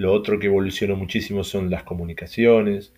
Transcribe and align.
Lo 0.00 0.14
otro 0.14 0.38
que 0.38 0.46
evolucionó 0.46 0.96
muchísimo 0.96 1.44
son 1.44 1.68
las 1.68 1.82
comunicaciones, 1.82 2.94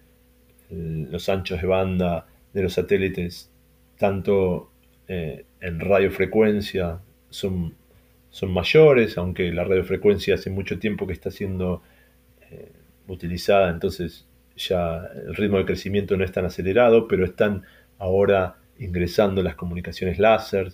los 0.70 1.28
anchos 1.28 1.60
de 1.60 1.66
banda 1.66 2.28
de 2.52 2.62
los 2.62 2.74
satélites, 2.74 3.50
tanto 3.98 4.70
eh, 5.08 5.44
en 5.60 5.80
radiofrecuencia, 5.80 7.00
son, 7.28 7.74
son 8.30 8.52
mayores, 8.52 9.18
aunque 9.18 9.50
la 9.50 9.64
radiofrecuencia 9.64 10.36
hace 10.36 10.48
mucho 10.50 10.78
tiempo 10.78 11.08
que 11.08 11.12
está 11.12 11.32
siendo 11.32 11.82
eh, 12.52 12.70
utilizada, 13.08 13.70
entonces 13.70 14.28
ya 14.56 15.04
el 15.26 15.34
ritmo 15.34 15.58
de 15.58 15.64
crecimiento 15.64 16.16
no 16.16 16.22
es 16.22 16.30
tan 16.30 16.44
acelerado, 16.44 17.08
pero 17.08 17.24
están 17.24 17.64
ahora 17.98 18.58
ingresando 18.78 19.42
las 19.42 19.56
comunicaciones 19.56 20.20
láser 20.20 20.72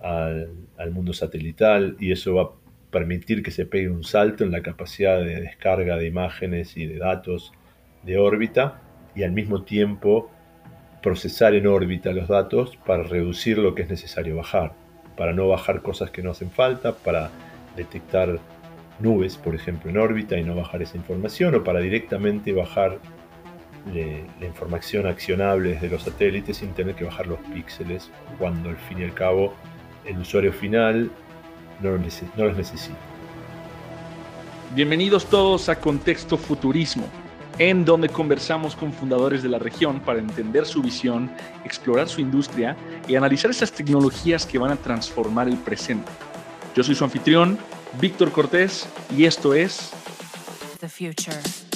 al, 0.00 0.50
al 0.76 0.90
mundo 0.90 1.12
satelital 1.12 1.96
y 2.00 2.10
eso 2.10 2.34
va 2.34 2.50
permitir 2.90 3.42
que 3.42 3.50
se 3.50 3.66
pegue 3.66 3.88
un 3.88 4.04
salto 4.04 4.44
en 4.44 4.50
la 4.50 4.62
capacidad 4.62 5.18
de 5.18 5.40
descarga 5.40 5.96
de 5.96 6.06
imágenes 6.06 6.76
y 6.76 6.86
de 6.86 6.98
datos 6.98 7.52
de 8.02 8.18
órbita 8.18 8.80
y 9.14 9.22
al 9.24 9.32
mismo 9.32 9.62
tiempo 9.62 10.30
procesar 11.02 11.54
en 11.54 11.66
órbita 11.66 12.12
los 12.12 12.28
datos 12.28 12.76
para 12.86 13.02
reducir 13.02 13.58
lo 13.58 13.74
que 13.74 13.82
es 13.82 13.90
necesario 13.90 14.36
bajar, 14.36 14.72
para 15.16 15.32
no 15.32 15.48
bajar 15.48 15.82
cosas 15.82 16.10
que 16.10 16.22
no 16.22 16.30
hacen 16.30 16.50
falta, 16.50 16.94
para 16.96 17.30
detectar 17.76 18.38
nubes, 18.98 19.36
por 19.36 19.54
ejemplo, 19.54 19.90
en 19.90 19.98
órbita 19.98 20.36
y 20.36 20.42
no 20.42 20.54
bajar 20.54 20.82
esa 20.82 20.96
información, 20.96 21.54
o 21.54 21.64
para 21.64 21.80
directamente 21.80 22.52
bajar 22.52 22.98
la 24.40 24.46
información 24.46 25.06
accionable 25.06 25.70
desde 25.70 25.88
los 25.88 26.02
satélites 26.02 26.58
sin 26.58 26.74
tener 26.74 26.94
que 26.94 27.04
bajar 27.04 27.26
los 27.26 27.38
píxeles 27.54 28.10
cuando 28.38 28.68
al 28.68 28.76
fin 28.76 29.00
y 29.00 29.04
al 29.04 29.14
cabo 29.14 29.54
el 30.04 30.18
usuario 30.18 30.52
final 30.52 31.10
no 31.80 31.90
los, 31.90 32.22
no 32.36 32.44
los 32.44 32.56
necesita. 32.56 32.96
Bienvenidos 34.74 35.26
todos 35.26 35.68
a 35.68 35.78
Contexto 35.78 36.36
Futurismo 36.36 37.06
en 37.58 37.84
donde 37.84 38.08
conversamos 38.08 38.76
con 38.76 38.92
fundadores 38.92 39.42
de 39.42 39.48
la 39.48 39.58
región 39.58 40.00
para 40.00 40.20
entender 40.20 40.64
su 40.64 40.80
visión, 40.80 41.30
explorar 41.64 42.08
su 42.08 42.20
industria 42.20 42.76
y 43.08 43.16
analizar 43.16 43.50
esas 43.50 43.72
tecnologías 43.72 44.46
que 44.46 44.58
van 44.58 44.70
a 44.70 44.76
transformar 44.76 45.48
el 45.48 45.56
presente. 45.56 46.10
Yo 46.74 46.84
soy 46.84 46.94
su 46.94 47.04
anfitrión, 47.04 47.58
Víctor 48.00 48.30
Cortés, 48.30 48.88
y 49.16 49.24
esto 49.24 49.54
es 49.54 49.90
The 50.80 50.88
Future. 50.88 51.67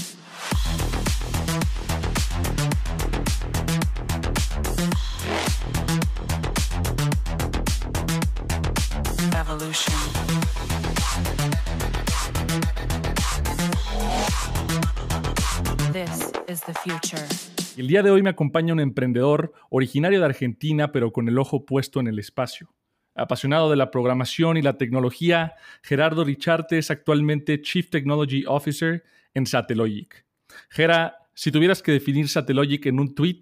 El 17.77 17.87
día 17.87 18.03
de 18.03 18.11
hoy 18.11 18.23
me 18.23 18.31
acompaña 18.31 18.73
un 18.73 18.81
emprendedor 18.81 19.53
originario 19.69 20.21
de 20.21 20.25
Argentina, 20.25 20.91
pero 20.91 21.13
con 21.13 21.29
el 21.29 21.39
ojo 21.39 21.67
puesto 21.67 22.01
en 22.01 22.07
el 22.07 22.19
espacio. 22.19 22.73
Apasionado 23.15 23.69
de 23.69 23.77
la 23.77 23.91
programación 23.91 24.57
y 24.57 24.63
la 24.63 24.79
tecnología, 24.79 25.55
Gerardo 25.83 26.25
Richarte 26.25 26.79
es 26.79 26.91
actualmente 26.91 27.61
Chief 27.61 27.91
Technology 27.91 28.45
Officer 28.47 29.05
en 29.35 29.45
Satellogic. 29.45 30.25
Gera, 30.71 31.19
si 31.35 31.53
tuvieras 31.53 31.83
que 31.83 31.93
definir 31.93 32.29
Satellogic 32.29 32.87
en 32.87 32.99
un 32.99 33.15
tweet, 33.15 33.41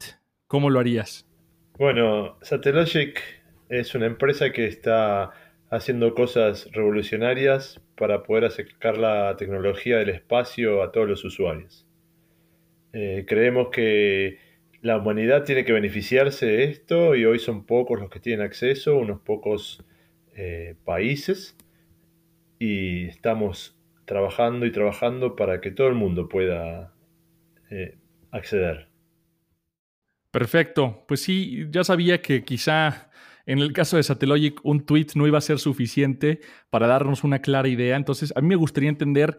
¿cómo 0.48 0.71
lo 0.71 0.81
harías? 0.81 1.28
Bueno, 1.78 2.37
Satellogic 2.43 3.21
es 3.69 3.95
una 3.95 4.06
empresa 4.06 4.51
que 4.51 4.67
está 4.67 5.31
haciendo 5.71 6.15
cosas 6.15 6.69
revolucionarias 6.73 7.81
para 7.97 8.25
poder 8.25 8.47
acercar 8.47 8.98
la 8.98 9.37
tecnología 9.37 9.98
del 9.98 10.09
espacio 10.09 10.83
a 10.83 10.91
todos 10.91 11.09
los 11.09 11.25
usuarios. 11.25 11.87
Eh, 12.93 13.25
creemos 13.27 13.69
que 13.71 14.39
la 14.83 14.99
humanidad 14.99 15.45
tiene 15.45 15.65
que 15.65 15.73
beneficiarse 15.73 16.47
de 16.47 16.65
esto 16.65 17.15
y 17.15 17.25
hoy 17.25 17.39
son 17.39 17.65
pocos 17.67 18.01
los 18.01 18.11
que 18.11 18.21
tienen 18.21 18.45
acceso, 18.45 18.97
unos 18.97 19.21
pocos 19.21 19.84
eh, 20.34 20.77
países. 20.84 21.56
Y 22.59 23.06
estamos 23.06 23.79
trabajando 24.05 24.67
y 24.67 24.73
trabajando 24.73 25.37
para 25.37 25.61
que 25.61 25.71
todo 25.71 25.89
el 25.89 25.95
mundo 25.95 26.29
pueda 26.29 26.95
eh, 27.71 27.99
acceder. 28.31 28.89
Perfecto, 30.31 31.05
pues 31.09 31.23
sí, 31.23 31.67
ya 31.71 31.84
sabía 31.84 32.23
que 32.23 32.45
quizá 32.45 33.11
en 33.47 33.59
el 33.59 33.73
caso 33.73 33.97
de 33.97 34.03
Satellogic 34.03 34.61
un 34.65 34.87
tweet 34.87 35.09
no 35.17 35.27
iba 35.27 35.39
a 35.39 35.41
ser 35.41 35.59
suficiente 35.59 36.41
para 36.71 36.87
darnos 36.87 37.25
una 37.25 37.41
clara 37.41 37.69
idea, 37.69 37.97
entonces 37.97 38.33
a 38.37 38.41
mí 38.41 38.49
me 38.49 38.55
gustaría 38.56 38.89
entender 38.89 39.39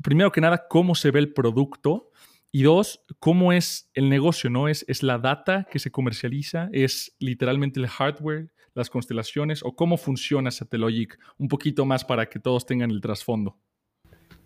primero 0.00 0.30
que 0.30 0.40
nada 0.40 0.66
cómo 0.68 0.94
se 0.94 1.10
ve 1.10 1.18
el 1.18 1.32
producto 1.32 2.11
y 2.52 2.64
dos, 2.64 3.02
¿cómo 3.18 3.54
es 3.54 3.90
el 3.94 4.10
negocio? 4.10 4.50
¿no? 4.50 4.68
¿Es, 4.68 4.84
¿Es 4.86 5.02
la 5.02 5.18
data 5.18 5.66
que 5.70 5.78
se 5.78 5.90
comercializa? 5.90 6.68
¿Es 6.72 7.16
literalmente 7.18 7.80
el 7.80 7.86
hardware, 7.86 8.52
las 8.74 8.90
constelaciones? 8.90 9.62
¿O 9.64 9.74
cómo 9.74 9.96
funciona 9.96 10.50
Satellogic? 10.50 11.18
Un 11.38 11.48
poquito 11.48 11.86
más 11.86 12.04
para 12.04 12.26
que 12.26 12.38
todos 12.38 12.66
tengan 12.66 12.90
el 12.90 13.00
trasfondo. 13.00 13.58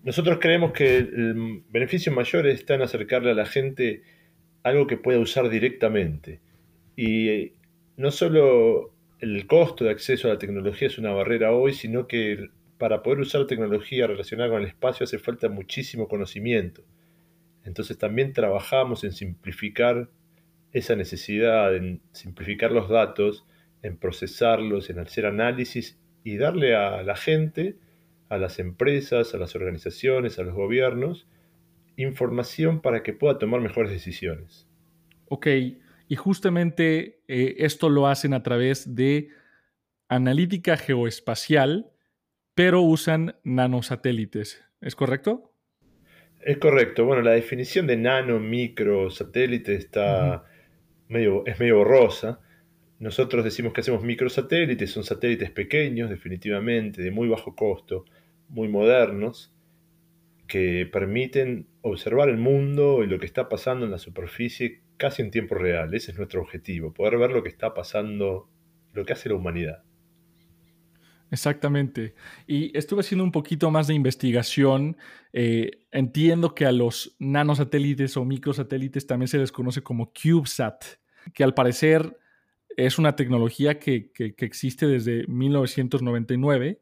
Nosotros 0.04 0.38
creemos 0.40 0.70
que 0.72 0.98
el 0.98 1.64
beneficio 1.68 2.12
mayor 2.12 2.46
está 2.46 2.76
en 2.76 2.82
acercarle 2.82 3.32
a 3.32 3.34
la 3.34 3.44
gente 3.44 4.04
algo 4.62 4.86
que 4.86 4.96
pueda 4.96 5.18
usar 5.18 5.50
directamente. 5.50 6.40
Y 6.96 7.54
no 7.96 8.12
solo 8.12 8.94
el 9.18 9.48
costo 9.48 9.84
de 9.84 9.90
acceso 9.90 10.28
a 10.28 10.34
la 10.34 10.38
tecnología 10.38 10.86
es 10.86 10.98
una 10.98 11.10
barrera 11.10 11.52
hoy, 11.52 11.72
sino 11.72 12.06
que 12.06 12.50
para 12.78 13.02
poder 13.02 13.18
usar 13.18 13.48
tecnología 13.48 14.06
relacionada 14.06 14.50
con 14.50 14.62
el 14.62 14.68
espacio 14.68 15.04
hace 15.04 15.18
falta 15.18 15.48
muchísimo 15.48 16.06
conocimiento. 16.06 16.84
Entonces 17.66 17.98
también 17.98 18.32
trabajamos 18.32 19.04
en 19.04 19.12
simplificar 19.12 20.08
esa 20.72 20.94
necesidad, 20.94 21.74
en 21.74 22.00
simplificar 22.12 22.70
los 22.70 22.88
datos, 22.88 23.44
en 23.82 23.96
procesarlos, 23.96 24.88
en 24.88 25.00
hacer 25.00 25.26
análisis 25.26 25.98
y 26.22 26.36
darle 26.36 26.74
a 26.76 27.02
la 27.02 27.16
gente, 27.16 27.76
a 28.28 28.38
las 28.38 28.58
empresas, 28.58 29.34
a 29.34 29.38
las 29.38 29.54
organizaciones, 29.54 30.38
a 30.38 30.42
los 30.42 30.54
gobiernos, 30.54 31.26
información 31.96 32.80
para 32.80 33.02
que 33.02 33.12
pueda 33.12 33.38
tomar 33.38 33.60
mejores 33.60 33.90
decisiones. 33.90 34.66
Ok, 35.28 35.46
y 36.08 36.16
justamente 36.16 37.20
eh, 37.26 37.56
esto 37.58 37.88
lo 37.88 38.06
hacen 38.06 38.32
a 38.32 38.42
través 38.42 38.94
de 38.94 39.30
analítica 40.08 40.76
geoespacial, 40.76 41.90
pero 42.54 42.82
usan 42.82 43.36
nanosatélites, 43.42 44.64
¿es 44.80 44.94
correcto? 44.94 45.52
Es 46.46 46.58
correcto. 46.58 47.04
Bueno, 47.04 47.22
la 47.22 47.32
definición 47.32 47.88
de 47.88 47.96
nano, 47.96 48.38
micro, 48.38 49.10
satélite 49.10 49.74
está 49.74 50.44
medio, 51.08 51.44
es 51.44 51.58
medio 51.58 51.78
borrosa. 51.78 52.38
Nosotros 53.00 53.42
decimos 53.42 53.72
que 53.72 53.80
hacemos 53.80 54.04
microsatélites, 54.04 54.92
son 54.92 55.02
satélites 55.02 55.50
pequeños, 55.50 56.08
definitivamente, 56.08 57.02
de 57.02 57.10
muy 57.10 57.26
bajo 57.28 57.56
costo, 57.56 58.04
muy 58.48 58.68
modernos, 58.68 59.52
que 60.46 60.86
permiten 60.86 61.66
observar 61.82 62.28
el 62.28 62.38
mundo 62.38 63.02
y 63.02 63.08
lo 63.08 63.18
que 63.18 63.26
está 63.26 63.48
pasando 63.48 63.84
en 63.84 63.90
la 63.90 63.98
superficie 63.98 64.82
casi 64.98 65.22
en 65.22 65.32
tiempo 65.32 65.56
real. 65.56 65.94
Ese 65.94 66.12
es 66.12 66.16
nuestro 66.16 66.42
objetivo, 66.42 66.94
poder 66.94 67.18
ver 67.18 67.32
lo 67.32 67.42
que 67.42 67.48
está 67.48 67.74
pasando, 67.74 68.48
lo 68.92 69.04
que 69.04 69.14
hace 69.14 69.30
la 69.30 69.34
humanidad. 69.34 69.82
Exactamente. 71.30 72.14
Y 72.46 72.76
estuve 72.76 73.00
haciendo 73.00 73.24
un 73.24 73.32
poquito 73.32 73.70
más 73.70 73.88
de 73.88 73.94
investigación. 73.94 74.96
Eh, 75.32 75.82
entiendo 75.90 76.54
que 76.54 76.66
a 76.66 76.72
los 76.72 77.16
nanosatélites 77.18 78.16
o 78.16 78.24
microsatélites 78.24 79.06
también 79.06 79.28
se 79.28 79.38
les 79.38 79.50
conoce 79.50 79.82
como 79.82 80.12
CubeSat, 80.12 80.84
que 81.34 81.42
al 81.44 81.54
parecer 81.54 82.16
es 82.76 82.98
una 82.98 83.16
tecnología 83.16 83.78
que, 83.78 84.12
existe 84.38 84.86
desde 84.86 85.26
1999, 85.26 86.80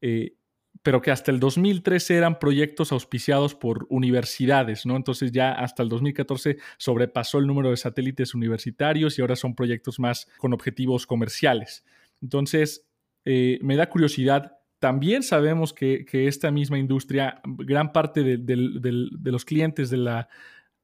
eh, 0.00 0.34
pero 0.82 1.00
que 1.00 1.10
hasta 1.10 1.30
el 1.30 1.38
2013 1.38 2.16
eran 2.16 2.38
proyectos 2.38 2.92
auspiciados 2.92 3.54
por 3.54 3.86
universidades, 3.90 4.86
¿no? 4.86 4.96
Entonces 4.96 5.32
ya 5.32 5.52
hasta 5.52 5.82
el 5.82 5.88
2014 5.88 6.58
sobrepasó 6.78 7.38
el 7.38 7.46
número 7.46 7.70
de 7.70 7.76
satélites 7.76 8.34
universitarios 8.34 9.18
y 9.18 9.22
ahora 9.22 9.36
son 9.36 9.54
proyectos 9.54 10.00
más 10.00 10.26
con 10.38 10.52
objetivos 10.52 11.06
comerciales. 11.06 11.84
Entonces, 12.20 12.86
eh, 13.24 13.58
me 13.62 13.76
da 13.76 13.88
curiosidad. 13.88 14.58
También 14.78 15.22
sabemos 15.22 15.72
que, 15.72 16.04
esta 16.12 16.50
misma 16.50 16.78
industria, 16.78 17.40
gran 17.44 17.92
parte 17.92 18.22
de, 18.22 18.56
los 19.24 19.44
clientes 19.44 19.90
de 19.90 19.96
la 19.96 20.28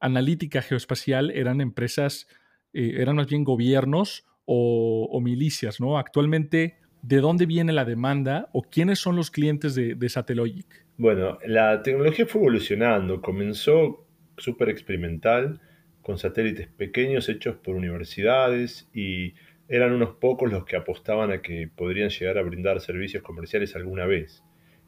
analítica 0.01 0.63
geoespacial 0.63 1.31
eran 1.31 1.61
empresas, 1.61 2.27
eh, 2.73 2.95
eran 2.97 3.17
más 3.17 3.27
bien 3.27 3.45
gobiernos 3.45 4.25
o, 4.47 5.21
milicias, 5.23 5.81
¿no? 5.81 5.99
Actualmente, 5.99 6.79
¿de 7.03 7.19
dónde 7.19 7.47
viene 7.47 7.73
la 7.73 7.85
demanda 7.85 8.49
o 8.53 8.63
quiénes 8.63 8.99
son 8.99 9.17
los 9.17 9.31
clientes 9.31 9.75
de, 9.75 9.95
de 9.95 10.09
Satellogic? 10.09 10.87
Bueno, 10.97 11.39
la 11.47 11.83
tecnología 11.83 12.27
fue 12.27 12.41
evolucionando. 12.41 13.21
Comenzó 13.21 14.07
súper 14.39 14.71
experimental 14.71 15.61
con 16.03 16.19
satélites 16.19 16.67
pequeños 16.69 17.29
hechos 17.29 17.57
por 17.57 17.77
universidades 17.77 18.89
y 18.93 19.35
eran 19.71 19.93
unos 19.93 20.17
pocos 20.17 20.51
los 20.51 20.65
que 20.65 20.75
apostaban 20.75 21.31
a 21.31 21.43
que 21.43 21.71
podrían 21.75 22.11
llegar 22.11 22.37
a 22.39 22.43
brindar 22.43 22.81
servicios 22.81 23.23
comerciales 23.23 23.77
alguna 23.77 24.05
vez. 24.05 24.43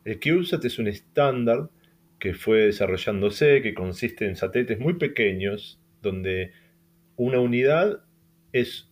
El 0.05 0.19
CubeSat 0.19 0.65
es 0.65 0.81
un 0.81 0.89
estándar 0.89 1.71
que 2.19 2.35
fue 2.35 2.63
desarrollándose, 2.63 3.63
que 3.63 3.75
consiste 3.75 4.27
en 4.27 4.35
satélites 4.35 4.81
muy 4.81 4.95
pequeños, 4.95 5.81
donde 6.03 6.51
una 7.15 7.39
unidad 7.39 8.03
es 8.53 8.91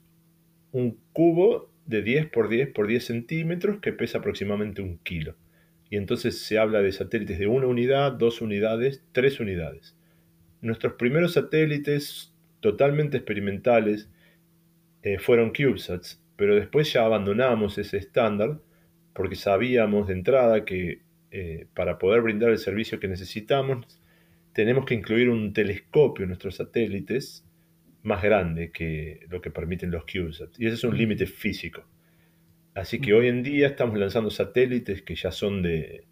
un 0.71 0.97
cubo 1.13 1.73
de 1.87 2.03
10 2.03 2.27
por 2.31 2.49
10 2.49 2.69
por 2.69 2.87
10 2.87 3.05
centímetros 3.05 3.81
que 3.81 3.93
pesa 3.93 4.19
aproximadamente 4.19 4.83
un 4.83 4.99
kilo. 4.99 5.35
Y 5.91 5.97
entonces 5.97 6.41
se 6.41 6.57
habla 6.57 6.83
de 6.83 6.93
satélites 6.93 7.41
de 7.41 7.49
una 7.49 7.67
unidad, 7.67 8.13
dos 8.13 8.41
unidades, 8.41 9.03
tres 9.11 9.41
unidades. 9.41 9.97
Nuestros 10.61 10.93
primeros 10.93 11.33
satélites 11.33 12.33
totalmente 12.61 13.17
experimentales 13.17 14.09
eh, 15.03 15.19
fueron 15.19 15.53
CubeSats, 15.53 16.23
pero 16.37 16.55
después 16.55 16.93
ya 16.93 17.05
abandonamos 17.05 17.79
ese 17.79 17.99
estándar 17.99 18.61
porque 19.13 19.37
sabíamos 19.37 20.09
de 20.09 20.15
entrada 20.15 20.65
que 20.65 21.03
eh, 21.31 21.67
para 21.75 21.99
poder 21.99 22.23
brindar 22.23 22.51
el 22.51 22.59
servicio 22.59 22.99
que 22.99 23.09
necesitamos 23.09 23.87
tenemos 24.53 24.85
que 24.85 24.95
incluir 24.95 25.29
un 25.29 25.53
telescopio 25.53 26.25
en 26.25 26.31
nuestros 26.31 26.57
satélites 26.57 27.45
más 28.03 28.23
grande 28.23 28.73
que 28.73 29.21
lo 29.29 29.41
que 29.41 29.51
permiten 29.51 29.91
los 29.91 30.05
CubeSats. 30.05 30.59
Y 30.59 30.67
ese 30.67 30.75
es 30.75 30.85
un 30.85 30.97
límite 30.97 31.27
físico. 31.27 31.85
Así 32.75 33.01
que 33.01 33.13
hoy 33.13 33.29
en 33.29 33.43
día 33.43 33.69
estamos 33.69 33.99
lanzando 33.99 34.31
satélites 34.31 35.03
que 35.03 35.15
ya 35.15 35.31
son 35.31 35.63
de 35.63 36.05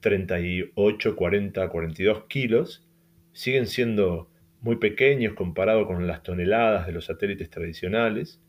38, 0.00 1.16
40, 1.16 1.68
42 1.68 2.24
kilos. 2.24 2.86
Siguen 3.32 3.66
siendo 3.66 4.30
muy 4.66 4.76
pequeños 4.76 5.34
comparado 5.34 5.86
con 5.86 6.08
las 6.08 6.24
toneladas 6.24 6.88
de 6.88 6.92
los 6.92 7.04
satélites 7.04 7.48
tradicionales. 7.48 8.40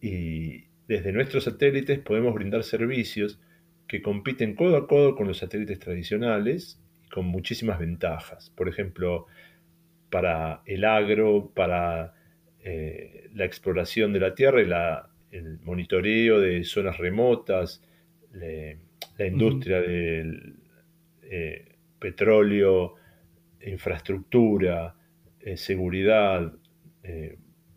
Y 0.00 0.64
desde 0.88 1.12
nuestros 1.12 1.44
satélites 1.44 1.98
podemos 1.98 2.34
brindar 2.34 2.64
servicios 2.64 3.38
que 3.86 4.00
compiten 4.00 4.54
codo 4.54 4.78
a 4.78 4.88
codo 4.88 5.14
con 5.14 5.28
los 5.28 5.38
satélites 5.38 5.78
tradicionales 5.78 6.80
y 7.04 7.08
con 7.10 7.26
muchísimas 7.26 7.78
ventajas. 7.78 8.50
Por 8.56 8.66
ejemplo, 8.66 9.26
para 10.08 10.62
el 10.64 10.86
agro, 10.86 11.52
para 11.54 12.14
eh, 12.64 13.28
la 13.34 13.44
exploración 13.44 14.14
de 14.14 14.20
la 14.20 14.34
Tierra 14.34 14.62
y 14.62 14.66
la, 14.66 15.10
el 15.30 15.58
monitoreo 15.60 16.40
de 16.40 16.64
zonas 16.64 16.96
remotas, 16.96 17.82
la 18.32 19.26
industria 19.26 19.82
del 19.82 20.56
eh, 21.24 21.76
petróleo, 21.98 22.94
infraestructura, 23.62 24.94
eh, 25.40 25.56
seguridad, 25.56 26.52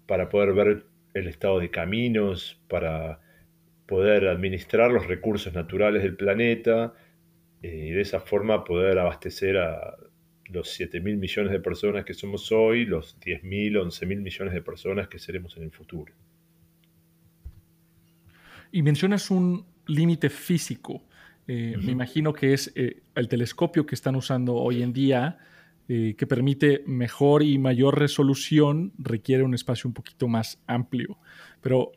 para 0.07 0.27
poder 0.27 0.53
ver 0.53 0.85
el 1.13 1.27
estado 1.29 1.59
de 1.59 1.69
caminos, 1.69 2.59
para 2.67 3.21
poder 3.85 4.27
administrar 4.27 4.91
los 4.91 5.07
recursos 5.07 5.53
naturales 5.53 6.03
del 6.03 6.17
planeta 6.17 6.93
y 7.61 7.91
de 7.91 8.01
esa 8.01 8.19
forma 8.19 8.65
poder 8.65 8.99
abastecer 8.99 9.57
a 9.57 9.95
los 10.51 10.69
7 10.69 10.99
mil 10.99 11.17
millones 11.17 11.51
de 11.51 11.59
personas 11.59 12.05
que 12.05 12.13
somos 12.13 12.51
hoy, 12.51 12.85
los 12.85 13.19
10 13.19 13.43
mil, 13.43 13.77
11 13.77 14.05
mil 14.05 14.21
millones 14.21 14.53
de 14.53 14.61
personas 14.61 15.07
que 15.07 15.17
seremos 15.17 15.55
en 15.57 15.63
el 15.63 15.71
futuro. 15.71 16.13
Y 18.71 18.81
mencionas 18.81 19.31
un 19.31 19.65
límite 19.87 20.29
físico. 20.29 21.03
Eh, 21.47 21.75
me 21.81 21.91
imagino 21.91 22.33
que 22.33 22.53
es 22.53 22.71
eh, 22.75 23.01
el 23.15 23.27
telescopio 23.27 23.85
que 23.85 23.95
están 23.95 24.15
usando 24.15 24.55
hoy 24.55 24.83
en 24.83 24.93
día, 24.93 25.37
eh, 25.93 26.15
que 26.15 26.27
permite 26.27 26.83
mejor 26.85 27.43
y 27.43 27.57
mayor 27.57 27.99
resolución, 27.99 28.93
requiere 28.97 29.43
un 29.43 29.53
espacio 29.53 29.87
un 29.87 29.93
poquito 29.93 30.27
más 30.27 30.61
amplio. 30.67 31.17
Pero, 31.59 31.91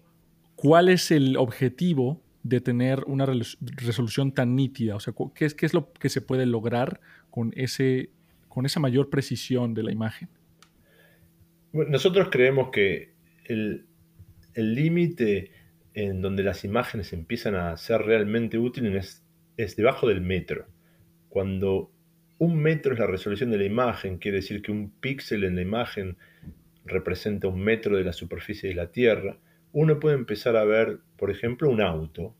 ¿cuál 0.56 0.88
es 0.88 1.10
el 1.10 1.36
objetivo 1.36 2.20
de 2.42 2.60
tener 2.60 3.04
una 3.06 3.26
resolución 3.60 4.32
tan 4.32 4.56
nítida? 4.56 4.96
O 4.96 5.00
sea, 5.00 5.14
¿qué 5.34 5.44
es, 5.44 5.54
es 5.60 5.74
lo 5.74 5.92
que 5.92 6.08
se 6.08 6.20
puede 6.20 6.46
lograr 6.46 7.00
con 7.30 7.52
ese 7.56 8.10
con 8.48 8.66
esa 8.66 8.80
mayor 8.80 9.10
precisión 9.10 9.74
de 9.74 9.82
la 9.82 9.92
imagen? 9.92 10.28
nosotros 11.72 12.28
creemos 12.30 12.70
que 12.70 13.14
el 13.48 13.86
límite 14.54 15.50
en 15.94 16.20
donde 16.20 16.42
las 16.42 16.64
imágenes 16.64 17.12
empiezan 17.12 17.54
a 17.54 17.76
ser 17.76 18.02
realmente 18.02 18.58
útiles 18.58 19.24
es, 19.56 19.76
debajo 19.76 20.08
del 20.08 20.20
metro. 20.20 20.66
Cuando 21.28 21.90
un 22.38 22.56
metro 22.56 22.92
es 22.92 22.98
la 22.98 23.06
resolución 23.06 23.50
de 23.50 23.58
la 23.58 23.64
imagen, 23.64 24.18
quiere 24.18 24.38
decir 24.38 24.62
que 24.62 24.72
un 24.72 24.90
píxel 25.00 25.44
en 25.44 25.56
la 25.56 25.62
imagen 25.62 26.16
representa 26.84 27.48
un 27.48 27.60
metro 27.60 27.96
de 27.96 28.04
la 28.04 28.12
superficie 28.12 28.68
de 28.68 28.74
la 28.74 28.90
Tierra, 28.90 29.38
uno 29.72 29.98
puede 29.98 30.16
empezar 30.16 30.56
a 30.56 30.64
ver, 30.64 30.98
por 31.16 31.30
ejemplo, 31.30 31.70
un 31.70 31.80
auto, 31.80 32.34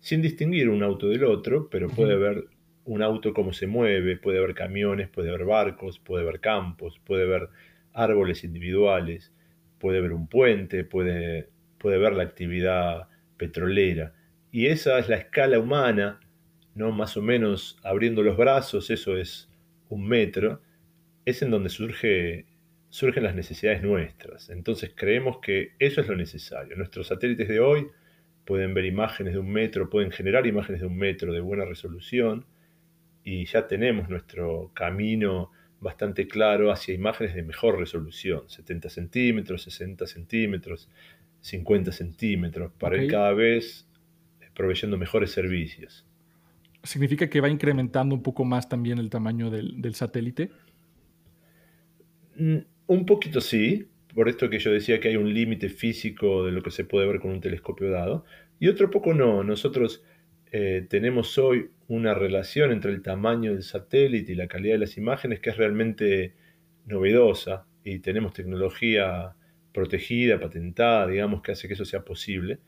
sin 0.00 0.22
distinguir 0.22 0.68
un 0.68 0.82
auto 0.82 1.08
del 1.08 1.24
otro, 1.24 1.68
pero 1.70 1.88
puede 1.88 2.16
ver 2.16 2.46
un 2.84 3.02
auto 3.02 3.34
cómo 3.34 3.52
se 3.52 3.66
mueve, 3.66 4.16
puede 4.16 4.38
haber 4.38 4.54
camiones, 4.54 5.08
puede 5.08 5.28
haber 5.28 5.44
barcos, 5.44 5.98
puede 5.98 6.22
haber 6.22 6.40
campos, 6.40 7.00
puede 7.04 7.24
haber 7.24 7.48
árboles 7.92 8.44
individuales, 8.44 9.32
puede 9.78 9.98
haber 9.98 10.12
un 10.12 10.28
puente, 10.28 10.84
puede, 10.84 11.50
puede 11.78 11.98
ver 11.98 12.14
la 12.14 12.22
actividad 12.22 13.08
petrolera. 13.36 14.14
Y 14.50 14.66
esa 14.66 14.98
es 14.98 15.08
la 15.08 15.16
escala 15.16 15.58
humana, 15.58 16.20
¿no? 16.78 16.92
Más 16.92 17.16
o 17.16 17.22
menos 17.22 17.76
abriendo 17.82 18.22
los 18.22 18.36
brazos, 18.36 18.88
eso 18.90 19.16
es 19.16 19.50
un 19.88 20.06
metro, 20.06 20.62
es 21.24 21.42
en 21.42 21.50
donde 21.50 21.68
surge, 21.68 22.46
surgen 22.88 23.24
las 23.24 23.34
necesidades 23.34 23.82
nuestras. 23.82 24.48
Entonces 24.48 24.92
creemos 24.94 25.38
que 25.40 25.72
eso 25.78 26.00
es 26.00 26.08
lo 26.08 26.16
necesario. 26.16 26.76
Nuestros 26.76 27.08
satélites 27.08 27.48
de 27.48 27.60
hoy 27.60 27.88
pueden 28.46 28.72
ver 28.72 28.86
imágenes 28.86 29.34
de 29.34 29.40
un 29.40 29.50
metro, 29.50 29.90
pueden 29.90 30.10
generar 30.10 30.46
imágenes 30.46 30.80
de 30.80 30.86
un 30.86 30.96
metro 30.96 31.32
de 31.32 31.40
buena 31.40 31.64
resolución, 31.64 32.46
y 33.24 33.44
ya 33.44 33.66
tenemos 33.66 34.08
nuestro 34.08 34.70
camino 34.72 35.50
bastante 35.80 36.26
claro 36.26 36.72
hacia 36.72 36.94
imágenes 36.94 37.34
de 37.34 37.42
mejor 37.42 37.78
resolución, 37.78 38.48
70 38.48 38.88
centímetros, 38.88 39.62
60 39.62 40.06
centímetros, 40.06 40.88
50 41.42 41.92
centímetros, 41.92 42.72
para 42.78 43.02
ir 43.02 43.10
cada 43.10 43.32
vez 43.34 43.86
proveyendo 44.54 44.96
mejores 44.96 45.30
servicios. 45.30 46.07
¿Significa 46.82 47.28
que 47.28 47.40
va 47.40 47.48
incrementando 47.48 48.14
un 48.14 48.22
poco 48.22 48.44
más 48.44 48.68
también 48.68 48.98
el 48.98 49.10
tamaño 49.10 49.50
del, 49.50 49.80
del 49.80 49.94
satélite? 49.94 50.50
Mm, 52.36 52.58
un 52.86 53.06
poquito 53.06 53.40
sí, 53.40 53.88
por 54.14 54.28
esto 54.28 54.48
que 54.48 54.58
yo 54.58 54.72
decía 54.72 55.00
que 55.00 55.08
hay 55.08 55.16
un 55.16 55.32
límite 55.32 55.68
físico 55.68 56.44
de 56.44 56.52
lo 56.52 56.62
que 56.62 56.70
se 56.70 56.84
puede 56.84 57.06
ver 57.06 57.20
con 57.20 57.30
un 57.32 57.40
telescopio 57.40 57.90
dado, 57.90 58.24
y 58.58 58.68
otro 58.68 58.90
poco 58.90 59.14
no. 59.14 59.44
Nosotros 59.44 60.02
eh, 60.50 60.86
tenemos 60.88 61.36
hoy 61.38 61.70
una 61.88 62.14
relación 62.14 62.72
entre 62.72 62.92
el 62.92 63.02
tamaño 63.02 63.52
del 63.52 63.62
satélite 63.62 64.32
y 64.32 64.34
la 64.34 64.48
calidad 64.48 64.74
de 64.74 64.80
las 64.80 64.96
imágenes 64.96 65.40
que 65.40 65.50
es 65.50 65.56
realmente 65.56 66.34
novedosa 66.86 67.66
y 67.84 67.98
tenemos 68.00 68.32
tecnología 68.32 69.34
protegida, 69.72 70.40
patentada, 70.40 71.06
digamos, 71.06 71.42
que 71.42 71.52
hace 71.52 71.68
que 71.68 71.74
eso 71.74 71.84
sea 71.84 72.04
posible. 72.04 72.58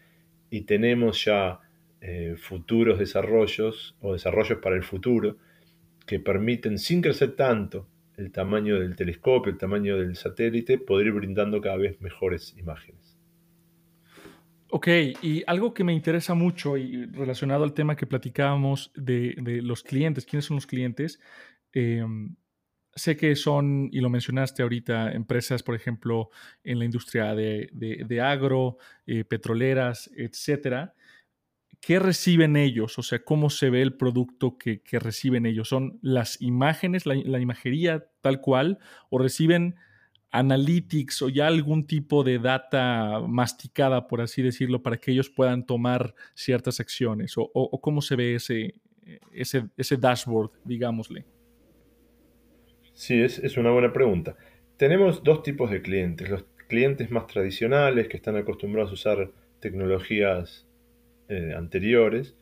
Y 0.50 0.62
tenemos 0.62 1.24
ya 1.24 1.60
eh, 2.00 2.36
futuros 2.38 2.98
desarrollos 2.98 3.96
o 4.00 4.14
desarrollos 4.14 4.58
para 4.58 4.76
el 4.76 4.82
futuro 4.82 5.36
que 6.06 6.18
permiten, 6.18 6.78
sin 6.78 7.02
crecer 7.02 7.36
tanto 7.36 7.86
el 8.16 8.32
tamaño 8.32 8.78
del 8.78 8.96
telescopio, 8.96 9.52
el 9.52 9.58
tamaño 9.58 9.96
del 9.98 10.16
satélite, 10.16 10.78
poder 10.78 11.08
ir 11.08 11.12
brindando 11.12 11.60
cada 11.60 11.76
vez 11.76 12.00
mejores 12.00 12.56
imágenes. 12.56 13.18
Ok, 14.72 14.88
y 15.22 15.42
algo 15.46 15.74
que 15.74 15.84
me 15.84 15.92
interesa 15.92 16.34
mucho 16.34 16.76
y 16.76 17.04
relacionado 17.06 17.64
al 17.64 17.74
tema 17.74 17.96
que 17.96 18.06
platicábamos 18.06 18.92
de, 18.94 19.34
los 19.62 19.82
clientes, 19.82 20.24
¿quiénes 20.24 20.44
son 20.44 20.56
los 20.56 20.66
clientes? 20.66 21.20
Em, 21.72 22.36
sé 22.94 23.16
que 23.16 23.34
son, 23.34 23.88
y 23.92 24.00
lo 24.00 24.10
mencionaste 24.10 24.62
ahorita, 24.62 25.12
empresas, 25.12 25.62
por 25.62 25.74
ejemplo, 25.74 26.30
en 26.62 26.78
la 26.78 26.84
industria 26.84 27.34
de, 27.34 28.20
agro, 28.22 28.78
eh, 29.06 29.24
petroleras, 29.24 30.10
etcétera. 30.16 30.94
¿Qué 31.80 31.98
reciben 31.98 32.56
ellos? 32.56 32.98
O 32.98 33.02
sea, 33.02 33.24
¿cómo 33.24 33.48
se 33.48 33.70
ve 33.70 33.80
el 33.80 33.94
producto 33.94 34.58
que, 34.58 34.82
reciben 34.92 35.46
ellos? 35.46 35.68
¿Son 35.68 35.98
las 36.02 36.40
imágenes, 36.42 37.06
la, 37.06 37.14
la 37.14 37.40
imagería 37.40 38.06
tal 38.20 38.40
cual? 38.40 38.78
¿O 39.08 39.18
reciben 39.18 39.76
analytics 40.30 41.22
o 41.22 41.28
ya 41.28 41.46
algún 41.46 41.86
tipo 41.86 42.22
de 42.22 42.38
data 42.38 43.20
masticada, 43.26 44.06
por 44.06 44.20
así 44.20 44.42
decirlo, 44.42 44.82
para 44.82 44.98
que 44.98 45.12
ellos 45.12 45.30
puedan 45.30 45.64
tomar 45.64 46.14
ciertas 46.34 46.80
acciones? 46.80 47.34
¿O, 47.36 47.80
cómo 47.80 48.02
se 48.02 48.16
ve 48.16 48.34
ese, 48.34 48.74
ese, 49.32 49.68
ese, 49.76 49.96
dashboard, 49.96 50.50
digámosle? 50.64 51.24
Sí, 52.92 53.20
es, 53.22 53.38
es, 53.38 53.56
una 53.56 53.70
buena 53.70 53.92
pregunta. 53.92 54.36
Tenemos 54.76 55.24
dos 55.24 55.42
tipos 55.42 55.70
de 55.70 55.82
clientes. 55.82 56.28
Los 56.28 56.44
clientes 56.68 57.10
más 57.10 57.26
tradicionales 57.26 58.08
que 58.08 58.16
están 58.16 58.36
acostumbrados 58.36 58.90
a 58.90 58.94
usar 58.94 59.32
tecnologías 59.60 60.66
eh, 61.30 61.54
anteriores, 61.56 62.34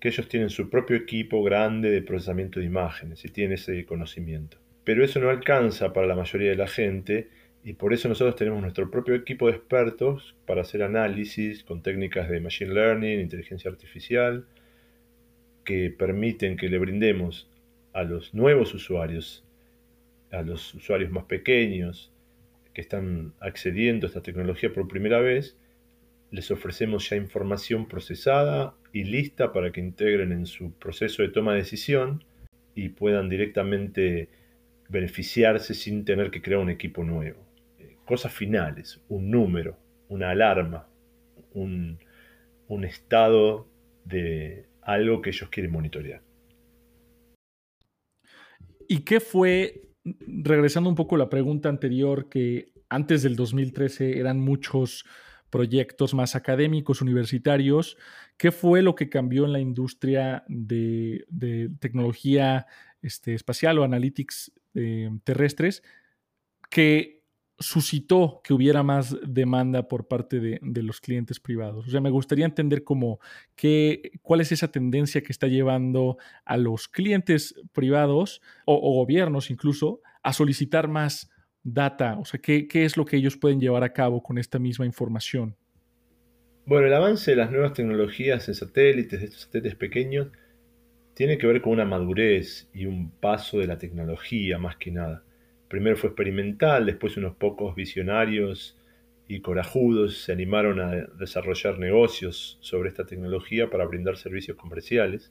que 0.00 0.08
ellos 0.08 0.28
tienen 0.28 0.50
su 0.50 0.68
propio 0.68 0.96
equipo 0.96 1.44
grande 1.44 1.90
de 1.90 2.02
procesamiento 2.02 2.58
de 2.58 2.66
imágenes 2.66 3.24
y 3.24 3.28
tienen 3.28 3.52
ese 3.52 3.84
conocimiento. 3.84 4.56
Pero 4.84 5.04
eso 5.04 5.20
no 5.20 5.30
alcanza 5.30 5.92
para 5.92 6.06
la 6.08 6.16
mayoría 6.16 6.50
de 6.50 6.56
la 6.56 6.66
gente 6.66 7.28
y 7.62 7.74
por 7.74 7.92
eso 7.92 8.08
nosotros 8.08 8.34
tenemos 8.34 8.60
nuestro 8.60 8.90
propio 8.90 9.14
equipo 9.14 9.46
de 9.46 9.56
expertos 9.56 10.34
para 10.46 10.62
hacer 10.62 10.82
análisis 10.82 11.62
con 11.62 11.82
técnicas 11.82 12.28
de 12.28 12.40
machine 12.40 12.74
learning, 12.74 13.20
inteligencia 13.20 13.70
artificial, 13.70 14.46
que 15.64 15.90
permiten 15.90 16.56
que 16.56 16.68
le 16.68 16.78
brindemos 16.78 17.48
a 17.92 18.02
los 18.02 18.34
nuevos 18.34 18.74
usuarios, 18.74 19.44
a 20.30 20.42
los 20.42 20.74
usuarios 20.74 21.10
más 21.10 21.24
pequeños 21.24 22.10
que 22.72 22.80
están 22.80 23.34
accediendo 23.40 24.06
a 24.06 24.08
esta 24.08 24.22
tecnología 24.22 24.72
por 24.72 24.88
primera 24.88 25.20
vez, 25.20 25.56
les 26.32 26.50
ofrecemos 26.50 27.10
ya 27.10 27.16
información 27.16 27.86
procesada 27.86 28.74
y 28.92 29.04
lista 29.04 29.52
para 29.52 29.70
que 29.70 29.80
integren 29.80 30.32
en 30.32 30.46
su 30.46 30.72
proceso 30.72 31.22
de 31.22 31.28
toma 31.28 31.52
de 31.52 31.58
decisión 31.58 32.24
y 32.74 32.88
puedan 32.88 33.28
directamente 33.28 34.30
beneficiarse 34.88 35.74
sin 35.74 36.06
tener 36.06 36.30
que 36.30 36.40
crear 36.40 36.60
un 36.60 36.70
equipo 36.70 37.04
nuevo. 37.04 37.46
Eh, 37.78 37.96
cosas 38.06 38.32
finales, 38.32 39.02
un 39.08 39.30
número, 39.30 39.78
una 40.08 40.30
alarma, 40.30 40.88
un, 41.52 41.98
un 42.66 42.84
estado 42.84 43.68
de 44.06 44.66
algo 44.80 45.20
que 45.20 45.30
ellos 45.30 45.50
quieren 45.50 45.70
monitorear. 45.70 46.22
¿Y 48.88 49.00
qué 49.00 49.20
fue, 49.20 49.82
regresando 50.04 50.88
un 50.88 50.96
poco 50.96 51.16
a 51.16 51.18
la 51.18 51.28
pregunta 51.28 51.68
anterior, 51.68 52.30
que 52.30 52.72
antes 52.88 53.22
del 53.22 53.36
2013 53.36 54.18
eran 54.18 54.40
muchos 54.40 55.04
proyectos 55.52 56.14
más 56.14 56.34
académicos, 56.34 57.02
universitarios. 57.02 57.98
¿Qué 58.38 58.50
fue 58.50 58.80
lo 58.80 58.94
que 58.94 59.10
cambió 59.10 59.44
en 59.44 59.52
la 59.52 59.60
industria 59.60 60.44
de, 60.48 61.26
tecnología 61.78 62.66
este, 63.02 63.34
espacial 63.34 63.78
o 63.78 63.84
analytics 63.84 64.50
eh, 64.74 65.10
terrestres 65.24 65.82
que 66.70 67.22
suscitó 67.58 68.40
que 68.42 68.54
hubiera 68.54 68.82
más 68.82 69.14
demanda 69.24 69.88
por 69.88 70.08
parte 70.08 70.40
de, 70.40 70.82
los 70.82 71.02
clientes 71.02 71.38
privados? 71.38 71.86
O 71.86 71.90
sea, 71.90 72.00
me 72.00 72.10
gustaría 72.10 72.46
entender 72.46 72.82
cómo, 72.82 73.20
qué, 73.54 74.12
cuál 74.22 74.40
es 74.40 74.52
esa 74.52 74.68
tendencia 74.68 75.22
que 75.22 75.32
está 75.32 75.48
llevando 75.48 76.16
a 76.46 76.56
los 76.56 76.88
clientes 76.88 77.54
privados 77.72 78.40
o, 78.64 78.74
o 78.74 78.94
gobiernos 78.94 79.50
incluso 79.50 80.00
a 80.22 80.32
solicitar 80.32 80.88
más 80.88 81.28
data? 81.62 82.18
O 82.18 82.24
sea, 82.24 82.40
¿qué, 82.40 82.66
es 82.72 82.96
lo 82.96 83.04
que 83.04 83.16
ellos 83.16 83.36
pueden 83.36 83.60
llevar 83.60 83.84
a 83.84 83.92
cabo 83.92 84.22
con 84.22 84.38
esta 84.38 84.58
misma 84.58 84.86
información? 84.86 85.56
Bueno, 86.64 86.86
el 86.86 86.94
avance 86.94 87.32
de 87.32 87.36
las 87.36 87.50
nuevas 87.50 87.72
tecnologías 87.72 88.48
en 88.48 88.54
satélites, 88.54 89.20
de 89.20 89.26
estos 89.26 89.42
satélites 89.42 89.74
pequeños, 89.74 90.28
tiene 91.14 91.38
que 91.38 91.46
ver 91.46 91.60
con 91.60 91.72
una 91.72 91.84
madurez 91.84 92.68
y 92.72 92.86
un 92.86 93.10
paso 93.10 93.58
de 93.58 93.66
la 93.66 93.78
tecnología 93.78 94.58
más 94.58 94.76
que 94.76 94.90
nada. 94.90 95.24
Primero 95.68 95.96
fue 95.96 96.10
experimental, 96.10 96.86
después 96.86 97.16
unos 97.16 97.34
pocos 97.36 97.74
visionarios 97.74 98.78
y 99.28 99.40
corajudos 99.40 100.18
se 100.18 100.32
animaron 100.32 100.80
a 100.80 100.90
desarrollar 101.18 101.78
negocios 101.78 102.58
sobre 102.60 102.88
esta 102.88 103.06
tecnología 103.06 103.70
para 103.70 103.86
brindar 103.86 104.16
servicios 104.16 104.56
comerciales 104.56 105.30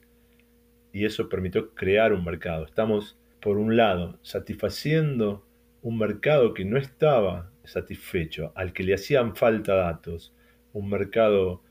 y 0.92 1.04
eso 1.04 1.28
permitió 1.28 1.74
crear 1.74 2.12
un 2.12 2.24
mercado. 2.24 2.64
Estamos, 2.64 3.18
por 3.40 3.58
un 3.58 3.76
lado, 3.76 4.18
satisfaciendo 4.22 5.44
un 5.82 5.98
mercado 5.98 6.54
que 6.54 6.64
no 6.64 6.78
estaba 6.78 7.50
satisfecho, 7.64 8.52
al 8.54 8.72
que 8.72 8.84
le 8.84 8.94
hacían 8.94 9.34
falta 9.36 9.74
datos, 9.74 10.34
un 10.72 10.88
mercado 10.88 11.62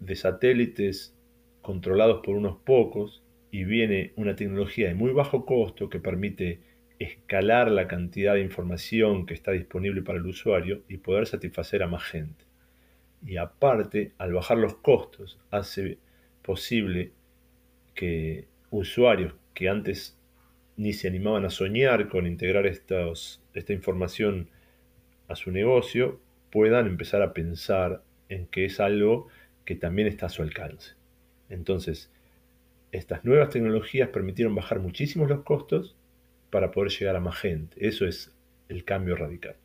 de 0.00 0.14
satélites 0.14 1.16
controlados 1.62 2.20
por 2.24 2.36
unos 2.36 2.58
pocos 2.58 3.22
y 3.50 3.64
viene 3.64 4.12
una 4.16 4.36
tecnología 4.36 4.88
de 4.88 4.94
muy 4.94 5.12
bajo 5.12 5.46
costo 5.46 5.88
que 5.88 6.00
permite 6.00 6.60
escalar 6.98 7.70
la 7.70 7.88
cantidad 7.88 8.34
de 8.34 8.42
información 8.42 9.26
que 9.26 9.34
está 9.34 9.52
disponible 9.52 10.02
para 10.02 10.18
el 10.18 10.26
usuario 10.26 10.82
y 10.88 10.98
poder 10.98 11.26
satisfacer 11.26 11.82
a 11.82 11.88
más 11.88 12.04
gente. 12.04 12.44
Y 13.24 13.36
aparte, 13.36 14.12
al 14.18 14.32
bajar 14.32 14.58
los 14.58 14.76
costos, 14.76 15.40
hace 15.50 15.98
posible 16.42 17.12
que 17.94 18.46
usuarios 18.70 19.34
que 19.54 19.68
antes 19.68 20.18
ni 20.76 20.92
se 20.92 21.08
animaban 21.08 21.44
a 21.44 21.50
soñar 21.50 22.08
con 22.08 22.26
integrar 22.26 22.66
estos, 22.66 23.42
esta 23.54 23.72
información 23.72 24.48
a 25.28 25.36
su 25.36 25.50
negocio, 25.50 26.20
puedan 26.50 26.86
empezar 26.86 27.22
a 27.22 27.32
pensar 27.32 28.02
en 28.28 28.46
que 28.46 28.64
es 28.64 28.80
algo 28.80 29.28
que 29.64 29.74
también 29.74 30.08
está 30.08 30.26
a 30.26 30.28
su 30.30 30.42
alcance. 30.42 30.94
Entonces, 31.48 32.10
estas 32.90 33.24
nuevas 33.24 33.50
tecnologías 33.50 34.08
permitieron 34.10 34.54
bajar 34.54 34.80
muchísimo 34.80 35.26
los 35.26 35.42
costos 35.42 35.96
para 36.50 36.70
poder 36.70 36.90
llegar 36.90 37.16
a 37.16 37.20
más 37.20 37.38
gente. 37.38 37.76
Eso 37.86 38.06
es 38.06 38.34
el 38.68 38.84
cambio 38.84 39.16
radical. 39.16 39.56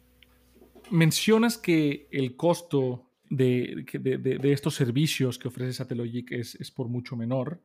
Mencionas 0.91 1.57
que 1.57 2.07
el 2.11 2.35
costo 2.37 3.09
de, 3.29 3.85
estos 4.43 4.75
servicios 4.75 5.37
que 5.37 5.49
ofrece 5.49 5.73
Satellogic 5.73 6.31
es, 6.31 6.55
es 6.55 6.71
por 6.71 6.87
mucho 6.87 7.17
menor. 7.17 7.61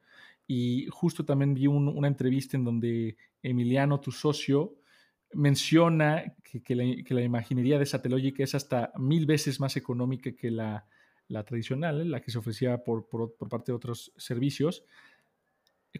Y 0.46 0.86
justo 0.90 1.24
también 1.24 1.54
vi 1.54 1.66
una 1.66 2.08
entrevista 2.08 2.56
en 2.56 2.64
donde 2.64 3.16
Emiliano, 3.42 4.00
tu 4.00 4.12
socio, 4.12 4.76
menciona 5.34 6.34
que, 6.42 6.74
la, 6.74 7.22
imaginería 7.22 7.78
de 7.78 7.86
Satellogic 7.86 8.40
es 8.40 8.54
hasta 8.54 8.92
mil 8.98 9.26
veces 9.26 9.60
más 9.60 9.76
económica 9.76 10.32
que 10.32 10.50
la, 10.50 10.86
tradicional, 11.46 12.10
la 12.10 12.20
que 12.20 12.30
se 12.30 12.38
ofrecía 12.38 12.82
por, 12.84 13.08
parte 13.48 13.72
de 13.72 13.76
otros 13.76 14.12
servicios. 14.16 14.84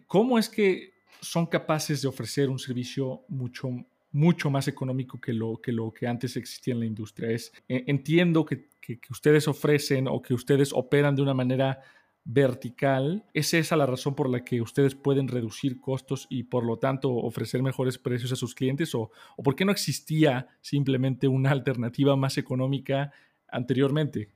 ¿Cómo 0.07 0.37
es 0.37 0.49
que 0.49 0.93
son 1.21 1.45
capaces 1.45 2.01
de 2.01 2.07
ofrecer 2.07 2.49
un 2.49 2.59
servicio 2.59 3.23
mucho, 3.27 3.69
mucho 4.11 4.49
más 4.49 4.67
económico 4.67 5.19
que 5.19 5.33
lo, 5.33 5.59
que 5.61 5.71
lo 5.71 5.91
que 5.91 6.07
antes 6.07 6.37
existía 6.37 6.73
en 6.73 6.81
la 6.81 6.85
industria? 6.85 7.31
Es, 7.31 7.51
e, 7.67 7.83
entiendo 7.87 8.45
que, 8.45 8.69
que 8.81 8.99
ustedes 9.09 9.47
ofrecen 9.47 10.07
o 10.07 10.21
que 10.21 10.33
ustedes 10.33 10.71
operan 10.73 11.15
de 11.15 11.21
una 11.21 11.33
manera 11.33 11.79
vertical, 12.25 13.25
¿es 13.33 13.53
esa 13.53 13.75
la 13.75 13.85
razón 13.85 14.15
por 14.15 14.29
la 14.29 14.43
que 14.43 14.61
ustedes 14.61 14.95
pueden 14.95 15.27
reducir 15.27 15.79
costos 15.79 16.27
y 16.29 16.43
por 16.43 16.65
lo 16.65 16.77
tanto 16.77 17.13
ofrecer 17.13 17.61
mejores 17.61 17.97
precios 17.97 18.31
a 18.31 18.35
sus 18.35 18.55
clientes? 18.55 18.95
¿O, 18.95 19.11
por 19.43 19.55
qué 19.55 19.65
no 19.65 19.71
existía 19.71 20.47
simplemente 20.61 21.27
una 21.27 21.51
alternativa 21.51 22.15
más 22.15 22.37
económica 22.37 23.11
anteriormente? 23.49 24.29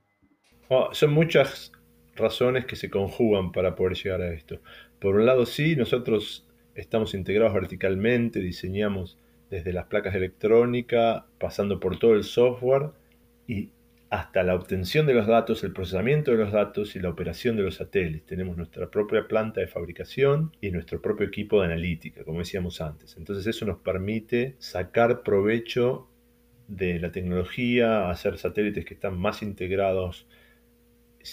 Oh, 0.68 0.90
son 0.92 1.12
muchas 1.12 1.72
razones 2.14 2.66
que 2.66 2.76
se 2.76 2.90
conjugan 2.90 3.52
para 3.52 3.74
poder 3.74 3.96
llegar 3.96 4.20
a 4.20 4.32
esto. 4.32 4.60
Por 5.00 5.16
un 5.16 5.24
lado, 5.24 5.46
sí, 5.46 5.76
nosotros 5.76 6.46
estamos 6.74 7.14
integrados 7.14 7.54
verticalmente, 7.54 8.40
diseñamos 8.40 9.18
desde 9.50 9.72
las 9.72 9.86
placas 9.86 10.12
de 10.12 10.18
electrónica, 10.18 11.26
pasando 11.38 11.80
por 11.80 11.98
todo 11.98 12.14
el 12.14 12.24
software 12.24 12.90
y 13.46 13.70
hasta 14.10 14.42
la 14.42 14.54
obtención 14.54 15.06
de 15.06 15.14
los 15.14 15.26
datos, 15.26 15.62
el 15.64 15.72
procesamiento 15.72 16.30
de 16.30 16.38
los 16.38 16.52
datos 16.52 16.96
y 16.96 17.00
la 17.00 17.10
operación 17.10 17.56
de 17.56 17.62
los 17.62 17.76
satélites. 17.76 18.24
Tenemos 18.24 18.56
nuestra 18.56 18.90
propia 18.90 19.28
planta 19.28 19.60
de 19.60 19.66
fabricación 19.66 20.56
y 20.60 20.70
nuestro 20.70 21.02
propio 21.02 21.26
equipo 21.26 21.60
de 21.60 21.66
analítica, 21.66 22.24
como 22.24 22.38
decíamos 22.38 22.80
antes. 22.80 23.16
Entonces 23.18 23.46
eso 23.46 23.66
nos 23.66 23.78
permite 23.80 24.56
sacar 24.58 25.22
provecho 25.22 26.08
de 26.68 26.98
la 26.98 27.12
tecnología, 27.12 28.10
hacer 28.10 28.38
satélites 28.38 28.84
que 28.84 28.94
están 28.94 29.18
más 29.18 29.42
integrados, 29.42 30.26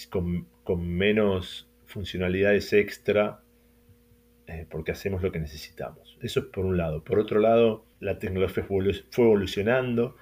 con, 0.09 0.47
menos 0.77 1.69
funcionalidades 1.85 2.73
extra, 2.73 3.41
eh, 4.47 4.65
porque 4.69 4.91
hacemos 4.91 5.21
lo 5.21 5.31
que 5.31 5.39
necesitamos. 5.39 6.17
Eso 6.21 6.41
es 6.41 6.45
por 6.47 6.65
un 6.65 6.75
lado. 6.75 7.03
Por 7.03 7.19
otro 7.19 7.39
lado, 7.39 7.85
la 8.01 8.19
tecnología 8.19 8.65
fue 8.65 8.77
evolucionando 9.25 10.17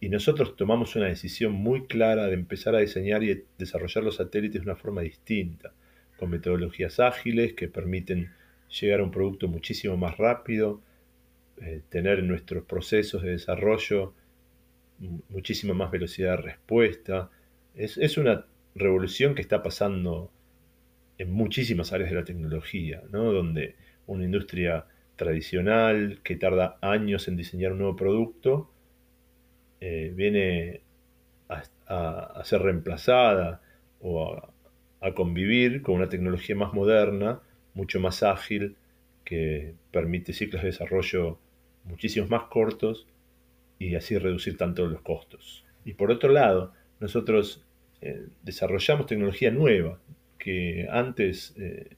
y 0.00 0.08
nosotros 0.08 0.56
tomamos 0.56 0.94
una 0.96 1.06
decisión 1.06 1.52
muy 1.52 1.86
clara 1.86 2.26
de 2.26 2.34
empezar 2.34 2.74
a 2.74 2.80
diseñar 2.80 3.22
y 3.22 3.44
desarrollar 3.58 4.04
los 4.04 4.16
satélites 4.16 4.62
de 4.62 4.70
una 4.70 4.76
forma 4.76 5.00
distinta, 5.00 5.72
con 6.16 6.30
metodologías 6.30 7.00
ágiles 7.00 7.54
que 7.54 7.68
permiten 7.68 8.30
llegar 8.80 9.00
a 9.00 9.04
un 9.04 9.10
producto 9.10 9.48
muchísimo 9.48 9.96
más 9.96 10.16
rápido, 10.18 10.82
eh, 11.60 11.82
tener 11.88 12.18
en 12.18 12.28
nuestros 12.28 12.64
procesos 12.64 13.22
de 13.22 13.30
desarrollo 13.30 14.14
muchísima 15.28 15.74
más 15.74 15.90
velocidad 15.90 16.36
de 16.36 16.42
respuesta. 16.42 17.30
Es, 17.74 17.96
es, 17.98 18.18
una 18.18 18.46
revolución 18.74 19.34
que 19.34 19.42
está 19.42 19.62
pasando 19.62 20.30
en 21.18 21.32
muchísimas 21.32 21.92
áreas 21.92 22.10
de 22.10 22.16
la 22.16 22.24
tecnología, 22.24 23.02
¿no? 23.10 23.32
donde 23.32 23.76
una 24.06 24.24
industria 24.24 24.86
tradicional 25.16 26.20
que 26.22 26.36
tarda 26.36 26.78
años 26.82 27.28
en 27.28 27.36
diseñar 27.36 27.72
un 27.72 27.78
nuevo 27.78 27.96
producto, 27.96 28.70
eh, 29.88 30.12
viene 30.12 30.80
a, 31.48 32.42
ser 32.42 32.60
reemplazada 32.62 33.62
o 34.00 34.34
a, 35.00 35.14
convivir 35.14 35.82
con 35.82 35.94
una 35.94 36.08
tecnología 36.08 36.56
más 36.56 36.72
moderna, 36.72 37.40
mucho 37.74 38.00
más 38.00 38.24
ágil, 38.24 38.74
que 39.24 39.74
permite 39.92 40.32
ciclos 40.32 40.62
de 40.62 40.70
desarrollo 40.70 41.38
muchísimos 41.84 42.28
más 42.28 42.44
cortos 42.48 43.06
y 43.78 43.94
así 43.94 44.18
reducir 44.18 44.56
tanto 44.56 44.88
los 44.88 45.02
costos. 45.02 45.64
Y 45.84 45.92
por 45.92 46.10
otro 46.10 46.32
lado, 46.32 46.72
nosotros 46.98 47.64
eh, 48.00 48.26
desarrollamos 48.42 49.06
tecnología 49.06 49.52
nueva 49.52 50.00
que 50.36 50.88
antes 50.90 51.54
eh, 51.58 51.90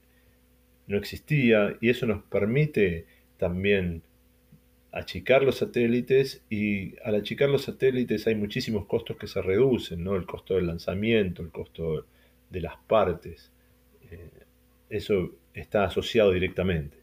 no 0.85 0.95
existía 0.95 1.75
y 1.81 1.89
eso 1.89 2.05
nos 2.05 2.21
permite 2.21 3.07
también 3.37 4.03
achicar 4.91 5.43
los 5.43 5.57
satélites 5.57 6.43
y 6.49 6.95
al 7.03 7.15
achicar 7.15 7.49
los 7.49 7.63
satélites 7.63 8.25
hay 8.27 8.35
muchísimos 8.35 8.85
costos 8.85 9.17
que 9.17 9.27
se 9.27 9.41
reducen, 9.41 10.03
¿no? 10.03 10.15
El 10.15 10.25
costo 10.25 10.55
del 10.55 10.67
lanzamiento, 10.67 11.41
el 11.41 11.51
costo 11.51 12.05
de 12.49 12.61
las 12.61 12.75
partes. 12.87 13.51
Eh, 14.09 14.29
eso 14.89 15.31
está 15.53 15.83
asociado 15.83 16.31
directamente. 16.31 16.97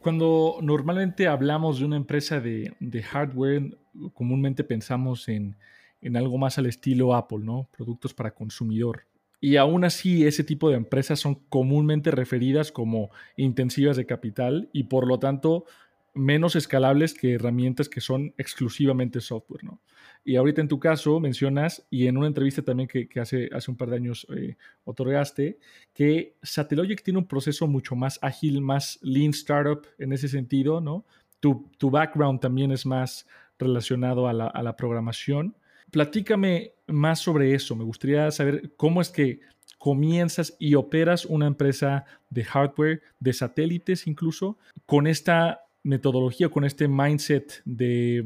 Cuando 0.00 0.58
normalmente 0.62 1.26
hablamos 1.26 1.78
de 1.78 1.84
una 1.84 1.96
empresa 1.96 2.40
de, 2.40 2.74
hardware, 3.02 3.76
comúnmente 4.14 4.64
pensamos 4.64 5.28
en, 5.28 5.56
en, 6.00 6.16
algo 6.16 6.38
más 6.38 6.58
al 6.58 6.66
estilo 6.66 7.14
Apple, 7.14 7.40
¿no? 7.42 7.68
Productos 7.76 8.14
para 8.14 8.32
consumidor. 8.32 9.04
Y 9.42 9.56
aún 9.56 9.84
así, 9.84 10.26
ese 10.26 10.42
tipo 10.42 10.70
de 10.70 10.76
empresas 10.76 11.20
son 11.20 11.34
comúnmente 11.34 12.10
referidas 12.10 12.72
como 12.72 13.10
intensivas 13.36 13.96
de 13.96 14.06
capital 14.06 14.68
y 14.72 14.84
por 14.84 15.06
lo 15.06 15.18
tanto 15.18 15.64
menos 16.14 16.56
escalables 16.56 17.14
que 17.14 17.34
herramientas 17.34 17.88
que 17.88 18.00
son 18.00 18.34
exclusivamente 18.36 19.20
software, 19.20 19.64
¿no? 19.64 19.80
Y 20.24 20.36
ahorita 20.36 20.60
en 20.60 20.68
tu 20.68 20.78
caso 20.78 21.18
mencionas, 21.20 21.86
y 21.90 22.06
en 22.06 22.16
una 22.16 22.26
entrevista 22.26 22.62
también 22.62 22.88
que, 22.88 23.08
hace, 23.20 23.48
hace 23.52 23.70
un 23.70 23.76
par 23.76 23.90
de 23.90 23.96
años 23.96 24.26
eh, 24.36 24.56
otorgaste, 24.84 25.58
que 25.94 26.36
Satellogic 26.42 27.02
tiene 27.02 27.18
un 27.18 27.26
proceso 27.26 27.66
mucho 27.66 27.96
más 27.96 28.18
ágil, 28.22 28.60
más 28.60 28.98
lean 29.02 29.30
startup 29.30 29.86
en 29.98 30.12
ese 30.12 30.28
sentido, 30.28 30.80
¿no? 30.80 31.06
Tu, 31.40 31.70
tu 31.78 31.90
background 31.90 32.40
también 32.40 32.70
es 32.70 32.84
más 32.84 33.26
relacionado 33.58 34.28
a 34.28 34.32
la, 34.32 34.46
a 34.46 34.62
la 34.62 34.76
programación. 34.76 35.56
Platícame 35.90 36.74
más 36.86 37.20
sobre 37.20 37.54
eso. 37.54 37.74
Me 37.74 37.84
gustaría 37.84 38.30
saber 38.30 38.72
cómo 38.76 39.00
es 39.00 39.08
que 39.08 39.40
comienzas 39.78 40.54
y 40.58 40.74
operas 40.74 41.24
una 41.24 41.46
empresa 41.46 42.04
de 42.28 42.44
hardware, 42.44 43.00
de 43.18 43.32
satélites 43.32 44.06
incluso, 44.06 44.58
con 44.84 45.06
esta 45.06 45.62
metodología, 45.82 46.48
con 46.48 46.64
este 46.64 46.88
mindset 46.88 47.62
de, 47.64 48.24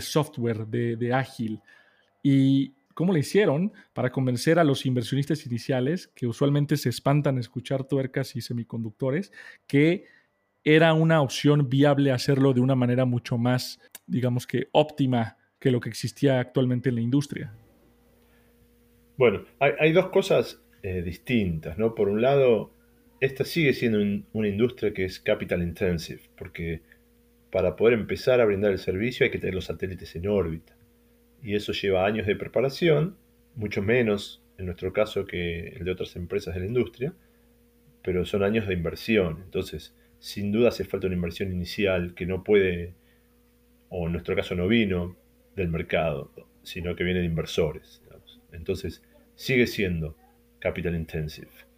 software, 0.00 0.66
de, 0.66 1.12
ágil. 1.12 1.60
¿Y 2.22 2.74
cómo 2.94 3.12
le 3.12 3.20
hicieron 3.20 3.72
para 3.92 4.10
convencer 4.10 4.58
a 4.58 4.64
los 4.64 4.84
inversionistas 4.86 5.46
iniciales, 5.46 6.08
que 6.08 6.26
usualmente 6.26 6.76
se 6.76 6.88
espantan 6.88 7.38
a 7.38 7.40
escuchar 7.40 7.84
tuercas 7.84 8.36
y 8.36 8.40
semiconductores, 8.40 9.32
que 9.66 10.04
era 10.64 10.92
una 10.92 11.22
opción 11.22 11.70
viable 11.70 12.12
hacerlo 12.12 12.52
de 12.52 12.60
una 12.60 12.74
manera 12.74 13.06
mucho 13.06 13.38
más, 13.38 13.80
digamos 14.06 14.46
que 14.46 14.68
óptima 14.72 15.38
que 15.58 15.70
lo 15.70 15.80
que 15.80 15.88
existía 15.88 16.40
actualmente 16.40 16.90
en 16.90 16.96
la 16.96 17.00
industria? 17.00 17.54
Bueno, 19.16 19.44
hay, 19.58 19.92
dos 19.92 20.08
cosas 20.08 20.62
eh, 20.82 21.02
distintas, 21.02 21.76
¿no? 21.76 21.94
Por 21.94 22.08
un 22.08 22.22
lado, 22.22 22.72
esta 23.20 23.44
sigue 23.44 23.74
siendo 23.74 24.24
una 24.32 24.48
industria 24.48 24.94
que 24.94 25.04
es 25.04 25.20
capital 25.20 25.62
intensive, 25.62 26.22
porque 26.36 26.80
para 27.50 27.76
poder 27.76 27.94
empezar 27.94 28.40
a 28.40 28.46
brindar 28.46 28.72
el 28.72 28.78
servicio 28.78 29.24
hay 29.24 29.30
que 29.30 29.38
tener 29.38 29.54
los 29.54 29.66
satélites 29.66 30.16
en 30.16 30.26
órbita. 30.26 30.74
Y 31.42 31.54
eso 31.54 31.72
lleva 31.72 32.06
años 32.06 32.26
de 32.26 32.36
preparación, 32.36 33.16
mucho 33.54 33.82
menos 33.82 34.42
en 34.56 34.66
nuestro 34.66 34.92
caso 34.92 35.26
que 35.26 35.68
el 35.68 35.84
de 35.84 35.90
otras 35.90 36.16
empresas 36.16 36.54
de 36.54 36.60
la 36.60 36.66
industria, 36.66 37.14
pero 38.02 38.24
son 38.24 38.42
años 38.42 38.66
de 38.66 38.74
inversión. 38.74 39.40
Entonces, 39.44 39.94
sin 40.18 40.52
duda 40.52 40.68
hace 40.68 40.84
falta 40.84 41.06
una 41.06 41.16
inversión 41.16 41.52
inicial 41.52 42.14
que 42.14 42.26
no 42.26 42.42
puede, 42.42 42.94
o 43.88 44.06
en 44.06 44.12
nuestro 44.12 44.34
caso 44.34 44.54
no 44.54 44.68
vino 44.68 45.16
del 45.56 45.68
mercado, 45.68 46.32
sino 46.62 46.94
que 46.96 47.04
viene 47.04 47.20
de 47.20 47.26
inversores. 47.26 48.02
Entonces, 48.52 49.02
sigue 49.34 49.66
siendo 49.66 50.16
capital 50.58 50.94
intensive. 50.94 51.69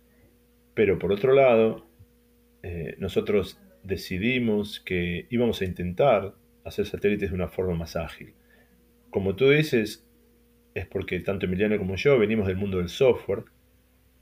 Pero 0.74 0.98
por 0.98 1.12
otro 1.12 1.32
lado, 1.34 1.86
eh, 2.62 2.94
nosotros 2.98 3.58
decidimos 3.82 4.80
que 4.80 5.26
íbamos 5.30 5.60
a 5.60 5.64
intentar 5.64 6.34
hacer 6.64 6.86
satélites 6.86 7.30
de 7.30 7.34
una 7.34 7.48
forma 7.48 7.74
más 7.74 7.96
ágil. 7.96 8.34
Como 9.10 9.34
tú 9.34 9.50
dices, 9.50 10.06
es 10.74 10.86
porque 10.86 11.20
tanto 11.20 11.46
Emiliano 11.46 11.76
como 11.78 11.96
yo 11.96 12.18
venimos 12.18 12.46
del 12.46 12.56
mundo 12.56 12.78
del 12.78 12.88
software, 12.88 13.44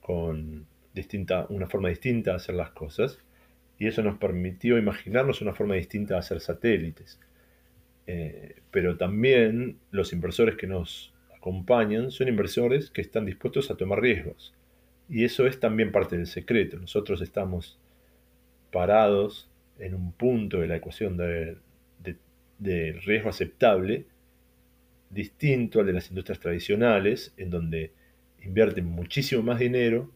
con 0.01 0.67
distinta, 0.95 1.47
una 1.51 1.69
forma 1.69 1.89
distinta 1.89 2.31
de 2.31 2.37
hacer 2.37 2.55
las 2.55 2.71
cosas, 2.71 3.19
y 3.79 3.87
eso 3.87 4.03
nos 4.03 4.19
permitió 4.19 4.79
imaginarnos 4.79 5.41
una 5.41 5.55
forma 5.55 5.75
distinta 5.75 6.15
de 6.15 6.21
hacer 6.21 6.41
satélites. 6.41 7.21
Eh, 8.07 8.57
pero 8.71 8.97
también 8.97 9.79
los 9.91 10.13
inversores 10.13 10.57
que 10.57 10.67
nos 10.67 11.15
acompañan 11.37 12.11
son 12.11 12.29
inversores 12.29 12.91
que 12.91 13.01
están 13.01 13.25
dispuestos 13.25 13.71
a 13.71 13.77
tomar 13.77 14.01
riesgos. 14.01 14.55
Y 15.11 15.25
eso 15.25 15.47
es 15.47 15.59
también 15.59 15.91
parte 15.91 16.17
del 16.17 16.29
secreto. 16.29 16.79
Nosotros 16.79 17.21
estamos 17.21 17.79
parados 18.71 19.51
en 19.81 19.95
un 19.97 20.13
punto 20.13 20.61
de 20.61 20.69
la 20.69 20.77
ecuación 20.77 21.17
de, 21.17 21.57
riesgo 23.05 23.31
aceptable 23.31 24.07
distinto 25.09 25.81
al 25.81 25.87
de 25.87 25.95
las 25.95 26.11
industrias 26.11 26.39
tradicionales, 26.39 27.35
en 27.37 27.51
donde 27.51 27.93
invierten 28.43 28.85
muchísimo 28.85 29.43
más 29.43 29.59
dinero 29.59 30.13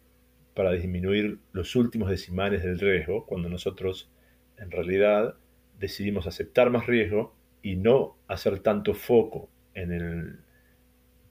para 0.54 0.70
disminuir 0.70 1.38
los 1.52 1.74
últimos 1.74 2.08
decimales 2.08 2.62
del 2.62 2.78
riesgo, 2.78 3.26
cuando 3.26 3.48
nosotros 3.48 4.08
en 4.58 4.70
realidad 4.70 5.34
decidimos 5.80 6.28
aceptar 6.28 6.70
más 6.70 6.86
riesgo 6.86 7.34
y 7.62 7.74
no 7.74 8.16
hacer 8.28 8.60
tanto 8.60 8.94
foco 8.94 9.48
en, 9.74 9.92
el, 9.92 10.38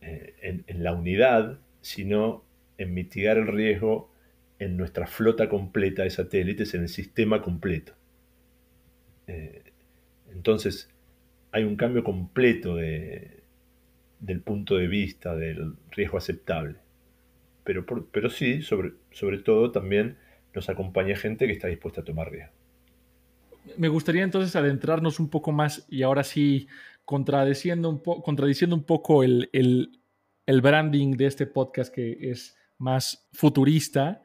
eh, 0.01 0.63
en 0.67 0.83
la 0.83 0.93
unidad, 0.93 1.59
sino 1.79 2.43
en 2.83 2.93
mitigar 2.93 3.37
el 3.37 3.47
riesgo 3.47 4.11
en 4.59 4.77
nuestra 4.77 5.07
flota 5.07 5.49
completa 5.49 6.03
de 6.03 6.09
satélites, 6.09 6.73
en 6.73 6.81
el 6.81 6.89
sistema 6.89 7.41
completo. 7.41 7.93
Eh, 9.27 9.63
entonces, 10.31 10.89
hay 11.51 11.63
un 11.63 11.75
cambio 11.75 12.03
completo 12.03 12.75
del 12.75 14.41
punto 14.43 14.75
de 14.75 14.87
vista 14.87 15.35
del 15.35 15.75
riesgo 15.91 16.17
aceptable. 16.17 16.75
Pero, 17.63 17.85
pero 17.85 18.29
sí, 18.29 18.61
sobre, 18.61 18.93
sobre 19.11 19.37
todo 19.37 19.71
también 19.71 20.17
nos 20.53 20.69
acompaña 20.69 21.15
gente 21.15 21.45
que 21.45 21.53
está 21.53 21.67
dispuesta 21.69 22.01
a 22.01 22.03
tomar 22.03 22.31
riesgo. 22.31 22.51
Me 23.77 23.87
gustaría 23.87 24.23
entonces 24.23 24.55
adentrarnos 24.57 25.21
un 25.21 25.29
poco 25.29 25.53
más 25.53 25.85
y 25.89 26.03
ahora 26.03 26.25
sí 26.25 26.67
contradiciendo 27.05 27.89
un, 27.89 27.99
contradiciendo 27.99 28.75
un 28.75 28.83
poco 28.83 29.23
el, 29.23 29.49
el 29.53 30.61
branding 30.61 31.11
de 31.15 31.27
este 31.27 31.45
podcast 31.45 31.93
que 31.93 32.17
es 32.19 32.57
más 32.77 33.27
futurista, 33.33 34.23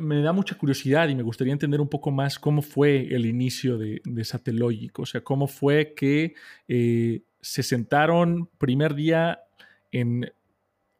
me 0.00 0.22
da 0.22 0.32
mucha 0.32 0.56
curiosidad 0.56 1.08
y 1.08 1.14
me 1.14 1.22
gustaría 1.22 1.52
entender 1.52 1.80
un 1.80 1.88
poco 1.88 2.10
más 2.10 2.38
cómo 2.38 2.62
fue 2.62 3.14
el 3.14 3.26
inicio 3.26 3.78
de, 3.78 4.00
de 4.04 4.24
Satellogic, 4.24 4.98
o 4.98 5.06
sea, 5.06 5.22
cómo 5.22 5.46
fue 5.46 5.94
que 5.94 6.34
eh, 6.68 7.22
se 7.40 7.62
sentaron 7.62 8.48
primer 8.58 8.94
día 8.94 9.40
en, 9.90 10.32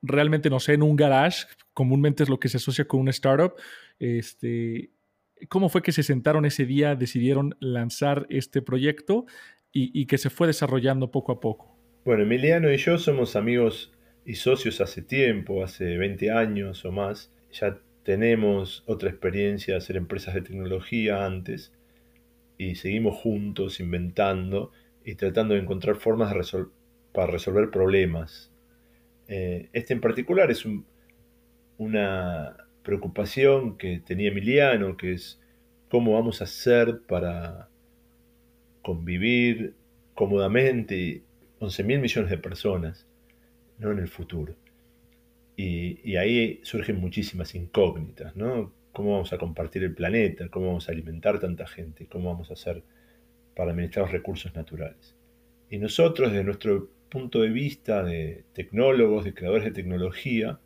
realmente 0.02 0.50
no 0.50 0.60
sé, 0.60 0.74
en 0.74 0.82
un 0.82 0.96
garage, 0.96 1.46
comúnmente 1.74 2.22
es 2.22 2.28
lo 2.28 2.40
que 2.40 2.48
se 2.48 2.56
asocia 2.56 2.86
con 2.86 3.00
una 3.00 3.10
startup, 3.10 3.54
este, 3.98 4.90
¿cómo 5.48 5.68
fue 5.68 5.82
que 5.82 5.92
se 5.92 6.02
sentaron 6.02 6.44
ese 6.44 6.64
día, 6.64 6.94
decidieron 6.94 7.56
lanzar 7.60 8.26
este 8.30 8.62
proyecto 8.62 9.26
y, 9.72 9.98
y 9.98 10.06
que 10.06 10.18
se 10.18 10.30
fue 10.30 10.46
desarrollando 10.46 11.10
poco 11.10 11.32
a 11.32 11.40
poco? 11.40 11.76
Bueno, 12.04 12.22
Emiliano 12.22 12.72
y 12.72 12.76
yo 12.78 12.98
somos 12.98 13.36
amigos 13.36 13.92
y 14.28 14.34
socios 14.34 14.82
hace 14.82 15.00
tiempo, 15.00 15.64
hace 15.64 15.96
20 15.96 16.30
años 16.30 16.84
o 16.84 16.92
más. 16.92 17.32
Ya 17.50 17.78
tenemos 18.02 18.84
otra 18.86 19.08
experiencia 19.08 19.72
de 19.72 19.78
hacer 19.78 19.96
empresas 19.96 20.34
de 20.34 20.42
tecnología 20.42 21.24
antes 21.24 21.72
y 22.58 22.74
seguimos 22.74 23.16
juntos 23.16 23.80
inventando 23.80 24.70
y 25.02 25.14
tratando 25.14 25.54
de 25.54 25.60
encontrar 25.60 25.96
formas 25.96 26.34
para 27.14 27.32
resolver 27.32 27.70
problemas. 27.70 28.52
Eh, 29.28 29.70
este 29.72 29.94
en 29.94 30.02
particular 30.02 30.50
es 30.50 30.66
una 31.78 32.54
preocupación 32.82 33.78
que 33.78 33.98
tenía 33.98 34.28
Emiliano, 34.28 34.98
que 34.98 35.14
es 35.14 35.40
cómo 35.88 36.12
vamos 36.12 36.42
a 36.42 36.44
hacer 36.44 37.00
para 37.08 37.70
convivir 38.82 39.74
cómodamente 40.12 41.22
11 41.60 41.84
mil 41.84 42.00
millones 42.00 42.30
de 42.30 42.36
personas 42.36 43.08
¿no? 43.78 43.92
en 43.92 43.98
el 43.98 44.08
futuro. 44.08 44.54
Y, 45.56 46.16
ahí 46.16 46.60
surgen 46.62 47.00
muchísimas 47.00 47.54
incógnitas, 47.54 48.36
¿no? 48.36 48.72
¿Cómo 48.92 49.12
vamos 49.12 49.32
a 49.32 49.38
compartir 49.38 49.82
el 49.82 49.94
planeta? 49.94 50.48
¿Cómo 50.48 50.68
vamos 50.68 50.88
a 50.88 50.92
alimentar 50.92 51.40
tanta 51.40 51.66
gente? 51.66 52.06
¿Cómo 52.06 52.30
vamos 52.30 52.50
a 52.50 52.54
hacer 52.54 52.82
para 53.56 53.72
administrar 53.72 54.04
los 54.04 54.12
recursos 54.12 54.54
naturales? 54.54 55.16
Y 55.68 55.78
nosotros, 55.78 56.30
desde 56.30 56.44
nuestro 56.44 56.90
punto 57.08 57.40
de 57.40 57.48
vista 57.48 58.04
de 58.04 58.44
tecnólogos, 58.52 59.24
de 59.24 59.34
creadores 59.34 59.64
de 59.64 59.72
tecnología, 59.72 60.60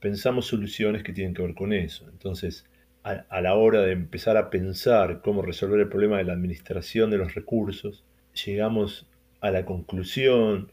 pensamos 0.00 0.46
soluciones 0.46 1.02
que 1.02 1.14
tienen 1.14 1.32
que 1.32 1.42
ver 1.42 1.54
con 1.54 1.72
eso. 1.72 2.06
Entonces, 2.10 2.66
a, 3.04 3.40
la 3.40 3.54
hora 3.54 3.82
de 3.82 3.92
empezar 3.92 4.36
a 4.36 4.48
pensar 4.48 5.20
cómo 5.22 5.42
resolver 5.42 5.80
el 5.80 5.88
problema 5.88 6.18
de 6.18 6.24
la 6.24 6.32
administración 6.32 7.10
de 7.10 7.18
los 7.18 7.34
recursos, 7.34 8.04
llegamos 8.44 9.06
a 9.40 9.50
la 9.50 9.66
conclusión 9.66 10.72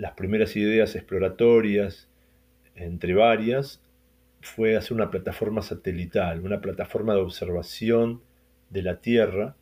las 0.00 0.12
primeras 0.12 0.56
ideas 0.56 0.96
exploratorias, 0.96 2.08
entre 2.74 3.12
varias, 3.12 3.82
fue 4.40 4.74
hacer 4.74 4.94
una 4.94 5.10
plataforma 5.10 5.60
satelital, 5.60 6.40
una 6.40 6.62
plataforma 6.62 7.12
de 7.12 7.20
observación 7.20 8.22
de 8.70 8.82
la 8.82 9.02
Tierra 9.02 9.56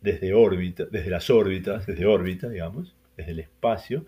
desde 0.00 0.34
órbita, 0.34 0.86
desde 0.86 1.10
las 1.10 1.30
órbitas, 1.30 1.86
desde 1.86 2.06
órbita, 2.06 2.48
digamos, 2.48 2.96
desde 3.16 3.30
el 3.30 3.38
espacio, 3.38 4.04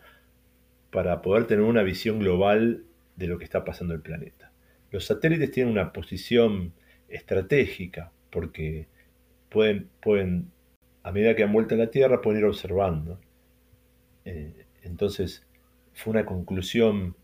para 0.90 1.22
poder 1.22 1.46
tener 1.46 1.64
una 1.64 1.84
visión 1.84 2.18
global 2.18 2.82
de 3.14 3.26
lo 3.28 3.38
que 3.38 3.44
está 3.44 3.64
pasando 3.64 3.94
en 3.94 3.98
el 3.98 4.02
planeta. 4.02 4.50
Los 4.90 5.04
satélites 5.04 5.52
tienen 5.52 5.72
una 5.72 5.92
posición 5.92 6.72
estratégica 7.08 8.10
porque 8.30 8.88
pueden, 9.50 9.88
pueden, 10.00 10.50
a 11.04 11.12
medida 11.12 11.36
que 11.36 11.44
han 11.44 11.52
vuelto 11.52 11.76
a 11.76 11.78
la 11.78 11.92
Tierra, 11.92 12.20
pueden 12.20 12.40
ir 12.40 12.46
observando. 12.46 13.20
Eh, 14.24 14.64
entonces, 14.82 15.46
fue 15.94 16.12
una 16.12 16.24
conclusión 16.24 17.16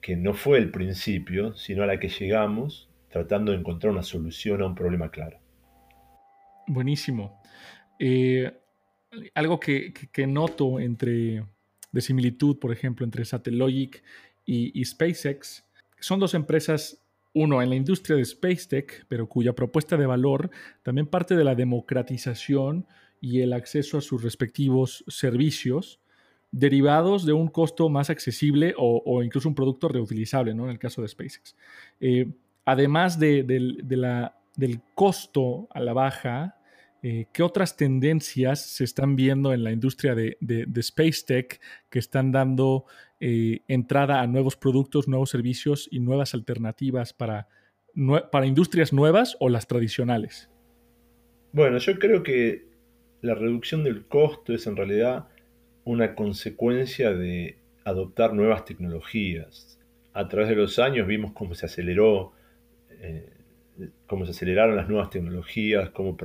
que 0.00 0.16
no 0.16 0.34
fue 0.34 0.58
el 0.58 0.70
principio, 0.70 1.54
sino 1.54 1.82
a 1.82 1.86
la 1.86 1.98
que 1.98 2.08
llegamos 2.08 2.88
tratando 3.10 3.52
de 3.52 3.58
encontrar 3.58 3.92
una 3.92 4.02
solución 4.02 4.60
a 4.60 4.66
un 4.66 4.74
problema 4.74 5.10
claro. 5.10 5.38
Buenísimo. 6.66 7.40
Eh, 7.98 8.52
algo 9.34 9.60
que, 9.60 9.94
noto 10.26 10.80
entre 10.80 11.44
de 11.92 12.00
similitud, 12.00 12.58
por 12.58 12.72
ejemplo, 12.72 13.04
entre 13.04 13.24
Satellogic 13.24 14.02
y, 14.44 14.78
y, 14.78 14.84
SpaceX, 14.84 15.64
son 16.00 16.18
dos 16.18 16.34
empresas, 16.34 17.00
uno 17.32 17.62
en 17.62 17.70
la 17.70 17.76
industria 17.76 18.16
de 18.16 18.22
Space 18.22 18.66
Tech, 18.68 19.06
pero 19.08 19.28
cuya 19.28 19.54
propuesta 19.54 19.96
de 19.96 20.06
valor 20.06 20.50
también 20.82 21.06
parte 21.06 21.36
de 21.36 21.44
la 21.44 21.54
democratización 21.54 22.86
y 23.20 23.40
el 23.40 23.52
acceso 23.52 23.96
a 23.98 24.00
sus 24.00 24.22
respectivos 24.22 25.04
servicios 25.08 26.00
derivados 26.54 27.26
de 27.26 27.32
un 27.32 27.48
costo 27.48 27.88
más 27.88 28.10
accesible 28.10 28.74
o, 28.78 29.22
incluso 29.24 29.48
un 29.48 29.56
producto 29.56 29.88
reutilizable, 29.88 30.54
¿no? 30.54 30.64
En 30.64 30.70
el 30.70 30.78
caso 30.78 31.02
de 31.02 31.08
SpaceX. 31.08 31.56
Eh, 32.00 32.26
además 32.64 33.18
de, 33.18 33.42
del 33.42 34.80
costo 34.94 35.66
a 35.70 35.80
la 35.80 35.92
baja, 35.92 36.60
eh, 37.02 37.26
¿qué 37.32 37.42
otras 37.42 37.76
tendencias 37.76 38.64
se 38.64 38.84
están 38.84 39.16
viendo 39.16 39.52
en 39.52 39.64
la 39.64 39.72
industria 39.72 40.14
de, 40.14 40.38
Space 40.76 41.24
Tech 41.26 41.60
que 41.90 41.98
están 41.98 42.30
dando 42.30 42.84
eh, 43.18 43.62
entrada 43.66 44.20
a 44.20 44.26
nuevos 44.28 44.56
productos, 44.56 45.08
nuevos 45.08 45.30
servicios 45.30 45.88
y 45.90 45.98
nuevas 45.98 46.34
alternativas 46.34 47.12
para, 47.12 47.48
para 48.30 48.46
industrias 48.46 48.92
nuevas 48.92 49.36
o 49.40 49.48
las 49.48 49.66
tradicionales? 49.66 50.48
Bueno, 51.50 51.78
yo 51.78 51.98
creo 51.98 52.22
que 52.22 52.68
la 53.22 53.34
reducción 53.34 53.82
del 53.82 54.06
costo 54.06 54.54
es 54.54 54.68
en 54.68 54.76
realidad 54.76 55.28
una 55.84 56.14
consecuencia 56.14 57.12
de 57.12 57.58
adoptar 57.84 58.32
nuevas 58.32 58.64
tecnologías. 58.64 59.78
A 60.12 60.28
través 60.28 60.48
de 60.48 60.56
los 60.56 60.78
años 60.78 61.06
vimos 61.06 61.32
cómo 61.32 61.54
se 61.54 61.66
aceleró, 61.66 62.32
eh, 63.00 63.28
cómo 64.06 64.24
se 64.24 64.30
aceleraron 64.30 64.76
las 64.76 64.88
nuevas 64.88 65.10
tecnologías, 65.10 65.90
cómo 65.90 66.16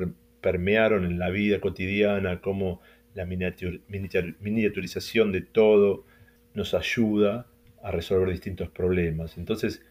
permearon 0.41 1.05
en 1.05 1.19
la 1.19 1.29
vida 1.29 1.59
cotidiana, 1.59 2.41
cómo 2.41 2.81
la 3.15 3.25
miniaturización 3.25 5.31
de 5.31 5.41
todo 5.41 6.05
nos 6.53 6.73
ayuda 6.73 7.47
a 7.83 7.91
resolver 7.91 8.29
distintos 8.29 8.69
problemas. 8.69 9.37
Entonces, 9.37 9.83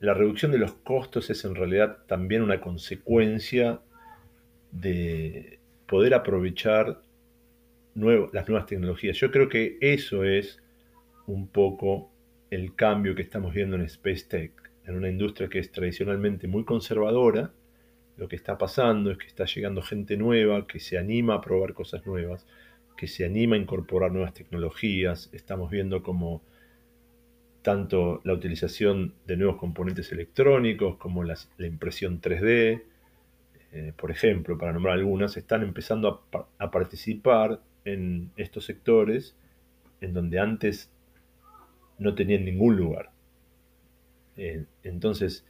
la 0.00 0.14
reducción 0.14 0.52
de 0.52 0.58
los 0.58 0.74
costos 0.74 1.30
es 1.30 1.44
en 1.44 1.54
realidad 1.54 1.98
también 2.06 2.42
una 2.42 2.60
consecuencia 2.60 3.80
de 4.70 5.58
poder 5.86 6.14
aprovechar 6.14 7.00
las 7.98 8.48
nuevas 8.48 8.66
tecnologías. 8.66 9.16
Yo 9.16 9.30
creo 9.30 9.48
que 9.48 9.78
eso 9.80 10.24
es 10.24 10.60
un 11.26 11.48
poco 11.48 12.10
el 12.50 12.74
cambio 12.74 13.14
que 13.14 13.22
estamos 13.22 13.52
viendo 13.52 13.76
en 13.76 13.82
Space 13.82 14.26
Tech, 14.28 14.52
en 14.84 14.96
una 14.96 15.08
industria 15.08 15.48
que 15.48 15.58
es 15.58 15.70
tradicionalmente 15.70 16.48
muy 16.48 16.64
conservadora. 16.64 17.52
Lo 18.16 18.28
que 18.28 18.36
está 18.36 18.56
pasando 18.56 19.10
es 19.10 19.18
que 19.18 19.26
está 19.26 19.44
llegando 19.44 19.82
gente 19.82 20.16
nueva, 20.16 20.66
que 20.66 20.80
se 20.80 20.98
anima 20.98 21.34
a 21.34 21.40
probar 21.40 21.74
cosas 21.74 22.06
nuevas, 22.06 22.46
que 22.96 23.06
se 23.06 23.24
anima 23.24 23.56
a 23.56 23.58
incorporar 23.58 24.12
nuevas 24.12 24.34
tecnologías. 24.34 25.28
Estamos 25.32 25.70
viendo 25.70 26.02
como 26.02 26.42
tanto 27.62 28.20
la 28.24 28.32
utilización 28.32 29.14
de 29.26 29.36
nuevos 29.36 29.56
componentes 29.56 30.10
electrónicos 30.12 30.96
como 30.96 31.22
la 31.24 31.36
impresión 31.58 32.20
3D, 32.20 32.82
eh, 33.72 33.92
por 33.96 34.10
ejemplo, 34.10 34.56
para 34.56 34.72
nombrar 34.72 34.94
algunas, 34.94 35.36
están 35.36 35.62
empezando 35.62 36.24
a 36.58 36.70
participar 36.70 37.60
en 37.84 38.30
estos 38.36 38.64
sectores 38.64 39.36
en 40.00 40.14
donde 40.14 40.38
antes 40.38 40.90
no 41.98 42.14
tenían 42.14 42.44
ningún 42.44 42.76
lugar. 42.76 43.10
Entonces, 44.82 45.44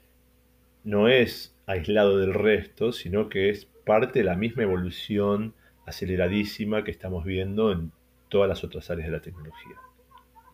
no 0.83 1.09
es 1.09 1.55
aislado 1.67 2.19
del 2.19 2.33
resto, 2.33 2.93
sino 2.93 3.29
que 3.29 3.51
es 3.51 3.67
parte 3.85 4.21
de 4.21 4.25
la 4.25 4.37
misma 4.37 4.63
evolución 4.63 5.55
aceleradísima 5.85 6.85
que 6.85 6.91
estamos 6.91 7.25
viendo 7.25 7.73
en 7.73 7.93
todas 8.29 8.49
las 8.49 8.65
otras 8.65 8.91
áreas 8.91 9.09
de 9.09 9.13
la 9.13 9.23
tecnología. 9.23 9.77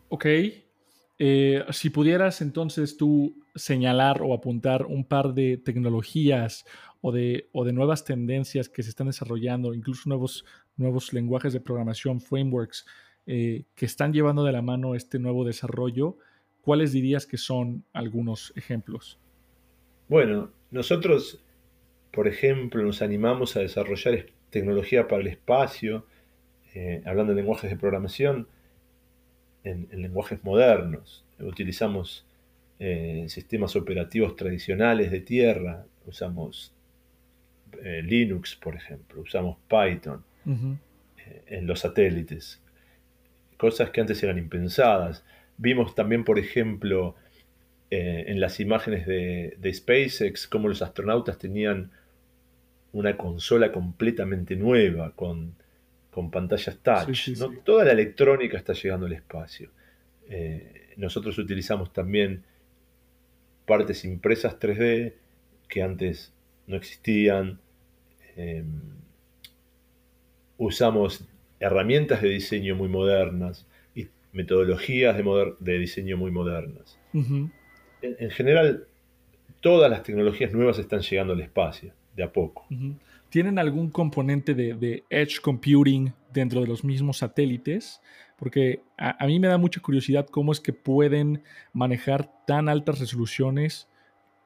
Ok. 0.09 0.27
Eh, 1.19 1.65
si 1.71 1.91
pudieras 1.91 2.41
entonces 2.41 2.97
tú 2.97 3.44
señalar 3.55 4.23
o 4.23 4.35
apuntar 4.35 4.87
un 4.87 5.05
par 5.05 5.35
de 5.35 5.57
tecnologías 5.59 6.65
o 7.01 7.13
de, 7.13 7.49
o 7.53 7.65
de 7.65 7.73
nuevas 7.73 8.05
tendencias 8.05 8.69
que 8.69 8.83
se 8.83 8.91
están 8.91 9.07
desarrollando, 9.07 9.75
incluso 9.75 10.09
nuevos 10.09 10.45
nuevos 10.77 11.13
lenguajes 11.13 11.53
de 11.53 11.61
programación, 11.61 12.21
frameworks 12.21 12.87
eh, 13.27 13.65
que 13.75 13.87
están 13.87 14.13
llevando 14.13 14.45
de 14.45 14.53
la 14.53 14.63
mano 14.63 14.95
este 14.95 15.19
nuevo 15.19 15.45
desarrollo, 15.45 16.19
¿cuáles 16.61 16.93
dirías 16.93 17.27
que 17.27 17.39
son 17.39 17.85
algunos 17.93 18.53
ejemplos? 18.57 19.19
Bueno, 20.09 20.51
nosotros, 20.71 21.43
por 22.13 22.29
ejemplo, 22.29 22.83
nos 22.83 23.03
animamos 23.03 23.57
a 23.57 23.61
desarrollar 23.61 24.27
tecnología 24.51 25.09
para 25.09 25.23
el 25.23 25.29
espacio, 25.29 26.07
eh, 26.75 27.03
hablando 27.07 27.33
de 27.33 27.41
lenguajes 27.41 27.71
de 27.71 27.77
programación, 27.77 28.49
en, 29.63 29.89
lenguajes 29.91 30.45
modernos. 30.45 31.25
Utilizamos 31.39 32.27
eh, 32.87 33.25
sistemas 33.29 33.77
operativos 33.77 34.37
tradicionales 34.37 35.11
de 35.11 35.21
tierra, 35.21 35.87
usamos 36.07 36.73
Linux, 37.83 38.55
por 38.55 38.77
ejemplo, 38.77 39.23
usamos 39.23 39.59
Python. 39.69 40.23
Eh, 41.27 41.43
en 41.47 41.67
los 41.67 41.81
satélites. 41.81 42.61
Cosas 43.57 43.91
que 43.91 44.01
antes 44.01 44.23
eran 44.23 44.39
impensadas. 44.39 45.25
Vimos 45.57 45.95
también, 45.95 46.25
por 46.25 46.39
ejemplo, 46.39 47.15
eh, 47.91 48.25
en 48.29 48.41
las 48.41 48.61
imágenes 48.61 49.07
de, 49.07 49.73
SpaceX, 49.73 50.47
cómo 50.49 50.69
los 50.69 50.83
astronautas 50.83 51.39
tenían 51.39 51.91
una 52.93 53.17
consola 53.17 53.73
completamente 53.73 54.57
nueva, 54.57 55.13
con, 55.15 55.55
pantallas 56.31 56.79
touch. 56.79 57.31
Toda 57.65 57.85
la 57.85 57.93
electrónica 57.93 58.57
está 58.57 58.73
llegando 58.73 59.07
al 59.07 59.13
espacio. 59.13 59.71
Eh, 60.29 60.93
nosotros 60.97 61.37
utilizamos 61.39 61.93
también 61.93 62.45
partes 63.67 64.05
impresas 64.05 64.59
3D 64.59 65.15
que 65.69 65.83
antes 65.83 66.33
no 66.67 66.77
existían. 66.77 67.59
Em, 68.37 68.81
usamos 70.57 71.27
herramientas 71.61 72.23
de 72.23 72.29
diseño 72.29 72.77
muy 72.77 72.89
modernas 72.89 73.67
y 73.95 74.09
metodologías 74.33 75.17
de, 75.61 75.79
diseño 75.79 76.17
muy 76.17 76.31
modernas. 76.31 76.99
en, 77.13 78.31
general, 78.31 78.87
todas 79.61 79.91
las 79.91 80.03
tecnologías 80.03 80.53
nuevas 80.53 80.79
están 80.79 81.01
llegando 81.01 81.33
al 81.33 81.41
espacio, 81.41 81.93
de 82.15 82.23
a 82.23 82.33
poco. 82.33 82.67
¿Tienen 83.31 83.59
algún 83.59 83.91
componente 83.91 84.55
de, 84.55 85.05
edge 85.11 85.41
computing 85.41 86.13
dentro 86.33 86.61
de 86.61 86.69
los 86.69 86.85
mismos 86.85 87.19
satélites? 87.19 88.01
Porque 88.37 88.83
a, 88.99 89.27
mí 89.27 89.39
me 89.39 89.49
da 89.49 89.59
mucha 89.59 89.81
curiosidad 89.81 90.27
cómo 90.27 90.53
es 90.53 90.61
que 90.61 90.73
pueden 90.73 91.43
manejar 91.73 92.31
tan 92.47 92.69
altas 92.69 92.99
resoluciones 92.99 93.89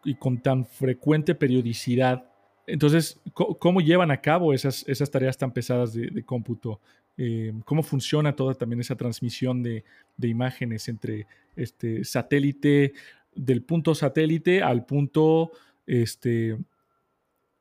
y 0.05 0.15
con 0.15 0.39
tan 0.39 0.67
frecuente 0.67 1.35
periodicidad 1.35 2.29
entonces, 2.69 3.19
¿cómo 3.33 3.81
llevan 3.81 4.11
a 4.11 4.21
cabo 4.21 4.53
esas, 4.53 4.87
esas 4.87 5.11
tareas 5.11 5.39
tan 5.39 5.53
pesadas 5.53 5.95
de, 5.95 6.23
cómputo? 6.25 6.81
Eh, 7.17 7.53
¿Cómo 7.65 7.83
funciona 7.83 8.37
toda 8.37 8.55
también 8.55 8.81
esa 8.81 8.95
transmisión 8.95 9.63
de, 9.63 9.85
imágenes 10.23 10.89
entre 10.89 11.27
este 11.57 12.05
satélite, 12.05 12.93
del 13.35 13.63
punto 13.63 13.95
satélite 13.95 14.63
al 14.63 14.85
punto, 14.85 15.53
este, 15.87 16.59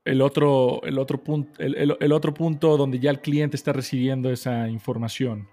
el 0.03 0.21
otro, 0.21 0.83
el 0.83 0.99
otro, 0.99 1.23
punto, 1.23 1.57
el, 1.61 2.11
otro 2.11 2.33
punto 2.33 2.75
donde 2.75 2.99
ya 2.99 3.09
el 3.09 3.21
cliente 3.21 3.55
está 3.55 3.71
recibiendo 3.71 4.29
esa 4.29 4.67
información? 4.67 5.47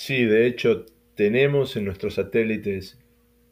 Sí, 0.00 0.24
de 0.24 0.46
hecho, 0.46 0.86
tenemos 1.14 1.76
en 1.76 1.84
nuestros 1.84 2.14
satélites 2.14 2.98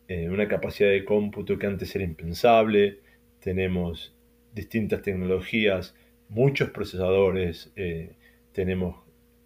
eh, 0.08 0.30
una 0.30 0.48
capacidad 0.48 0.88
de 0.88 1.04
cómputo 1.04 1.58
que 1.58 1.66
antes 1.66 1.94
era 1.94 2.04
impensable. 2.04 3.00
Tenemos 3.38 4.14
distintas 4.54 5.02
tecnologías, 5.02 5.94
muchos 6.30 6.70
procesadores, 6.70 7.70
eh, 7.76 8.12
tenemos 8.52 8.96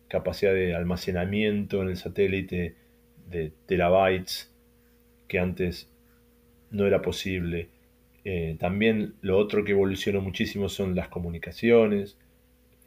capacidad 0.07 0.55
de 0.55 0.77
almacenamiento 0.77 1.83
en 1.83 1.89
el 1.89 1.97
satélite 1.97 2.77
de 3.29 3.53
terabytes 3.67 4.53
que 5.27 5.41
antes 5.41 5.91
no 6.71 6.87
era 6.87 7.03
posible. 7.03 7.69
Eh, 8.25 8.55
también 8.61 9.17
lo 9.23 9.39
otro 9.39 9.65
que 9.65 9.73
evolucionó 9.73 10.21
muchísimo 10.21 10.69
son 10.69 10.95
las 10.95 11.09
comunicaciones, 11.09 12.17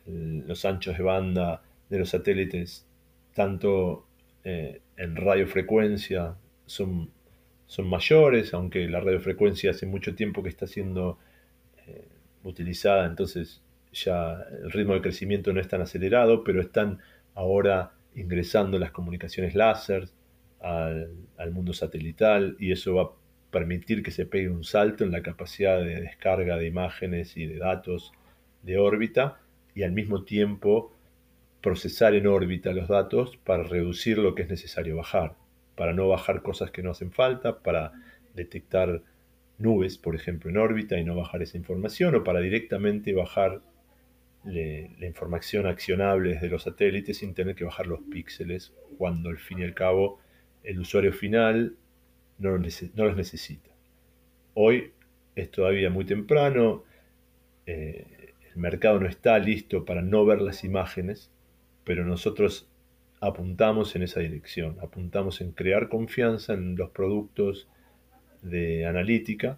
los 0.06 0.64
anchos 0.64 0.98
de 0.98 1.04
banda 1.04 1.64
de 1.90 2.00
los 2.00 2.12
satélites, 2.12 2.88
tanto 3.34 4.05
eh, 4.46 4.82
en 4.96 5.18
radiofrecuencia 5.18 6.36
son, 6.66 7.12
son 7.66 7.90
mayores, 7.90 8.54
aunque 8.54 8.88
la 8.88 9.02
radiofrecuencia 9.02 9.72
hace 9.72 9.86
mucho 9.86 10.16
tiempo 10.16 10.42
que 10.42 10.50
está 10.50 10.68
siendo 10.68 11.20
utilizada, 12.44 13.06
entonces 13.06 13.62
ya 13.92 14.46
el 14.64 14.72
ritmo 14.72 14.94
de 14.94 15.02
crecimiento 15.02 15.52
no 15.54 15.60
es 15.60 15.68
tan 15.68 15.82
acelerado, 15.82 16.44
pero 16.44 16.62
están 16.62 17.00
ahora 17.34 17.92
ingresando 18.16 18.80
las 18.80 18.92
comunicaciones 18.92 19.56
láser 19.56 20.10
al, 20.62 21.12
al 21.38 21.52
mundo 21.52 21.74
satelital 21.74 22.56
y 22.60 22.72
eso 22.72 22.96
va 22.96 23.04
a 23.04 23.10
permitir 23.52 24.04
que 24.04 24.12
se 24.12 24.26
pegue 24.26 24.50
un 24.50 24.64
salto 24.64 25.04
en 25.04 25.12
la 25.12 25.22
capacidad 25.22 25.80
de 25.80 26.02
descarga 26.02 26.58
de 26.58 26.68
imágenes 26.68 27.38
y 27.38 27.46
de 27.46 27.58
datos 27.58 28.12
de 28.64 28.78
órbita 28.78 29.40
y 29.74 29.84
al 29.84 29.92
mismo 29.92 30.24
tiempo 30.24 30.92
procesar 31.66 32.14
en 32.14 32.28
órbita 32.28 32.72
los 32.74 32.88
datos 32.88 33.38
para 33.38 33.64
reducir 33.64 34.20
lo 34.20 34.36
que 34.36 34.44
es 34.44 34.50
necesario 34.50 34.98
bajar, 34.98 35.34
para 35.76 35.94
no 35.94 36.08
bajar 36.08 36.44
cosas 36.44 36.70
que 36.70 36.84
no 36.84 36.92
hacen 36.92 37.12
falta, 37.12 37.64
para 37.64 37.92
detectar 38.36 39.02
nubes, 39.58 39.98
por 39.98 40.14
ejemplo, 40.14 40.52
en 40.52 40.58
órbita 40.58 40.96
y 41.00 41.04
no 41.04 41.16
bajar 41.16 41.42
esa 41.42 41.58
información, 41.58 42.14
o 42.14 42.24
para 42.24 42.40
directamente 42.40 43.14
bajar 43.14 43.62
la 44.44 45.08
información 45.08 45.66
accionable 45.66 46.36
desde 46.36 46.50
los 46.50 46.62
satélites 46.62 47.18
sin 47.18 47.34
tener 47.34 47.56
que 47.56 47.64
bajar 47.64 47.88
los 47.88 48.02
píxeles, 48.12 48.72
cuando 49.00 49.30
al 49.30 49.40
fin 49.40 49.58
y 49.58 49.64
al 49.64 49.74
cabo 49.74 50.20
el 50.64 50.78
usuario 50.78 51.14
final 51.14 51.76
no 52.38 52.60
los, 52.60 53.16
necesita. 53.18 53.72
Hoy 54.54 54.92
es 55.36 55.50
todavía 55.50 55.90
muy 55.90 56.06
temprano, 56.06 56.84
eh, 57.66 58.34
el 58.54 58.58
mercado 58.58 59.00
no 59.00 59.08
está 59.08 59.40
listo 59.40 59.84
para 59.84 60.04
no 60.04 60.28
ver 60.28 60.42
las 60.42 60.64
imágenes, 60.64 61.32
pero 61.86 62.04
nosotros 62.04 62.68
apuntamos 63.22 63.96
en 63.96 64.04
esa 64.04 64.20
dirección, 64.20 64.78
apuntamos 64.82 65.40
en 65.40 65.52
crear 65.52 65.88
confianza 65.88 66.54
en 66.54 66.76
los 66.76 66.90
productos 66.90 67.70
de 68.42 68.86
analítica 68.86 69.58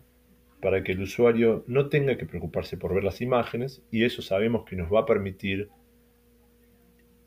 para 0.62 0.84
que 0.84 0.92
el 0.92 1.02
usuario 1.02 1.64
no 1.68 1.90
tenga 1.90 2.18
que 2.18 2.26
preocuparse 2.26 2.78
por 2.78 2.94
ver 2.94 3.04
las 3.04 3.22
imágenes 3.22 3.82
y 3.92 4.04
eso 4.04 4.22
sabemos 4.22 4.66
que 4.66 4.76
nos 4.76 4.94
va 4.94 5.02
a 5.02 5.06
permitir 5.06 5.70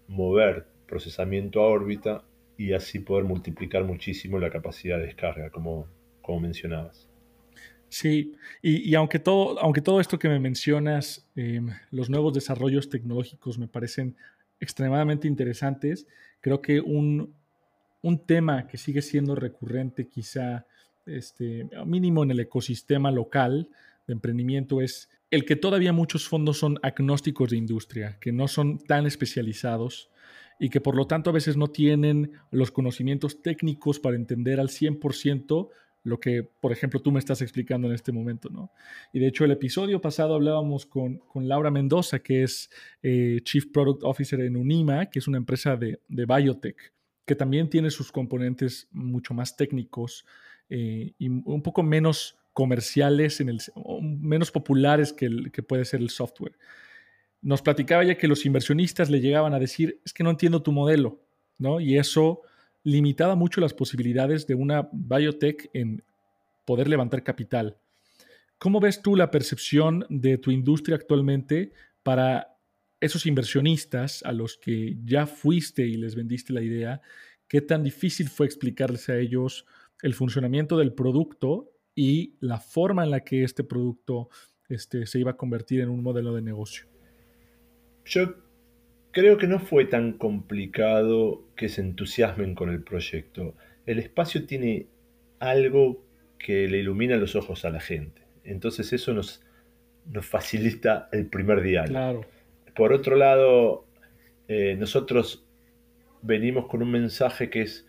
mover 0.09 0.67
procesamiento 0.87 1.63
a 1.63 1.67
órbita 1.67 2.25
y 2.57 2.73
así 2.73 2.99
poder 2.99 3.25
multiplicar 3.25 3.85
muchísimo 3.85 4.39
la 4.39 4.51
capacidad 4.51 4.99
de 4.99 5.07
descarga, 5.07 5.51
como, 5.51 5.87
como 6.21 6.41
mencionabas. 6.41 7.09
Sí, 7.89 8.35
y, 8.63 8.95
aunque, 8.95 9.19
todo, 9.19 9.59
aunque 9.59 9.81
todo 9.81 10.01
esto 10.01 10.19
que 10.19 10.29
me 10.29 10.39
mencionas, 10.39 11.29
em, 11.35 11.71
los 11.91 12.09
nuevos 12.09 12.33
desarrollos 12.33 12.89
tecnológicos 12.89 13.59
me 13.59 13.67
parecen 13.67 14.17
extremadamente 14.61 15.27
interesantes, 15.27 16.07
creo 16.41 16.61
que 16.61 16.81
un, 16.81 17.35
un 18.03 18.27
tema 18.27 18.67
que 18.67 18.79
sigue 18.79 19.03
siendo 19.03 19.35
recurrente 19.35 20.09
quizá 20.09 20.67
este, 21.07 21.69
mínimo 21.87 22.23
en 22.23 22.31
el 22.31 22.41
ecosistema 22.41 23.11
local 23.11 23.69
de 24.07 24.13
emprendimiento 24.13 24.81
es 24.81 25.09
el 25.31 25.45
que 25.45 25.57
todavía 25.57 25.93
muchos 25.93 26.29
fondos 26.29 26.59
son 26.59 26.79
agnósticos 26.83 27.51
de 27.51 27.57
industria, 27.57 28.19
que 28.21 28.33
no 28.33 28.49
son 28.49 28.79
tan 28.79 29.07
especializados 29.07 30.11
y 30.59 30.69
que 30.69 30.81
por 30.81 30.97
lo 30.97 31.07
tanto 31.07 31.31
a 31.31 31.33
veces 31.33 31.57
no 31.57 31.69
tienen 31.69 32.33
los 32.51 32.71
conocimientos 32.71 33.41
técnicos 33.41 33.99
para 33.99 34.17
entender 34.17 34.61
al 34.61 34.69
100% 34.69 35.69
lo 36.03 36.19
que, 36.19 36.43
por 36.43 36.73
ejemplo, 36.73 37.01
tú 37.01 37.13
me 37.13 37.19
estás 37.19 37.43
explicando 37.43 37.89
en 37.89 37.95
este 37.95 38.13
momento, 38.13 38.49
¿no? 38.49 38.73
Y 39.13 39.21
de 39.21 39.27
hecho, 39.27 39.45
el 39.45 39.51
episodio 39.51 40.01
pasado 40.01 40.35
hablábamos 40.35 40.87
con, 40.87 41.21
Laura 41.35 41.71
Mendoza, 41.71 42.21
que 42.21 42.43
es 42.43 42.71
eh, 43.03 43.41
Chief 43.43 43.67
Product 43.73 44.03
Officer 44.05 44.41
en 44.41 44.57
Unima, 44.57 45.07
que 45.07 45.19
es 45.19 45.29
una 45.29 45.37
empresa 45.37 45.77
de, 45.77 46.01
de 46.09 46.25
biotech, 46.25 46.93
que 47.27 47.35
también 47.35 47.69
tiene 47.69 47.91
sus 47.91 48.11
componentes 48.11 48.89
mucho 48.93 49.35
más 49.35 49.57
técnicos 49.57 50.25
eh, 50.71 51.13
y 51.19 51.29
un 51.29 51.63
poco 51.63 51.83
menos 51.83 52.39
comerciales, 52.53 53.41
en 53.41 53.51
el, 53.51 53.61
menos 54.01 54.51
populares 54.51 55.13
que, 55.13 55.29
que 55.53 55.63
puede 55.63 55.85
ser 55.85 56.01
el 56.01 56.11
software. 56.11 56.57
Nos 57.43 57.63
platicaba 57.63 58.05
ya 58.05 58.17
que 58.17 58.29
los 58.29 58.45
inversionistas 58.47 59.11
le 59.11 59.21
llegaban 59.21 59.55
a 59.55 59.59
decir, 59.59 60.01
es 60.05 60.13
que 60.13 60.25
no 60.25 60.31
entiendo 60.31 60.63
tu 60.63 60.73
modelo, 60.73 61.21
¿no? 61.59 61.81
Y 61.81 61.99
eso 61.99 62.43
limitaba 62.83 63.35
mucho 63.35 63.61
las 63.61 63.75
posibilidades 63.75 64.47
de 64.47 64.55
una 64.55 64.89
biotech 64.93 65.71
en 65.73 66.03
poder 66.65 66.89
levantar 66.89 67.23
capital. 67.23 67.79
¿Cómo 68.59 68.81
ves 68.81 69.03
tú 69.03 69.17
la 69.17 69.31
percepción 69.31 70.07
de 70.09 70.39
tu 70.39 70.51
industria 70.51 70.97
actualmente 70.97 71.73
para 72.03 72.57
esos 73.01 73.27
inversionistas 73.27 74.23
a 74.25 74.33
los 74.33 74.59
que 74.59 74.99
ya 75.05 75.27
fuiste 75.27 75.87
y 75.87 75.95
les 75.95 76.15
vendiste 76.15 76.53
la 76.53 76.63
idea? 76.63 77.01
¿Qué 77.49 77.61
tan 77.61 77.83
difícil 77.83 78.29
fue 78.29 78.47
explicarles 78.47 79.09
a 79.09 79.19
ellos 79.19 79.67
el 80.03 80.15
funcionamiento 80.15 80.77
del 80.77 80.93
producto 80.93 81.73
y 81.95 82.37
la 82.41 82.59
forma 82.61 83.05
en 83.05 83.11
la 83.11 83.25
que 83.25 83.45
este 83.45 83.65
producto 83.65 84.29
este, 84.71 85.07
se 85.07 85.19
iba 85.19 85.33
a 85.33 85.37
convertir 85.37 85.81
en 85.81 85.91
un 85.91 86.03
modelo 86.03 86.33
de 86.35 86.43
negocio. 86.43 86.87
Creo 89.13 89.39
que 89.39 89.47
no 89.47 89.59
fue 89.59 89.85
tan 89.85 90.13
complicado 90.13 91.43
que 91.57 91.69
se 91.69 91.81
entusiasmen 91.81 92.55
con 92.55 92.71
el 92.71 92.83
proyecto. 92.83 93.55
El 93.87 93.99
espacio 93.99 94.47
tiene 94.47 94.87
algo 95.39 96.05
que 96.39 96.69
le 96.69 96.79
ilumina 96.79 97.17
los 97.17 97.37
ojos 97.37 97.65
a 97.65 97.71
la 97.71 97.81
gente. 97.81 98.23
Entonces 98.45 98.93
eso 98.93 99.13
nos, 99.13 99.43
nos 100.11 100.27
facilita 100.27 101.09
el 101.13 101.27
primer 101.27 101.63
diálogo. 101.63 102.25
Por 102.75 102.93
otro 102.93 103.17
lado, 103.17 103.87
eh, 104.49 104.77
nosotros 104.79 105.45
venimos 106.23 106.67
con 106.67 106.83
un 106.83 106.91
mensaje 106.91 107.51
que 107.51 107.63
es 107.63 107.87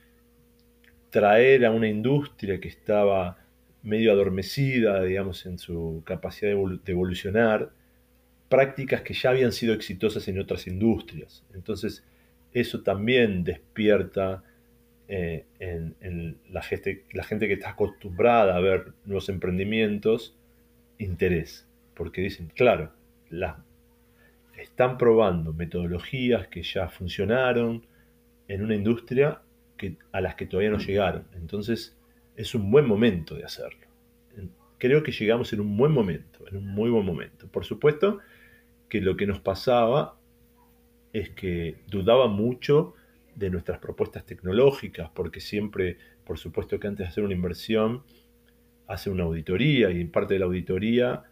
traer 1.10 1.66
a 1.66 1.72
una 1.72 1.88
industria 1.88 2.60
que 2.60 2.68
estaba 2.68 3.38
medio 3.84 4.12
adormecida, 4.12 5.04
digamos, 5.04 5.46
en 5.46 5.58
su 5.58 6.04
capacidad 6.06 6.52
de 6.52 6.92
evolucionar, 6.92 7.72
prácticas 8.52 9.02
que 9.02 9.14
ya 9.14 9.30
habían 9.30 9.54
sido 9.54 9.74
exitosas 9.74 10.28
en 10.28 10.38
otras 10.38 10.68
industrias. 10.68 11.46
Entonces, 11.54 12.06
eso 12.52 12.82
también 12.82 13.46
despierta 13.46 14.44
eh, 15.08 15.46
en, 15.60 16.38
la, 16.50 16.62
gente, 16.62 17.06
la 17.14 17.24
gente 17.24 17.48
que 17.48 17.54
está 17.54 17.70
acostumbrada 17.70 18.58
a 18.58 18.60
ver 18.60 18.92
nuevos 19.06 19.30
emprendimientos 19.30 20.38
interés, 20.98 21.66
porque 21.96 22.22
dicen, 22.22 22.52
claro, 22.54 22.92
están 24.58 24.98
probando 24.98 25.54
metodologías 25.54 26.50
que 26.50 26.62
ya 26.62 26.90
funcionaron 26.90 27.88
en 28.50 28.64
una 28.64 28.76
industria 28.76 29.42
a 30.12 30.22
las 30.22 30.36
que 30.36 30.46
todavía 30.46 30.72
no 30.72 30.78
llegaron. 30.78 31.26
Entonces 31.36 31.98
es 32.36 32.54
un 32.54 32.70
buen 32.70 32.86
momento 32.86 33.36
de 33.36 33.46
hacerlo. 33.46 33.88
Creo 34.78 35.04
que 35.04 35.14
llegamos 35.14 35.54
en 35.54 35.62
un 35.62 35.78
buen 35.78 35.94
momento, 35.94 36.46
en 36.50 36.58
un 36.58 36.68
muy 36.68 36.90
buen 36.90 37.06
momento. 37.06 37.48
Por 37.48 37.64
supuesto 37.64 38.20
que 38.91 38.99
lo 38.99 39.15
que 39.15 39.25
nos 39.25 39.39
pasaba 39.39 40.19
es 41.13 41.30
que 41.30 41.77
dudaba 41.88 42.27
mucho 42.27 42.93
de 43.36 43.49
nuestras 43.49 43.80
propuestas 43.80 44.25
tecnológicas, 44.25 45.10
porque 45.15 45.39
siempre, 45.39 45.97
por 46.25 46.38
supuesto 46.38 46.77
que 46.77 46.88
antes 46.88 47.06
de 47.06 47.10
hacer 47.10 47.23
una 47.23 47.34
inversión, 47.34 48.04
hace 48.88 49.10
una 49.10 49.23
auditoría 49.23 49.91
y 49.91 50.01
en 50.01 50.12
parte 50.12 50.34
de 50.34 50.41
la 50.41 50.45
auditoría 50.47 51.23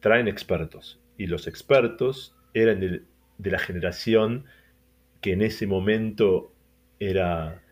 traen 0.00 0.28
expertos. 0.28 0.98
Y 1.18 1.26
los 1.26 1.46
expertos 1.46 2.34
eran 2.54 2.80
de, 2.80 3.02
de 3.36 3.50
la 3.50 3.58
generación 3.58 4.46
que 5.20 5.32
en 5.32 5.42
ese 5.42 5.66
momento 5.66 6.54
era 7.00 7.62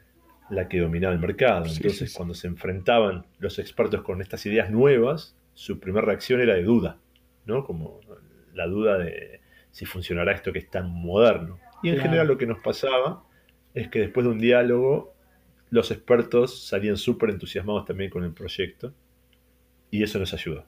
la 0.50 0.68
que 0.68 0.80
dominaba 0.80 1.14
el 1.14 1.20
mercado. 1.20 1.64
Entonces, 1.64 2.12
cuando 2.12 2.34
se 2.34 2.48
enfrentaban 2.48 3.24
los 3.38 3.58
expertos 3.58 4.02
con 4.02 4.20
estas 4.20 4.44
ideas 4.44 4.70
nuevas, 4.70 5.34
su 5.54 5.80
primera 5.80 6.04
reacción 6.04 6.42
era 6.42 6.52
de 6.52 6.64
duda, 6.64 6.98
¿no? 7.46 7.64
Como 7.64 8.00
la 8.56 8.66
duda 8.66 8.98
de 8.98 9.40
si 9.70 9.84
funcionará 9.84 10.32
esto 10.32 10.52
que 10.52 10.58
es 10.58 10.70
tan 10.70 10.90
moderno. 10.90 11.58
Y 11.82 11.90
en 11.90 11.98
general 11.98 12.26
lo 12.26 12.38
que 12.38 12.46
nos 12.46 12.58
pasaba 12.60 13.22
es 13.74 13.88
que 13.88 14.00
después 14.00 14.24
de 14.24 14.32
un 14.32 14.38
diálogo, 14.38 15.14
los 15.70 15.90
expertos 15.90 16.66
salían 16.66 16.96
súper 16.96 17.30
entusiasmados 17.30 17.84
también 17.84 18.10
con 18.10 18.24
el 18.24 18.32
proyecto 18.32 18.94
y 19.90 20.02
eso 20.02 20.18
nos 20.18 20.32
ayuda. 20.32 20.66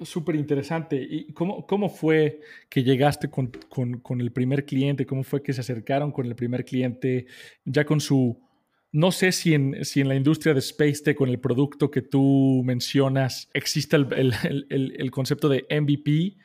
Súper 0.00 0.34
interesante. 0.34 0.96
¿Y 0.96 1.32
cómo, 1.32 1.66
cómo, 1.66 1.88
fue 1.88 2.40
que 2.68 2.82
llegaste 2.82 3.30
con, 3.30 3.52
con, 4.02 4.20
el 4.20 4.32
primer 4.32 4.64
cliente? 4.64 5.06
¿Cómo 5.06 5.22
fue 5.22 5.42
que 5.42 5.52
se 5.52 5.60
acercaron 5.60 6.10
con 6.10 6.26
el 6.26 6.34
primer 6.34 6.64
cliente 6.64 7.26
ya 7.64 7.84
con 7.84 8.00
su... 8.00 8.42
No 8.94 9.10
sé 9.10 9.32
si 9.32 9.54
en, 9.54 9.84
si 9.84 10.02
en 10.02 10.08
la 10.08 10.14
industria 10.14 10.54
de 10.54 10.60
Space 10.60 11.02
Tech, 11.02 11.16
con 11.16 11.28
el 11.28 11.40
producto 11.40 11.90
que 11.90 12.00
tú 12.00 12.62
mencionas, 12.64 13.50
existe 13.52 13.96
el, 13.96 14.06
el, 14.12 14.94
el, 14.96 15.10
concepto 15.10 15.48
de 15.48 15.66
MVP. 15.68 16.36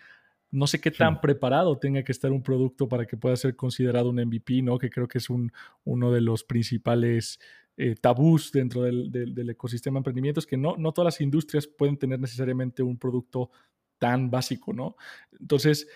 No 0.50 0.66
sé 0.66 0.82
qué 0.82 0.90
tan 0.90 1.22
preparado 1.22 1.78
tenga 1.78 2.02
que 2.02 2.12
estar 2.12 2.32
un 2.32 2.42
producto 2.42 2.90
para 2.90 3.06
que 3.06 3.18
pueda 3.18 3.36
ser 3.36 3.56
considerado 3.56 4.10
un 4.10 4.16
MVP, 4.16 4.64
¿no? 4.64 4.80
Que 4.80 4.90
creo 4.90 5.08
que 5.08 5.20
es 5.20 5.30
un, 5.30 5.52
uno 5.84 6.12
de 6.12 6.22
los 6.22 6.44
principales 6.44 7.40
eh, 7.78 7.94
tabús 7.94 8.52
dentro 8.52 8.82
del, 8.82 9.12
del, 9.12 9.48
ecosistema 9.52 9.98
de 9.98 10.00
emprendimientos 10.00 10.48
que 10.48 10.58
no, 10.58 10.76
no 10.76 10.92
todas 10.92 11.14
las 11.14 11.22
industrias 11.22 11.68
pueden 11.68 11.98
tener 11.98 12.20
necesariamente 12.20 12.82
un 12.82 12.98
producto 12.98 13.52
tan 14.00 14.32
básico, 14.32 14.74
¿no? 14.74 14.96
Entonces, 15.40 15.88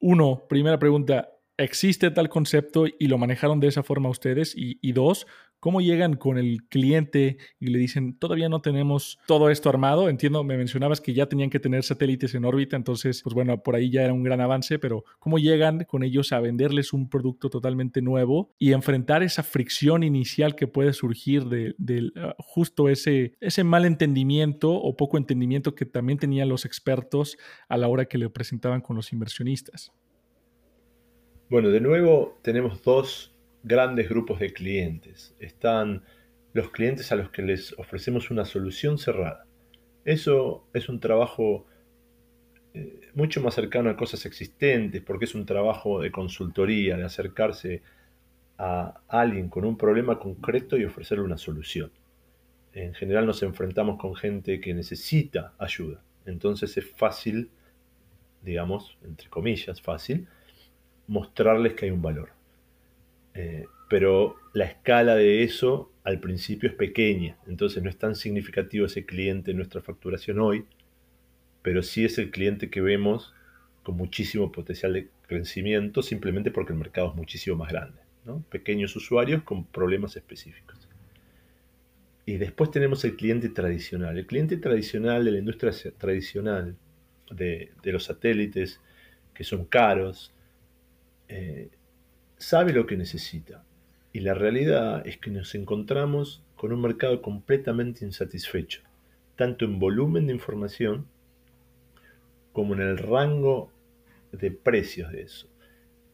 uno, 0.00 0.48
primera 0.48 0.80
pregunta, 0.80 1.28
¿existe 1.58 2.10
tal 2.10 2.28
concepto 2.28 2.86
y 2.86 3.06
lo 3.06 3.18
manejaron 3.18 3.60
de 3.60 3.68
esa 3.68 3.82
forma 3.82 4.08
ustedes? 4.08 4.54
Y, 4.56 4.92
dos, 4.92 5.26
¿cómo 5.60 5.80
llegan 5.80 6.14
con 6.14 6.38
el 6.38 6.64
cliente 6.68 7.38
y 7.58 7.68
le 7.68 7.78
dicen, 7.78 8.18
todavía 8.18 8.48
no 8.48 8.60
tenemos 8.60 9.18
todo 9.26 9.50
esto 9.50 9.68
armado? 9.68 10.08
Entiendo, 10.08 10.44
me 10.44 10.56
mencionabas 10.56 11.00
que 11.00 11.14
ya 11.14 11.26
tenían 11.26 11.50
que 11.50 11.60
tener 11.60 11.82
satélites 11.82 12.34
en 12.34 12.44
órbita, 12.44 12.76
entonces, 12.76 13.22
pues 13.22 13.34
bueno, 13.34 13.62
por 13.62 13.74
ahí 13.74 13.90
ya 13.90 14.02
era 14.02 14.12
un 14.12 14.22
gran 14.22 14.40
avance, 14.40 14.78
pero 14.78 15.04
¿cómo 15.18 15.38
llegan 15.38 15.84
con 15.84 16.02
ellos 16.02 16.32
a 16.32 16.40
venderles 16.40 16.92
un 16.92 17.08
producto 17.08 17.50
totalmente 17.50 18.02
nuevo 18.02 18.54
y 18.58 18.72
enfrentar 18.72 19.22
esa 19.22 19.42
fricción 19.42 20.02
inicial 20.02 20.54
que 20.54 20.66
puede 20.66 20.92
surgir 20.92 21.44
de, 21.46 21.74
ah, 22.16 22.34
justo 22.38 22.88
ese, 22.88 23.34
ese 23.40 23.64
mal 23.64 23.84
entendimiento 23.84 24.72
o 24.72 24.96
poco 24.96 25.16
entendimiento 25.18 25.74
que 25.74 25.86
también 25.86 26.18
tenían 26.18 26.48
los 26.48 26.64
expertos 26.64 27.36
a 27.68 27.76
la 27.76 27.88
hora 27.88 28.06
que 28.06 28.18
le 28.18 28.28
presentaban 28.30 28.80
con 28.80 28.96
los 28.96 29.12
inversionistas? 29.12 29.92
Bueno, 31.48 31.68
de 31.68 31.80
nuevo 31.80 32.36
tenemos 32.42 32.82
dos 32.82 33.32
grandes 33.62 34.08
grupos 34.08 34.40
de 34.40 34.52
clientes. 34.52 35.32
Están 35.38 36.02
los 36.52 36.70
clientes 36.70 37.12
a 37.12 37.16
los 37.16 37.30
que 37.30 37.42
les 37.42 37.72
ofrecemos 37.78 38.32
una 38.32 38.44
solución 38.44 38.98
cerrada. 38.98 39.46
Eso 40.04 40.66
es 40.74 40.88
un 40.88 40.98
trabajo 40.98 41.64
eh, 42.74 43.10
mucho 43.14 43.40
más 43.40 43.54
cercano 43.54 43.90
a 43.90 43.96
cosas 43.96 44.26
existentes, 44.26 45.00
porque 45.02 45.26
es 45.26 45.36
un 45.36 45.46
trabajo 45.46 46.00
de 46.00 46.10
consultoría, 46.10 46.96
de 46.96 47.04
acercarse 47.04 47.82
a 48.58 49.00
alguien 49.06 49.48
con 49.48 49.64
un 49.64 49.76
problema 49.76 50.18
concreto 50.18 50.76
y 50.76 50.84
ofrecerle 50.84 51.22
una 51.22 51.38
solución. 51.38 51.92
En 52.72 52.92
general 52.92 53.24
nos 53.24 53.44
enfrentamos 53.44 54.00
con 54.00 54.16
gente 54.16 54.60
que 54.60 54.74
necesita 54.74 55.54
ayuda, 55.58 56.02
entonces 56.24 56.76
es 56.76 56.90
fácil, 56.90 57.50
digamos, 58.42 58.98
entre 59.04 59.28
comillas, 59.28 59.80
fácil, 59.80 60.26
mostrarles 61.06 61.74
que 61.74 61.86
hay 61.86 61.90
un 61.90 62.02
valor. 62.02 62.30
Eh, 63.34 63.66
pero 63.88 64.36
la 64.52 64.64
escala 64.64 65.14
de 65.14 65.42
eso 65.44 65.92
al 66.04 66.20
principio 66.20 66.68
es 66.68 66.74
pequeña, 66.74 67.36
entonces 67.46 67.82
no 67.82 67.90
es 67.90 67.96
tan 67.96 68.14
significativo 68.14 68.86
ese 68.86 69.04
cliente 69.04 69.50
en 69.50 69.56
nuestra 69.58 69.80
facturación 69.80 70.40
hoy, 70.40 70.64
pero 71.62 71.82
sí 71.82 72.04
es 72.04 72.18
el 72.18 72.30
cliente 72.30 72.70
que 72.70 72.80
vemos 72.80 73.34
con 73.82 73.96
muchísimo 73.96 74.50
potencial 74.52 74.92
de 74.92 75.08
crecimiento 75.26 76.02
simplemente 76.02 76.50
porque 76.50 76.72
el 76.72 76.78
mercado 76.78 77.10
es 77.10 77.16
muchísimo 77.16 77.56
más 77.56 77.70
grande. 77.70 78.00
Pequeños 78.50 78.96
usuarios 78.96 79.42
con 79.44 79.64
problemas 79.64 80.16
específicos. 80.16 80.88
Y 82.24 82.38
después 82.38 82.72
tenemos 82.72 83.04
el 83.04 83.14
cliente 83.14 83.48
tradicional. 83.48 84.18
El 84.18 84.26
cliente 84.26 84.56
tradicional 84.56 85.24
de 85.24 85.30
la 85.30 85.38
industria 85.38 85.72
tradicional, 85.96 86.76
de 87.30 87.70
los 87.84 88.02
satélites, 88.02 88.80
que 89.32 89.44
son 89.44 89.64
caros, 89.64 90.32
eh, 91.28 91.70
sabe 92.38 92.72
lo 92.72 92.86
que 92.86 92.96
necesita. 92.96 93.64
Y 94.12 94.20
la 94.20 94.34
realidad 94.34 95.06
es 95.06 95.18
que 95.18 95.30
nos 95.30 95.54
encontramos 95.54 96.42
con 96.56 96.72
un 96.72 96.80
mercado 96.80 97.20
completamente 97.20 98.04
insatisfecho, 98.04 98.80
tanto 99.36 99.64
en 99.64 99.78
volumen 99.78 100.26
de 100.26 100.32
información 100.32 101.06
como 102.52 102.74
en 102.74 102.80
el 102.80 102.96
rango 102.96 103.70
de 104.32 104.50
precios 104.50 105.12
de 105.12 105.22
eso. 105.22 105.48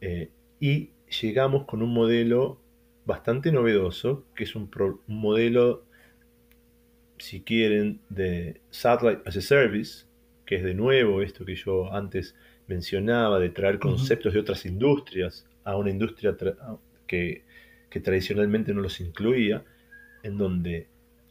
Eh, 0.01 0.29
y 0.59 0.89
llegamos 1.21 1.65
con 1.65 1.81
un 1.81 1.93
modelo 1.93 2.59
bastante 3.05 3.51
novedoso, 3.51 4.25
que 4.35 4.43
es 4.43 4.55
un, 4.55 4.69
un, 5.07 5.17
modelo, 5.17 5.85
si 7.17 7.41
quieren, 7.41 8.01
de 8.09 8.59
Satellite 8.69 9.21
as 9.25 9.37
a 9.37 9.41
Service, 9.41 10.05
que 10.45 10.55
es 10.55 10.63
de 10.63 10.73
nuevo 10.73 11.21
esto 11.21 11.45
que 11.45 11.55
yo 11.55 11.93
antes 11.93 12.35
mencionaba, 12.67 13.39
de 13.39 13.49
traer 13.49 13.79
conceptos 13.79 14.33
de 14.33 14.39
otras 14.39 14.65
industrias 14.65 15.45
a 15.63 15.75
una 15.77 15.89
industria 15.89 16.35
que, 17.07 17.43
tradicionalmente 18.03 18.73
no 18.73 18.81
los 18.81 18.99
incluía, 18.99 19.63
en 20.23 20.37
donde 20.37 20.87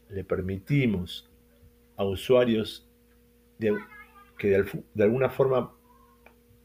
le 0.09 0.23
permitimos 0.23 1.29
a 1.97 2.03
usuarios 2.05 2.87
que 4.37 4.63
de, 4.93 5.03
alguna 5.03 5.29
forma 5.29 5.73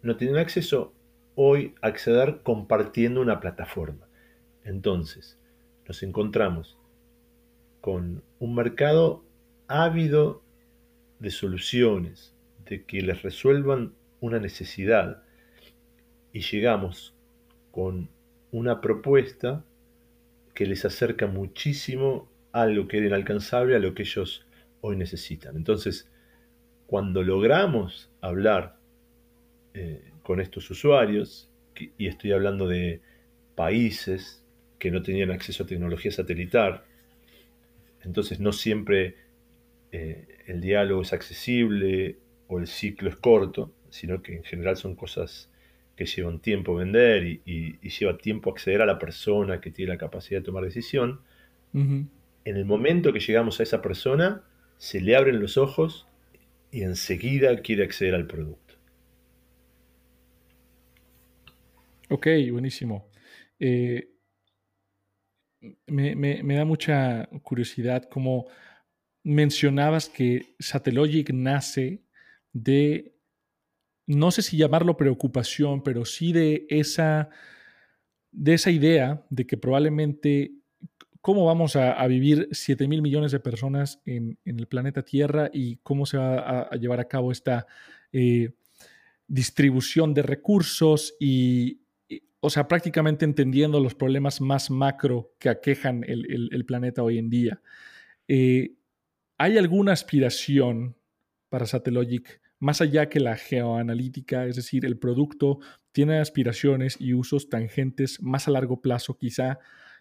no 0.02 0.16
tienen 0.16 0.36
acceso 0.36 0.92
hoy 1.34 1.74
a 1.80 1.88
acceder 1.88 2.40
compartiendo 2.42 3.20
una 3.20 3.40
plataforma. 3.40 4.06
Entonces, 4.64 5.38
nos 5.86 6.02
encontramos 6.02 6.76
con 7.80 8.22
un 8.38 8.54
mercado 8.54 9.24
ávido 9.68 10.42
de 11.20 11.30
soluciones, 11.30 12.34
de 12.66 12.84
que 12.84 13.00
les 13.00 13.22
resuelvan 13.22 13.94
una 14.20 14.38
necesidad 14.38 15.22
y 16.32 16.40
llegamos 16.40 17.14
con 17.70 18.08
una 18.50 18.80
propuesta 18.80 19.64
que 20.54 20.66
les 20.66 20.84
acerca 20.84 21.26
muchísimo 21.26 22.28
a 22.52 22.62
algo 22.62 22.88
que 22.88 22.98
era 22.98 23.06
inalcanzable, 23.06 23.76
a 23.76 23.78
lo 23.78 23.94
que 23.94 24.02
ellos 24.02 24.46
hoy 24.80 24.96
necesitan. 24.96 25.56
Entonces, 25.56 26.10
cuando 26.86 27.22
logramos 27.22 28.10
hablar 28.20 28.76
eh, 29.74 30.10
con 30.22 30.40
estos 30.40 30.70
usuarios, 30.70 31.50
y 31.96 32.08
estoy 32.08 32.32
hablando 32.32 32.66
de 32.66 33.00
países 33.54 34.44
que 34.78 34.90
no 34.90 35.02
tenían 35.02 35.30
acceso 35.30 35.62
a 35.62 35.66
tecnología 35.66 36.10
satelital, 36.10 36.82
entonces 38.02 38.40
no 38.40 38.52
siempre 38.52 39.16
eh, 39.92 40.26
el 40.46 40.60
diálogo 40.60 41.02
es 41.02 41.12
accesible 41.12 42.18
o 42.48 42.58
el 42.58 42.66
ciclo 42.66 43.08
es 43.08 43.16
corto, 43.16 43.72
sino 43.90 44.22
que 44.22 44.36
en 44.36 44.44
general 44.44 44.76
son 44.76 44.94
cosas 44.94 45.50
que 45.96 46.06
llevan 46.06 46.38
tiempo 46.38 46.76
vender 46.76 47.24
y, 47.44 47.78
lleva 47.82 48.16
tiempo 48.18 48.50
acceder 48.50 48.82
a 48.82 48.86
la 48.86 48.98
persona 48.98 49.60
que 49.60 49.70
tiene 49.70 49.92
la 49.92 49.98
capacidad 49.98 50.40
de 50.40 50.44
tomar 50.44 50.64
decisión. 50.64 51.20
En 51.74 52.08
el 52.44 52.64
momento 52.64 53.12
que 53.12 53.20
llegamos 53.20 53.60
a 53.60 53.62
esa 53.62 53.82
persona, 53.82 54.42
se 54.78 55.00
le 55.00 55.16
abren 55.16 55.40
los 55.40 55.58
ojos 55.58 56.06
y 56.70 56.82
enseguida 56.82 57.60
quiere 57.62 57.84
acceder 57.84 58.14
al 58.14 58.26
producto. 58.26 58.74
Ok, 62.10 62.26
buenísimo. 62.50 63.10
Eh, 63.58 64.08
me, 65.86 66.56
da 66.56 66.64
mucha 66.64 67.28
curiosidad 67.42 68.08
cómo 68.08 68.46
mencionabas 69.24 70.08
que 70.08 70.54
Satellogic 70.58 71.30
nace 71.32 72.02
de 72.52 73.17
no 74.08 74.30
sé 74.30 74.40
si 74.40 74.56
llamarlo 74.56 74.96
preocupación, 74.96 75.82
pero 75.82 76.06
sí 76.06 76.32
de 76.32 76.66
esa, 76.70 77.28
de 78.32 78.54
esa 78.54 78.70
idea 78.70 79.22
de 79.28 79.46
que 79.46 79.58
probablemente 79.58 80.52
cómo 81.20 81.44
vamos 81.44 81.76
a, 81.76 82.06
vivir 82.06 82.48
7 82.50 82.88
mil 82.88 83.02
millones 83.02 83.32
de 83.32 83.40
personas 83.40 84.00
en, 84.06 84.38
el 84.46 84.66
planeta 84.66 85.02
Tierra 85.02 85.50
y 85.52 85.76
cómo 85.82 86.06
se 86.06 86.16
va 86.16 86.62
a, 86.62 86.76
llevar 86.76 87.00
a 87.00 87.08
cabo 87.08 87.30
esta 87.30 87.66
eh, 88.12 88.54
distribución 89.26 90.14
de 90.14 90.22
recursos 90.22 91.14
y, 91.20 91.82
o 92.40 92.48
sea, 92.48 92.66
prácticamente 92.66 93.26
entendiendo 93.26 93.78
los 93.78 93.94
problemas 93.94 94.40
más 94.40 94.70
macro 94.70 95.34
que 95.38 95.50
aquejan 95.50 96.02
el, 96.08 96.64
planeta 96.64 97.02
hoy 97.02 97.18
en 97.18 97.28
día. 97.28 97.60
Eh, 98.26 98.72
¿Hay 99.36 99.58
alguna 99.58 99.92
aspiración 99.92 100.96
para 101.50 101.66
Satellogic 101.66 102.40
más 102.58 102.80
allá 102.80 103.08
que 103.08 103.20
la 103.20 103.36
geoanalítica, 103.36 104.46
es 104.46 104.56
decir, 104.56 104.84
el 104.84 104.98
producto 104.98 105.58
tiene 105.92 106.18
aspiraciones 106.18 106.96
y 107.00 107.14
usos 107.14 107.48
tangentes 107.48 108.22
más 108.22 108.48
a 108.48 108.50
largo 108.50 108.80
plazo 108.80 109.16
quizá, 109.16 109.58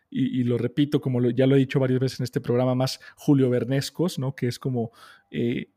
y, 0.09 0.43
lo 0.43 0.57
repito, 0.57 1.01
como 1.01 1.21
ya 1.31 1.47
lo 1.47 1.55
he 1.55 1.59
dicho 1.59 1.81
varias 1.81 1.99
veces 1.99 2.21
en 2.21 2.23
este 2.23 2.39
programa, 2.39 2.75
más 2.75 3.01
Julio 3.17 3.49
Bernescos, 3.49 4.17
¿no? 4.17 4.35
que 4.35 4.47
es 4.47 4.57
como 4.57 4.91
eh, 5.31 5.71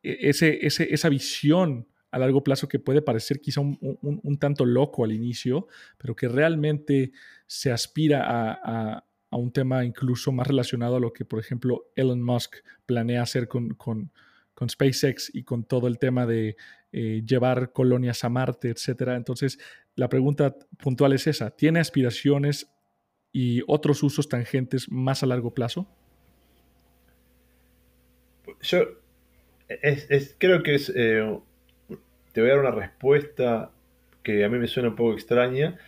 e, 0.00 0.28
ese, 0.28 0.64
esa 0.64 1.08
visión 1.08 1.88
a 2.12 2.18
largo 2.20 2.44
plazo 2.44 2.68
que 2.68 2.78
puede 2.78 3.02
parecer 3.02 3.40
quizá 3.40 3.60
un, 3.60 4.38
tanto 4.38 4.64
loco 4.64 5.02
al 5.02 5.10
inicio, 5.10 5.66
pero 5.98 6.14
que 6.14 6.28
realmente 6.28 7.10
se 7.48 7.72
aspira 7.72 8.22
a, 8.28 9.04
un 9.30 9.50
tema 9.50 9.84
incluso 9.84 10.30
más 10.30 10.46
relacionado 10.46 10.96
a 10.96 11.00
lo 11.00 11.12
que, 11.12 11.24
por 11.24 11.40
ejemplo, 11.40 11.90
Elon 11.96 12.22
Musk 12.22 12.56
planea 12.86 13.22
hacer 13.22 13.48
con 13.48 13.74
SpaceX 14.68 15.30
y 15.34 15.44
con 15.44 15.64
todo 15.64 15.88
el 15.88 15.98
tema 15.98 16.26
de 16.26 16.56
eh, 16.92 17.22
llevar 17.26 17.72
colonias 17.72 18.24
a 18.24 18.28
Marte, 18.28 18.70
etcétera. 18.70 19.16
Entonces, 19.16 19.58
la 19.94 20.08
pregunta 20.08 20.56
puntual 20.78 21.12
es 21.12 21.26
esa: 21.26 21.50
¿tiene 21.50 21.80
aspiraciones 21.80 22.70
y 23.32 23.62
otros 23.66 24.02
usos 24.02 24.28
tangentes 24.28 24.90
más 24.90 25.22
a 25.22 25.26
largo 25.26 25.54
plazo? 25.54 25.88
Yo 28.60 28.86
creo 30.38 30.62
que 30.62 30.74
es. 30.74 30.92
Eh, 30.94 31.38
te 32.32 32.40
voy 32.40 32.50
a 32.50 32.54
dar 32.54 32.60
una 32.60 32.70
respuesta 32.70 33.70
que 34.22 34.44
a 34.44 34.48
mí 34.48 34.58
me 34.58 34.66
suena 34.66 34.90
un 34.90 34.96
poco 34.96 35.12
extraña, 35.12 35.78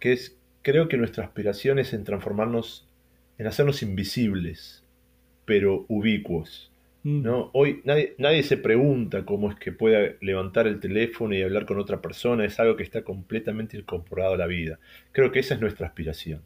que 0.00 0.12
es, 0.12 0.36
creo 0.62 0.88
que 0.88 0.96
nuestra 0.96 1.24
aspiración 1.24 1.78
es 1.78 1.92
en 1.92 2.04
transformarnos, 2.04 2.86
en 3.38 3.46
hacernos 3.46 3.82
invisibles, 3.82 4.84
pero 5.44 5.86
ubicuos. 5.88 6.70
¿No? 7.04 7.50
Hoy 7.52 7.82
nadie, 7.84 8.14
nadie 8.18 8.42
se 8.42 8.56
pregunta 8.56 9.24
cómo 9.26 9.50
es 9.50 9.56
que 9.56 9.72
puede 9.72 10.16
levantar 10.22 10.66
el 10.66 10.80
teléfono 10.80 11.34
y 11.34 11.42
hablar 11.42 11.66
con 11.66 11.78
otra 11.78 12.00
persona, 12.00 12.44
es 12.44 12.58
algo 12.58 12.76
que 12.76 12.82
está 12.82 13.04
completamente 13.04 13.76
incorporado 13.76 14.34
a 14.34 14.38
la 14.38 14.46
vida. 14.46 14.80
Creo 15.12 15.30
que 15.30 15.40
esa 15.40 15.54
es 15.54 15.60
nuestra 15.60 15.86
aspiración, 15.86 16.42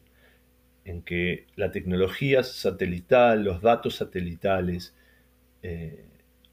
en 0.85 1.03
que 1.03 1.47
la 1.55 1.71
tecnología 1.71 2.43
satelital, 2.43 3.45
los 3.45 3.63
datos 3.63 3.95
satelitales, 3.95 4.95
eh, 5.63 6.05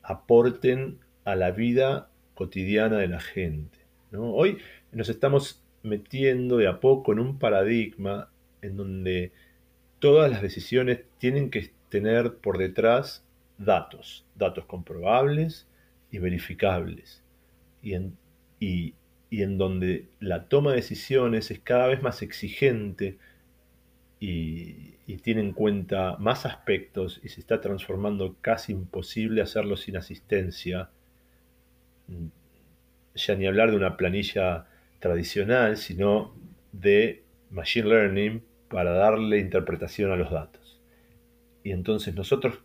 aporten 0.04 1.00
a 1.24 1.36
la 1.36 1.50
vida 1.50 2.10
cotidiana 2.36 2.98
de 2.98 3.08
la 3.08 3.20
gente. 3.20 3.80
Hoy 4.12 4.60
nos 4.92 5.10
estamos 5.10 5.64
metiendo 5.82 6.58
de 6.58 6.68
a 6.68 6.80
poco 6.80 7.12
en 7.12 7.20
un 7.20 7.40
paradigma 7.40 8.30
en 8.62 8.78
donde 8.78 9.32
todas 10.00 10.30
las 10.30 10.42
decisiones 10.44 11.02
tienen 11.18 11.50
que 11.50 11.72
tener 11.90 12.36
por 12.36 12.58
detrás 12.58 13.25
datos, 13.58 14.26
datos 14.36 14.66
comprobables 14.66 15.68
y 16.12 16.20
verificables, 16.20 17.24
y 17.82 17.94
en, 17.94 18.18
y, 18.60 18.96
en 19.32 19.58
donde 19.58 20.08
la 20.20 20.48
toma 20.48 20.72
de 20.72 20.78
decisiones 20.78 21.52
es 21.52 21.60
cada 21.60 21.88
vez 21.88 22.02
más 22.02 22.22
exigente 22.22 23.18
y, 24.20 24.96
y, 25.08 25.18
tiene 25.18 25.42
en 25.42 25.52
cuenta 25.52 26.16
más 26.20 26.46
aspectos 26.46 27.20
y 27.24 27.30
se 27.30 27.42
está 27.42 27.60
transformando 27.60 28.38
casi 28.42 28.72
imposible 28.72 29.42
hacerlo 29.42 29.76
sin 29.76 29.98
asistencia, 29.98 30.90
ya 33.14 33.36
ni 33.36 33.46
hablar 33.46 33.72
de 33.72 33.78
una 33.78 33.98
planilla 33.98 34.68
tradicional, 35.00 35.78
sino 35.78 36.34
de 36.72 37.24
Machine 37.52 37.88
Learning 37.88 38.44
para 38.70 38.92
darle 38.92 39.40
interpretación 39.40 40.12
a 40.12 40.16
los 40.16 40.32
datos. 40.32 40.82
Y 41.64 41.72
entonces 41.72 42.16
nosotros 42.16 42.60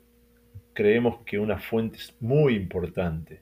creemos 0.72 1.20
que 1.24 1.38
una 1.38 1.58
fuente 1.58 1.98
muy 2.20 2.54
importante 2.54 3.40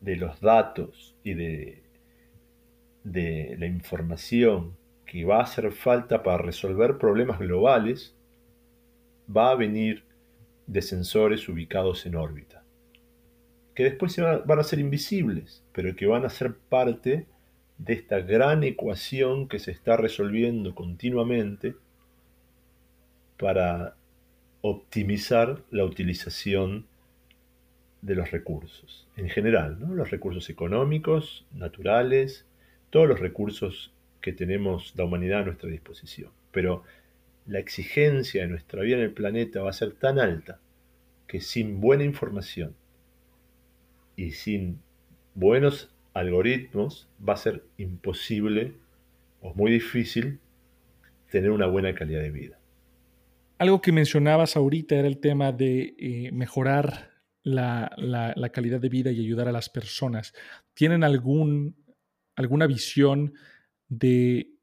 de 0.00 0.16
los 0.16 0.40
datos 0.40 1.14
y 1.22 1.34
de, 1.34 1.82
de 3.04 3.56
la 3.58 3.66
información 3.66 4.76
que 5.04 5.24
va 5.24 5.38
a 5.38 5.42
hacer 5.42 5.70
falta 5.72 6.22
para 6.22 6.38
resolver 6.38 6.98
problemas 6.98 7.38
globales 7.38 8.14
va 9.34 9.50
a 9.50 9.56
venir 9.56 10.04
de 10.66 10.82
sensores 10.82 11.48
ubicados 11.48 12.06
en 12.06 12.14
órbita, 12.14 12.62
que 13.74 13.84
después 13.84 14.16
van 14.18 14.58
a 14.58 14.62
ser 14.62 14.78
invisibles, 14.78 15.64
pero 15.72 15.94
que 15.96 16.06
van 16.06 16.24
a 16.24 16.30
ser 16.30 16.54
parte 16.54 17.26
de 17.78 17.92
esta 17.94 18.20
gran 18.20 18.62
ecuación 18.62 19.48
que 19.48 19.58
se 19.58 19.72
está 19.72 19.96
resolviendo 19.96 20.74
continuamente 20.74 21.74
para 23.36 23.96
optimizar 24.62 25.62
la 25.70 25.84
utilización 25.84 26.86
de 28.02 28.14
los 28.14 28.30
recursos, 28.30 29.06
en 29.16 29.28
general, 29.28 29.78
los 29.80 30.10
recursos 30.10 30.48
económicos, 30.48 31.44
naturales, 31.52 32.46
todos 32.90 33.08
los 33.08 33.20
recursos 33.20 33.92
que 34.20 34.32
tenemos 34.32 34.94
la 34.96 35.04
humanidad 35.04 35.40
a 35.40 35.44
nuestra 35.44 35.68
disposición. 35.68 36.30
Pero 36.50 36.82
la 37.46 37.58
exigencia 37.58 38.42
de 38.42 38.48
nuestra 38.48 38.82
vida 38.82 38.96
en 38.96 39.02
el 39.02 39.12
planeta 39.12 39.62
va 39.62 39.70
a 39.70 39.74
ser 39.74 39.92
tan 39.92 40.18
alta 40.18 40.60
que 41.26 41.40
sin 41.40 41.80
buena 41.80 42.04
información 42.04 42.74
y 44.16 44.32
sin 44.32 44.80
buenos 45.34 45.94
algoritmos 46.12 47.08
va 47.26 47.34
a 47.34 47.38
ser 47.38 47.64
imposible 47.78 48.74
o 49.40 49.54
muy 49.54 49.70
difícil 49.70 50.38
tener 51.30 51.50
una 51.50 51.66
buena 51.66 51.94
calidad 51.94 52.20
de 52.20 52.30
vida. 52.30 52.59
Algo 53.60 53.82
que 53.82 53.92
mencionabas 53.92 54.56
ahorita 54.56 54.94
era 54.94 55.06
el 55.06 55.18
tema 55.18 55.52
de 55.52 55.94
eh, 55.98 56.30
mejorar 56.32 57.10
la, 57.42 58.50
calidad 58.54 58.80
de 58.80 58.88
vida 58.88 59.10
y 59.10 59.20
ayudar 59.20 59.48
a 59.48 59.52
las 59.52 59.68
personas. 59.68 60.32
¿Tienen 60.72 61.04
algún, 61.04 61.76
alguna 62.36 62.66
visión 62.66 63.34
de 63.86 64.54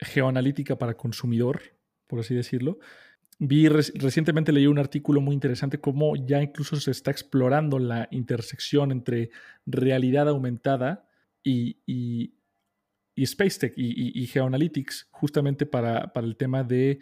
geoanalítica 0.00 0.76
para 0.78 0.96
consumidor, 0.96 1.60
por 2.08 2.18
así 2.18 2.34
decirlo? 2.34 2.80
Vi 3.38 3.68
recientemente 3.68 4.50
leí 4.50 4.66
un 4.66 4.80
artículo 4.80 5.20
muy 5.20 5.34
interesante 5.34 5.80
cómo 5.80 6.16
ya 6.16 6.42
incluso 6.42 6.74
se 6.74 6.90
está 6.90 7.12
explorando 7.12 7.78
la 7.78 8.08
intersección 8.10 8.90
entre 8.90 9.30
realidad 9.64 10.28
aumentada 10.28 11.08
y, 11.44 11.78
y, 11.86 12.34
y 13.20 13.24
Space 13.24 13.58
Tech 13.58 13.74
y, 13.76 14.26
Geoanalytics, 14.26 15.08
justamente 15.10 15.66
para, 15.66 16.10
el 16.14 16.36
tema 16.36 16.64
de 16.64 17.00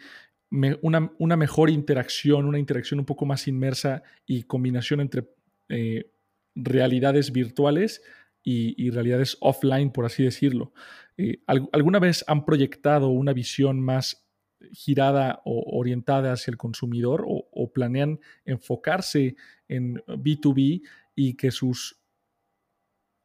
una, 0.51 1.37
mejor 1.37 1.69
interacción, 1.69 2.45
una 2.45 2.59
interacción 2.59 2.99
un 2.99 3.05
poco 3.05 3.25
más 3.25 3.47
inmersa 3.47 4.03
y 4.25 4.43
combinación 4.43 4.99
entre 5.01 5.27
eh, 5.69 6.11
realidades 6.55 7.31
virtuales 7.31 8.01
y, 8.43 8.89
realidades 8.89 9.37
offline, 9.41 9.91
por 9.91 10.05
así 10.05 10.23
decirlo. 10.23 10.73
Eh, 11.17 11.43
¿Alguna 11.45 11.99
vez 11.99 12.23
han 12.27 12.45
proyectado 12.45 13.09
una 13.09 13.33
visión 13.33 13.79
más 13.79 14.25
girada 14.71 15.41
o 15.45 15.77
orientada 15.77 16.33
hacia 16.33 16.51
el 16.51 16.57
consumidor 16.57 17.25
o, 17.27 17.71
planean 17.71 18.19
enfocarse 18.45 19.35
en 19.67 19.95
B2B 20.07 20.81
y 21.15 21.35
que 21.35 21.51
sus 21.51 22.01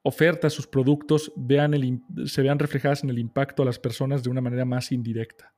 ofertas, 0.03 0.53
sus 0.53 0.67
productos 0.67 1.33
vean 1.37 1.73
el, 1.73 2.03
se 2.27 2.43
vean 2.43 2.59
reflejadas 2.59 3.03
en 3.03 3.11
el 3.11 3.19
impacto 3.19 3.63
a 3.63 3.67
las 3.67 3.79
personas 3.79 4.23
de 4.23 4.31
una 4.31 4.43
manera 4.43 4.65
más 4.65 4.93
indirecta? 4.93 5.54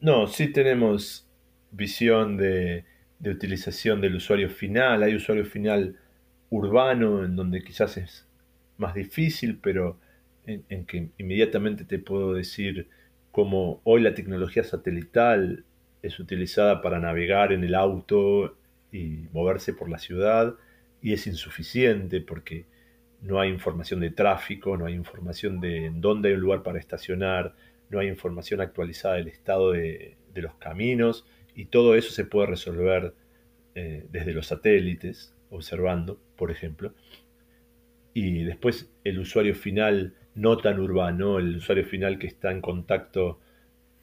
No, 0.00 0.26
sí 0.26 0.48
tenemos 0.52 1.26
visión 1.70 2.36
de, 2.36 2.84
utilización 3.24 4.00
del 4.00 4.16
usuario 4.16 4.50
final. 4.50 5.02
Hay 5.02 5.14
usuario 5.14 5.44
final 5.44 5.96
urbano 6.50 7.24
en 7.24 7.34
donde 7.36 7.62
quizás 7.62 7.96
es 7.96 8.26
más 8.76 8.94
difícil, 8.94 9.58
pero 9.60 9.98
en 10.46 10.86
que 10.86 11.08
inmediatamente 11.18 11.84
te 11.84 11.98
puedo 11.98 12.32
decir 12.32 12.88
como 13.32 13.80
hoy 13.84 14.00
la 14.00 14.14
tecnología 14.14 14.62
satelital 14.64 15.64
es 16.02 16.18
utilizada 16.20 16.80
para 16.80 17.00
navegar 17.00 17.52
en 17.52 17.64
el 17.64 17.74
auto 17.74 18.56
y 18.92 19.28
moverse 19.32 19.74
por 19.74 19.90
la 19.90 19.98
ciudad 19.98 20.54
y 21.02 21.12
es 21.12 21.26
insuficiente 21.26 22.20
porque 22.20 22.64
no 23.20 23.40
hay 23.40 23.50
información 23.50 24.00
de 24.00 24.10
tráfico, 24.10 24.76
no 24.76 24.86
hay 24.86 24.94
información 24.94 25.60
de 25.60 25.90
dónde 25.94 26.30
hay 26.30 26.34
un 26.36 26.40
lugar 26.40 26.62
para 26.62 26.78
estacionar, 26.78 27.54
no 27.90 27.98
hay 28.00 28.08
información 28.08 28.60
actualizada 28.60 29.16
del 29.16 29.28
estado 29.28 29.72
de, 29.72 30.16
los 30.34 30.54
caminos 30.56 31.26
y 31.54 31.64
todo 31.66 31.94
eso 31.94 32.10
se 32.10 32.26
puede 32.26 32.48
resolver 32.48 33.14
eh, 33.74 34.06
desde 34.10 34.34
los 34.34 34.48
satélites, 34.48 35.34
observando, 35.48 36.20
por 36.36 36.50
ejemplo. 36.50 36.92
Y 38.12 38.44
después 38.44 38.92
el 39.04 39.18
usuario 39.18 39.54
final 39.54 40.14
no 40.34 40.58
tan 40.58 40.78
urbano, 40.78 41.38
el 41.38 41.56
usuario 41.56 41.86
final 41.86 42.18
que 42.18 42.26
está 42.26 42.50
en 42.50 42.60
contacto 42.60 43.40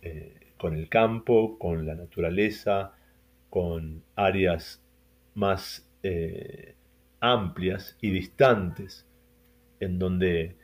eh, 0.01 0.53
con 0.57 0.75
el 0.75 0.89
campo, 0.89 1.59
con 1.59 1.85
la 1.85 1.93
naturaleza, 1.93 2.93
con 3.49 4.03
áreas 4.15 4.83
más 5.35 5.87
eh, 6.01 6.75
amplias 7.19 7.97
y 8.01 8.09
distantes, 8.09 9.07
en 9.79 9.99
donde 9.99 10.55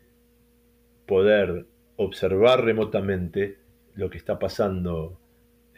poder 1.05 1.67
observar 1.99 2.63
remotamente 2.63 3.57
lo 3.95 4.09
que 4.09 4.17
está 4.17 4.39
pasando 4.39 5.19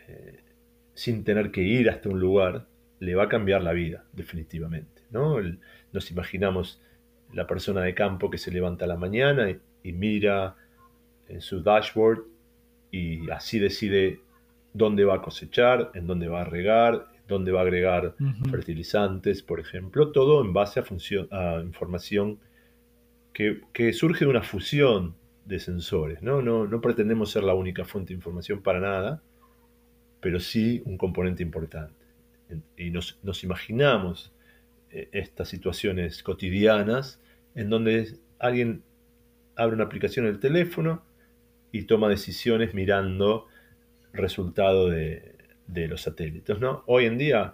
eh, 0.07 0.39
sin 0.93 1.23
tener 1.23 1.51
que 1.51 1.61
ir 1.61 1.89
hasta 1.89 2.09
un 2.09 2.19
lugar, 2.19 2.67
le 2.99 3.15
va 3.15 3.23
a 3.23 3.29
cambiar 3.29 3.63
la 3.63 3.73
vida, 3.73 4.05
definitivamente. 4.13 5.01
¿no? 5.09 5.37
nos 5.91 6.11
imaginamos 6.11 6.79
la 7.33 7.47
persona 7.47 7.81
de 7.81 7.95
campo 7.95 8.29
que 8.29 8.37
se 8.37 8.51
levanta 8.51 8.85
a 8.85 8.87
la 8.87 8.97
mañana 8.97 9.49
y 9.83 9.91
mira 9.93 10.55
en 11.27 11.41
su 11.41 11.63
dashboard 11.63 12.23
y 12.91 13.29
así 13.31 13.57
decide 13.57 14.19
dónde 14.73 15.05
va 15.05 15.15
a 15.15 15.21
cosechar, 15.21 15.91
en 15.95 16.05
dónde 16.05 16.27
va 16.27 16.41
a 16.41 16.45
regar, 16.45 17.07
dónde 17.27 17.51
va 17.51 17.61
a 17.61 17.63
agregar 17.63 18.15
fertilizantes, 18.49 19.41
por 19.41 19.59
ejemplo, 19.59 20.11
todo 20.11 20.41
en 20.41 20.53
base 20.53 20.79
a, 20.79 20.83
a 21.31 21.61
información 21.61 22.39
que, 23.33 23.93
surge 23.93 24.25
de 24.25 24.29
una 24.29 24.43
fusión 24.43 25.15
de 25.45 25.59
sensores. 25.59 26.21
¿no? 26.21 26.41
No, 26.41 26.67
no 26.67 26.81
pretendemos 26.81 27.31
ser 27.31 27.43
la 27.43 27.53
única 27.53 27.85
fuente 27.85 28.09
de 28.09 28.15
información 28.15 28.61
para 28.61 28.79
nada, 28.79 29.21
pero 30.21 30.39
sí 30.39 30.81
un 30.85 30.97
componente 30.97 31.43
importante. 31.43 32.01
Y 32.77 32.91
nos, 32.91 33.17
imaginamos 33.43 34.33
eh, 34.91 35.09
estas 35.11 35.49
situaciones 35.49 36.21
cotidianas 36.23 37.19
en 37.55 37.69
donde 37.69 38.17
alguien 38.39 38.83
abre 39.55 39.75
una 39.75 39.85
aplicación 39.85 40.25
en 40.25 40.33
el 40.33 40.39
teléfono 40.39 41.03
y 41.71 41.83
toma 41.83 42.09
decisiones 42.09 42.73
mirando 42.73 43.47
resultado 44.13 44.89
de, 44.89 45.35
los 45.67 46.01
satélites. 46.01 46.59
¿no? 46.59 46.83
Hoy 46.85 47.05
en 47.05 47.17
día 47.17 47.53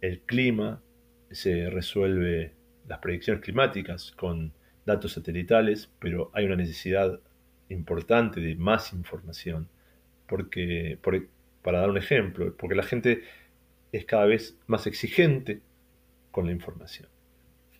el 0.00 0.20
clima 0.20 0.82
se 1.30 1.70
resuelve, 1.70 2.52
las 2.86 2.98
predicciones 2.98 3.42
climáticas 3.42 4.12
con 4.12 4.52
datos 4.84 5.12
satelitales, 5.12 5.90
pero 5.98 6.30
hay 6.34 6.44
una 6.44 6.56
necesidad 6.56 7.20
importante 7.68 8.40
de 8.40 8.54
más 8.56 8.92
información. 8.92 9.68
Porque, 10.26 10.98
para 11.62 11.80
dar 11.80 11.90
un 11.90 11.98
ejemplo, 11.98 12.54
porque 12.56 12.74
la 12.74 12.82
gente 12.82 13.22
es 13.92 14.04
cada 14.04 14.26
vez 14.26 14.56
más 14.66 14.86
exigente 14.86 15.60
con 16.30 16.46
la 16.46 16.52
información. 16.52 17.08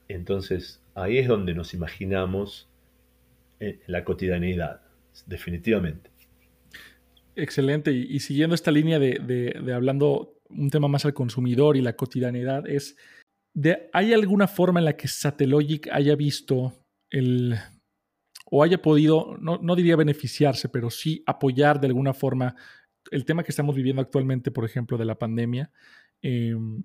Entonces, 0.09 0.81
ahí 0.95 1.19
es 1.19 1.27
donde 1.27 1.55
nos 1.55 1.75
imaginamos 1.75 2.69
eh, 3.61 3.81
la 3.87 4.05
cotidianidad, 4.05 4.83
definitivamente. 5.27 6.11
Excelente. 7.37 7.91
Y, 7.93 8.21
siguiendo 8.21 8.55
esta 8.55 8.71
línea 8.71 8.99
de, 8.99 9.73
hablando 9.75 10.39
un 10.49 10.71
tema 10.71 10.87
más 10.87 11.05
al 11.05 11.15
consumidor 11.15 11.77
y 11.77 11.81
la 11.81 11.97
cotidianidad, 11.97 12.69
es, 12.69 12.97
de, 13.55 13.89
¿hay 13.93 14.13
alguna 14.13 14.47
forma 14.47 14.79
en 14.79 14.85
la 14.85 14.97
que 14.97 15.09
Satellogic 15.09 15.89
haya 15.91 16.15
visto 16.15 16.75
el, 17.11 17.57
o 18.45 18.63
haya 18.63 18.81
podido, 18.81 19.37
no, 19.39 19.77
diría 19.77 19.97
beneficiarse, 19.97 20.69
pero 20.69 20.91
sí 20.91 21.23
apoyar 21.27 21.81
de 21.81 21.89
alguna 21.89 22.15
forma 22.15 22.55
el 23.11 23.25
tema 23.25 23.43
que 23.43 23.51
estamos 23.51 23.75
viviendo 23.75 24.03
actualmente, 24.03 24.51
por 24.51 24.65
ejemplo, 24.65 24.97
de 24.99 25.05
la 25.05 25.19
pandemia? 25.19 25.71
Em, 26.23 26.85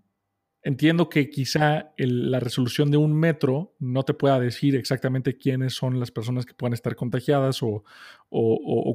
Entiendo 0.62 1.08
que 1.08 1.30
quizá 1.30 1.94
la 1.98 2.42
resolución 2.42 2.92
de 2.92 2.98
un 2.98 3.14
metro 3.18 3.76
no 3.80 4.04
te 4.04 4.14
pueda 4.14 4.38
decir 4.42 4.76
exactamente 4.76 5.38
quiénes 5.38 5.74
son 5.74 6.02
las 6.02 6.12
personas 6.12 6.46
que 6.46 6.54
puedan 6.54 6.74
estar 6.74 6.98
contagiadas 6.98 7.64
o, 7.64 7.84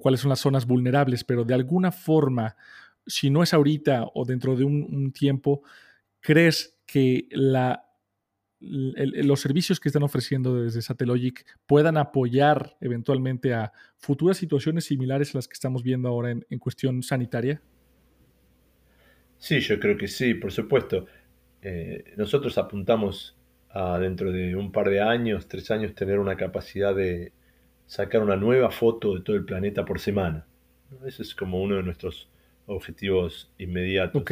cuáles 0.02 0.20
son 0.20 0.28
las 0.28 0.40
zonas 0.40 0.66
vulnerables, 0.66 1.24
pero 1.24 1.44
de 1.44 1.54
alguna 1.54 1.90
forma, 1.90 2.54
si 3.06 3.30
no 3.30 3.42
es 3.42 3.54
ahorita 3.54 4.10
o 4.12 4.26
dentro 4.26 4.56
de 4.56 4.64
un, 4.64 5.10
tiempo, 5.12 5.62
¿crees 6.20 6.78
que 6.86 7.28
la, 7.30 7.86
los 8.66 9.40
servicios 9.40 9.80
que 9.80 9.88
están 9.88 10.02
ofreciendo 10.02 10.62
desde 10.62 10.82
Satellogic 10.82 11.44
puedan 11.66 11.96
apoyar 11.96 12.76
eventualmente 12.80 13.54
a 13.54 13.72
futuras 13.98 14.36
situaciones 14.36 14.84
similares 14.84 15.34
a 15.34 15.38
las 15.38 15.48
que 15.48 15.54
estamos 15.54 15.82
viendo 15.82 16.08
ahora 16.08 16.30
en, 16.30 16.44
en 16.48 16.58
cuestión 16.58 17.02
sanitaria? 17.02 17.60
Sí, 19.38 19.60
yo 19.60 19.78
creo 19.78 19.96
que 19.96 20.08
sí, 20.08 20.34
por 20.34 20.52
supuesto. 20.52 21.06
Eh, 21.60 22.14
nosotros 22.16 22.56
apuntamos 22.58 23.36
a 23.70 23.98
dentro 23.98 24.32
de 24.32 24.54
un 24.54 24.70
par 24.72 24.88
de 24.88 25.00
años, 25.00 25.48
tres 25.48 25.70
años, 25.70 25.94
tener 25.94 26.18
una 26.18 26.36
capacidad 26.36 26.94
de 26.94 27.32
sacar 27.86 28.22
una 28.22 28.36
nueva 28.36 28.70
foto 28.70 29.14
de 29.14 29.20
todo 29.20 29.36
el 29.36 29.44
planeta 29.44 29.84
por 29.84 30.00
semana. 30.00 30.46
Ese 31.06 31.22
es 31.22 31.34
como 31.34 31.60
uno 31.62 31.76
de 31.76 31.82
nuestros 31.82 32.28
objetivos 32.66 33.50
inmediatos. 33.58 34.22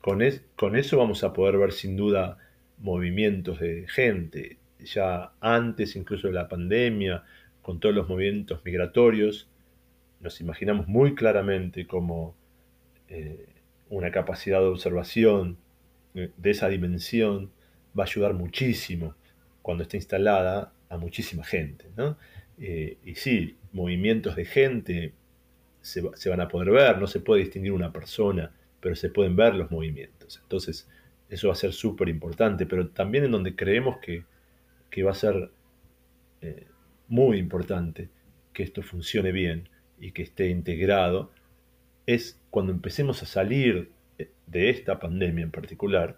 Con, 0.00 0.22
con 0.54 0.76
eso 0.76 0.98
vamos 0.98 1.24
a 1.24 1.32
poder 1.32 1.58
ver 1.58 1.72
sin 1.72 1.96
duda 1.96 2.38
movimientos 2.78 3.60
de 3.60 3.86
gente. 3.88 4.58
Ya 4.78 5.32
antes 5.40 5.96
incluso 5.96 6.28
de 6.28 6.34
la 6.34 6.48
pandemia, 6.48 7.24
con 7.62 7.80
todos 7.80 7.94
los 7.94 8.08
movimientos 8.08 8.64
migratorios, 8.64 9.48
nos 10.20 10.40
imaginamos 10.40 10.86
muy 10.86 11.14
claramente 11.14 11.86
como 11.86 12.34
eh, 13.08 13.46
una 13.88 14.10
capacidad 14.10 14.60
de 14.60 14.66
observación 14.66 15.58
de 16.14 16.50
esa 16.50 16.68
dimensión 16.68 17.50
va 17.98 18.04
a 18.04 18.06
ayudar 18.06 18.32
muchísimo 18.34 19.14
cuando 19.62 19.82
esté 19.82 19.98
instalada 19.98 20.72
a 20.88 20.96
muchísima 20.96 21.44
gente. 21.44 21.86
Eh, 22.58 22.96
y 23.04 23.14
sí, 23.16 23.56
movimientos 23.72 24.36
de 24.36 24.44
gente 24.44 25.12
se, 25.80 26.00
van 26.28 26.40
a 26.40 26.48
poder 26.48 26.70
ver, 26.70 26.98
no 26.98 27.06
se 27.06 27.20
puede 27.20 27.42
distinguir 27.42 27.72
una 27.72 27.92
persona, 27.92 28.50
pero 28.80 28.96
se 28.96 29.10
pueden 29.10 29.36
ver 29.36 29.54
los 29.54 29.70
movimientos. 29.70 30.40
Entonces, 30.42 30.88
eso 31.28 31.48
va 31.48 31.52
a 31.52 31.56
ser 31.56 31.72
súper 31.72 32.08
importante, 32.08 32.66
pero 32.66 32.88
también 32.88 33.24
en 33.24 33.32
donde 33.32 33.56
creemos 33.56 33.98
que, 33.98 34.24
va 35.02 35.10
a 35.10 35.14
ser 35.14 35.50
eh, 36.40 36.66
muy 37.08 37.36
importante 37.36 38.08
que 38.54 38.62
esto 38.62 38.82
funcione 38.82 39.30
bien 39.30 39.68
y 40.00 40.12
que 40.12 40.22
esté 40.22 40.48
integrado, 40.48 41.30
es 42.06 42.40
cuando 42.50 42.72
empecemos 42.72 43.22
a 43.22 43.26
salir 43.26 43.90
de 44.46 44.70
esta 44.70 44.98
pandemia 44.98 45.44
en 45.44 45.50
particular 45.50 46.16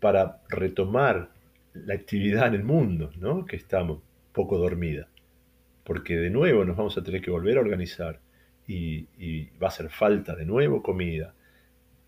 para 0.00 0.40
retomar 0.48 1.30
la 1.74 1.94
actividad 1.94 2.48
en 2.48 2.54
el 2.54 2.64
mundo, 2.64 3.10
¿no? 3.18 3.44
que 3.46 3.56
está 3.56 3.86
poco 4.32 4.58
dormida. 4.58 5.08
Porque 5.84 6.16
de 6.16 6.30
nuevo 6.30 6.64
nos 6.64 6.76
vamos 6.76 6.96
a 6.98 7.02
tener 7.02 7.20
que 7.22 7.30
volver 7.30 7.56
a 7.56 7.60
organizar 7.60 8.20
y, 8.66 9.48
va 9.60 9.68
a 9.68 9.70
hacer 9.70 9.88
falta 9.88 10.36
de 10.36 10.44
nuevo 10.44 10.82
comida. 10.82 11.34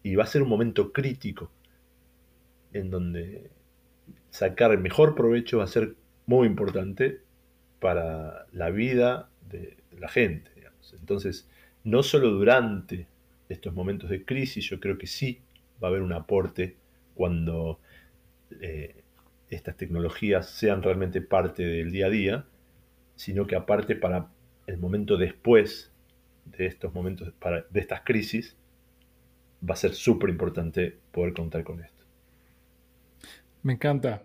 Y 0.02 0.14
va 0.14 0.24
a 0.24 0.26
ser 0.26 0.42
un 0.42 0.48
momento 0.48 0.92
crítico 0.92 1.50
en 2.72 2.90
donde 2.90 3.50
sacar 4.30 4.70
el 4.70 4.78
mejor 4.78 5.14
provecho 5.14 5.58
va 5.58 5.64
a 5.64 5.68
ser 5.68 5.94
muy 6.26 6.46
importante 6.46 7.20
para 7.80 8.46
la 8.52 8.70
vida 8.70 9.28
de 9.48 9.76
la 9.98 10.08
gente. 10.08 10.50
Entonces, 10.92 11.48
no 11.84 12.02
solo 12.02 12.30
durante 12.30 13.06
estos 13.48 13.74
momentos 13.74 14.10
de 14.10 14.24
crisis, 14.24 14.64
yo 14.64 14.80
creo 14.80 14.98
que 14.98 15.06
sí 15.06 15.40
va 15.82 15.88
a 15.88 15.90
haber 15.90 16.02
un 16.02 16.12
aporte 16.12 16.76
cuando 17.14 17.78
eh, 18.60 19.02
estas 19.50 19.76
tecnologías 19.76 20.48
sean 20.48 20.82
realmente 20.82 21.20
parte 21.20 21.64
del 21.64 21.90
día 21.90 22.06
a 22.06 22.10
día, 22.10 22.44
sino 23.16 23.46
que 23.46 23.56
aparte 23.56 23.96
para 23.96 24.28
el 24.66 24.78
momento 24.78 25.16
después 25.16 25.92
de 26.44 26.66
estos 26.66 26.94
momentos, 26.94 27.32
para, 27.38 27.64
de 27.70 27.80
estas 27.80 28.02
crisis, 28.02 28.56
va 29.68 29.74
a 29.74 29.76
ser 29.76 29.94
súper 29.94 30.30
importante 30.30 30.98
poder 31.10 31.32
contar 31.32 31.64
con 31.64 31.82
esto. 31.82 32.04
Me 33.62 33.74
encanta. 33.74 34.22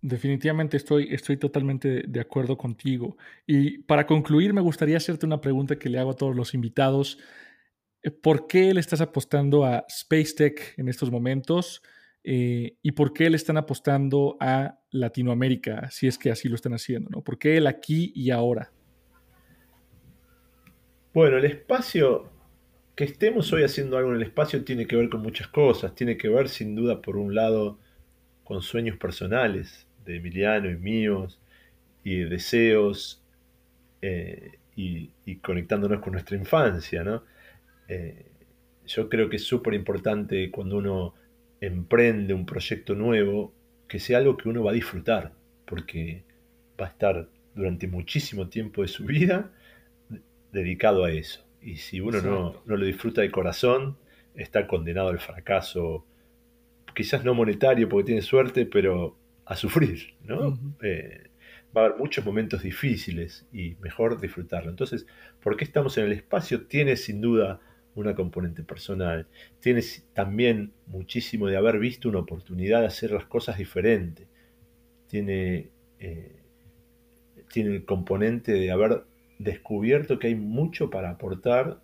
Definitivamente 0.00 0.76
estoy, 0.76 1.08
estoy 1.10 1.38
totalmente 1.38 2.02
de 2.06 2.20
acuerdo 2.20 2.56
contigo. 2.56 3.16
Y 3.46 3.78
para 3.78 4.06
concluir, 4.06 4.52
me 4.52 4.60
gustaría 4.60 4.98
hacerte 4.98 5.24
una 5.24 5.40
pregunta 5.40 5.78
que 5.78 5.88
le 5.88 5.98
hago 5.98 6.10
a 6.10 6.16
todos 6.16 6.36
los 6.36 6.52
invitados. 6.54 7.18
¿Por 8.22 8.46
qué 8.46 8.74
le 8.74 8.80
estás 8.80 9.00
apostando 9.00 9.64
a 9.64 9.84
Space 9.88 10.34
Tech 10.34 10.74
en 10.76 10.88
estos 10.88 11.10
momentos? 11.10 11.82
Eh, 12.22 12.76
¿Y 12.82 12.92
por 12.92 13.12
qué 13.12 13.30
le 13.30 13.36
están 13.36 13.56
apostando 13.56 14.36
a 14.40 14.78
Latinoamérica, 14.90 15.90
si 15.90 16.06
es 16.06 16.18
que 16.18 16.30
así 16.30 16.48
lo 16.48 16.54
están 16.54 16.74
haciendo? 16.74 17.08
¿no? 17.10 17.22
¿Por 17.22 17.38
qué 17.38 17.56
el 17.56 17.66
aquí 17.66 18.12
y 18.14 18.30
ahora? 18.30 18.72
Bueno, 21.14 21.38
el 21.38 21.44
espacio, 21.44 22.30
que 22.94 23.04
estemos 23.04 23.52
hoy 23.52 23.64
haciendo 23.64 23.96
algo 23.96 24.10
en 24.10 24.16
el 24.16 24.22
espacio 24.22 24.64
tiene 24.64 24.86
que 24.86 24.96
ver 24.96 25.08
con 25.08 25.22
muchas 25.22 25.48
cosas. 25.48 25.94
Tiene 25.94 26.16
que 26.16 26.28
ver, 26.28 26.48
sin 26.48 26.74
duda, 26.74 27.00
por 27.02 27.16
un 27.16 27.34
lado, 27.34 27.78
con 28.44 28.62
sueños 28.62 28.96
personales 28.98 29.86
de 30.04 30.16
Emiliano 30.16 30.70
y 30.70 30.76
míos, 30.76 31.40
y 32.04 32.18
deseos, 32.24 33.22
eh, 34.02 34.58
y, 34.76 35.10
y, 35.24 35.36
conectándonos 35.36 36.00
con 36.00 36.12
nuestra 36.12 36.36
infancia, 36.36 37.02
¿no? 37.04 37.24
Eh, 37.88 38.26
yo 38.86 39.08
creo 39.08 39.28
que 39.30 39.36
es 39.36 39.44
súper 39.44 39.74
importante 39.74 40.50
cuando 40.50 40.76
uno 40.76 41.14
emprende 41.60 42.34
un 42.34 42.44
proyecto 42.44 42.94
nuevo 42.94 43.54
que 43.88 43.98
sea 43.98 44.18
algo 44.18 44.36
que 44.36 44.48
uno 44.48 44.62
va 44.62 44.72
a 44.72 44.74
disfrutar, 44.74 45.32
porque 45.64 46.24
va 46.80 46.86
a 46.86 46.90
estar 46.90 47.28
durante 47.54 47.86
muchísimo 47.86 48.48
tiempo 48.48 48.82
de 48.82 48.88
su 48.88 49.04
vida 49.04 49.50
dedicado 50.52 51.04
a 51.04 51.12
eso. 51.12 51.43
Y 51.64 51.76
si 51.76 52.00
uno 52.00 52.20
no, 52.20 52.62
lo 52.66 52.84
disfruta 52.84 53.22
de 53.22 53.30
corazón, 53.30 53.96
está 54.34 54.66
condenado 54.66 55.08
al 55.08 55.18
fracaso, 55.18 56.04
quizás 56.94 57.24
no 57.24 57.34
monetario 57.34 57.88
porque 57.88 58.06
tiene 58.06 58.22
suerte, 58.22 58.66
pero 58.66 59.16
a 59.46 59.56
sufrir, 59.56 60.14
¿no? 60.24 60.58
Eh, 60.82 61.30
va 61.74 61.82
a 61.82 61.84
haber 61.86 61.98
muchos 61.98 62.24
momentos 62.24 62.62
difíciles 62.62 63.46
y 63.50 63.76
mejor 63.80 64.20
disfrutarlo. 64.20 64.70
Entonces, 64.70 65.06
¿por 65.42 65.56
qué 65.56 65.64
estamos 65.64 65.96
en 65.96 66.04
el 66.04 66.12
espacio? 66.12 66.66
Tiene 66.66 66.96
sin 66.96 67.20
duda 67.20 67.60
una 67.94 68.14
componente 68.14 68.62
personal. 68.62 69.26
Tienes 69.60 70.06
también 70.12 70.72
muchísimo 70.86 71.46
de 71.46 71.56
haber 71.56 71.78
visto 71.78 72.10
una 72.10 72.18
oportunidad 72.20 72.80
de 72.80 72.86
hacer 72.86 73.10
las 73.12 73.24
cosas 73.24 73.56
diferentes. 73.56 74.26
Tiene, 75.08 75.70
eh, 75.98 76.42
tiene 77.50 77.74
el 77.74 77.84
componente 77.84 78.52
de 78.52 78.70
haber 78.70 79.04
descubierto 79.38 80.18
que 80.18 80.28
hay 80.28 80.34
mucho 80.34 80.90
para 80.90 81.10
aportar 81.10 81.80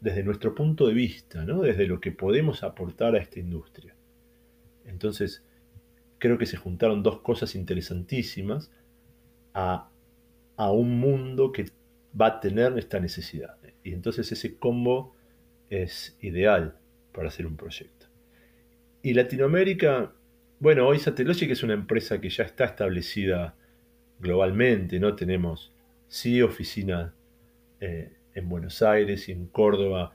desde 0.00 0.22
nuestro 0.22 0.54
punto 0.54 0.86
de 0.86 0.94
vista, 0.94 1.44
¿no? 1.44 1.62
desde 1.62 1.86
lo 1.86 2.00
que 2.00 2.12
podemos 2.12 2.62
aportar 2.62 3.14
a 3.14 3.18
esta 3.18 3.38
industria. 3.38 3.94
Entonces, 4.86 5.44
creo 6.18 6.38
que 6.38 6.46
se 6.46 6.56
juntaron 6.56 7.02
dos 7.02 7.20
cosas 7.20 7.54
interesantísimas 7.54 8.70
a, 9.52 9.90
a 10.56 10.70
un 10.70 10.98
mundo 10.98 11.52
que 11.52 11.66
va 12.18 12.26
a 12.26 12.40
tener 12.40 12.78
esta 12.78 12.98
necesidad. 12.98 13.56
Y 13.82 13.92
entonces 13.92 14.30
ese 14.32 14.56
combo 14.56 15.14
es 15.68 16.16
ideal 16.20 16.76
para 17.12 17.28
hacer 17.28 17.46
un 17.46 17.56
proyecto. 17.56 18.06
Y 19.02 19.14
Latinoamérica, 19.14 20.12
bueno, 20.58 20.86
hoy 20.86 20.98
Satellogic 20.98 21.50
es 21.50 21.62
una 21.62 21.74
empresa 21.74 22.20
que 22.20 22.28
ya 22.28 22.44
está 22.44 22.64
establecida 22.64 23.54
globalmente, 24.18 25.00
¿no? 25.00 25.16
Tenemos 25.16 25.72
sí 26.10 26.42
oficina 26.42 27.14
eh, 27.80 28.12
en 28.34 28.48
Buenos 28.50 28.82
Aires 28.82 29.30
y 29.30 29.32
en 29.32 29.46
Córdoba 29.46 30.12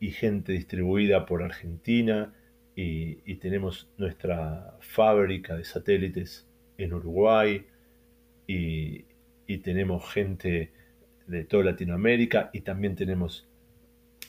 y 0.00 0.10
gente 0.10 0.52
distribuida 0.52 1.24
por 1.24 1.42
Argentina 1.42 2.34
y, 2.76 3.14
tenemos 3.36 3.88
nuestra 3.98 4.76
fábrica 4.80 5.56
de 5.56 5.64
satélites 5.64 6.46
en 6.76 6.92
Uruguay 6.92 7.64
y, 8.46 9.04
y 9.46 9.58
tenemos 9.58 10.12
gente 10.12 10.72
de 11.26 11.44
toda 11.44 11.64
Latinoamérica 11.64 12.50
y 12.52 12.60
también 12.60 12.94
tenemos 12.96 13.46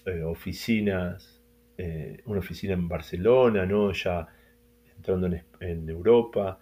eh, 0.05 0.21
oficinas, 0.21 1.41
eh, 1.79 2.21
una 2.25 2.39
oficina 2.39 2.73
en 2.73 2.87
Barcelona, 2.87 3.65
¿no? 3.65 3.91
Ya 3.91 4.27
entrando 4.95 5.27
en, 5.59 5.89
Europa, 5.89 6.59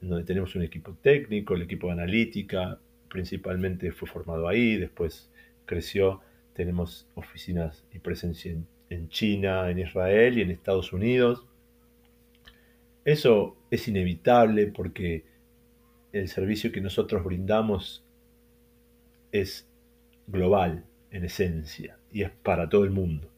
donde 0.00 0.24
tenemos 0.24 0.54
un 0.54 0.62
equipo 0.62 0.94
técnico, 1.02 1.54
el 1.54 1.62
equipo 1.62 1.88
de 1.88 1.94
analítica, 1.94 2.78
principalmente 3.08 3.92
fue 3.92 4.08
formado 4.08 4.48
ahí, 4.48 4.76
después 4.76 5.30
creció, 5.64 6.20
tenemos 6.54 7.08
oficinas 7.14 7.84
y 7.92 7.98
presencia 7.98 8.54
en 8.88 9.08
China, 9.08 9.70
en 9.70 9.78
Israel 9.78 10.38
y 10.38 10.42
en 10.42 10.50
Estados 10.50 10.92
Unidos. 10.92 11.46
Eso 13.04 13.56
es 13.70 13.86
inevitable 13.88 14.66
porque 14.66 15.24
el 16.12 16.28
servicio 16.28 16.72
que 16.72 16.80
nosotros 16.80 17.24
brindamos 17.24 18.04
es 19.32 19.68
global 20.26 20.84
en 21.10 21.24
esencia 21.24 21.98
y 22.10 22.22
es 22.22 22.30
para 22.30 22.68
todo 22.68 22.84
el 22.84 22.90
mundo. 22.90 23.30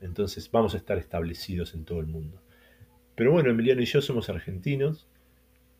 Entonces 0.00 0.50
vamos 0.50 0.74
a 0.74 0.78
estar 0.78 0.98
establecidos 0.98 1.74
en 1.74 1.84
todo 1.84 2.00
el 2.00 2.06
mundo. 2.06 2.40
Pero 3.14 3.32
bueno, 3.32 3.50
Emiliano 3.50 3.80
y 3.80 3.86
yo 3.86 4.02
somos 4.02 4.28
argentinos 4.28 5.06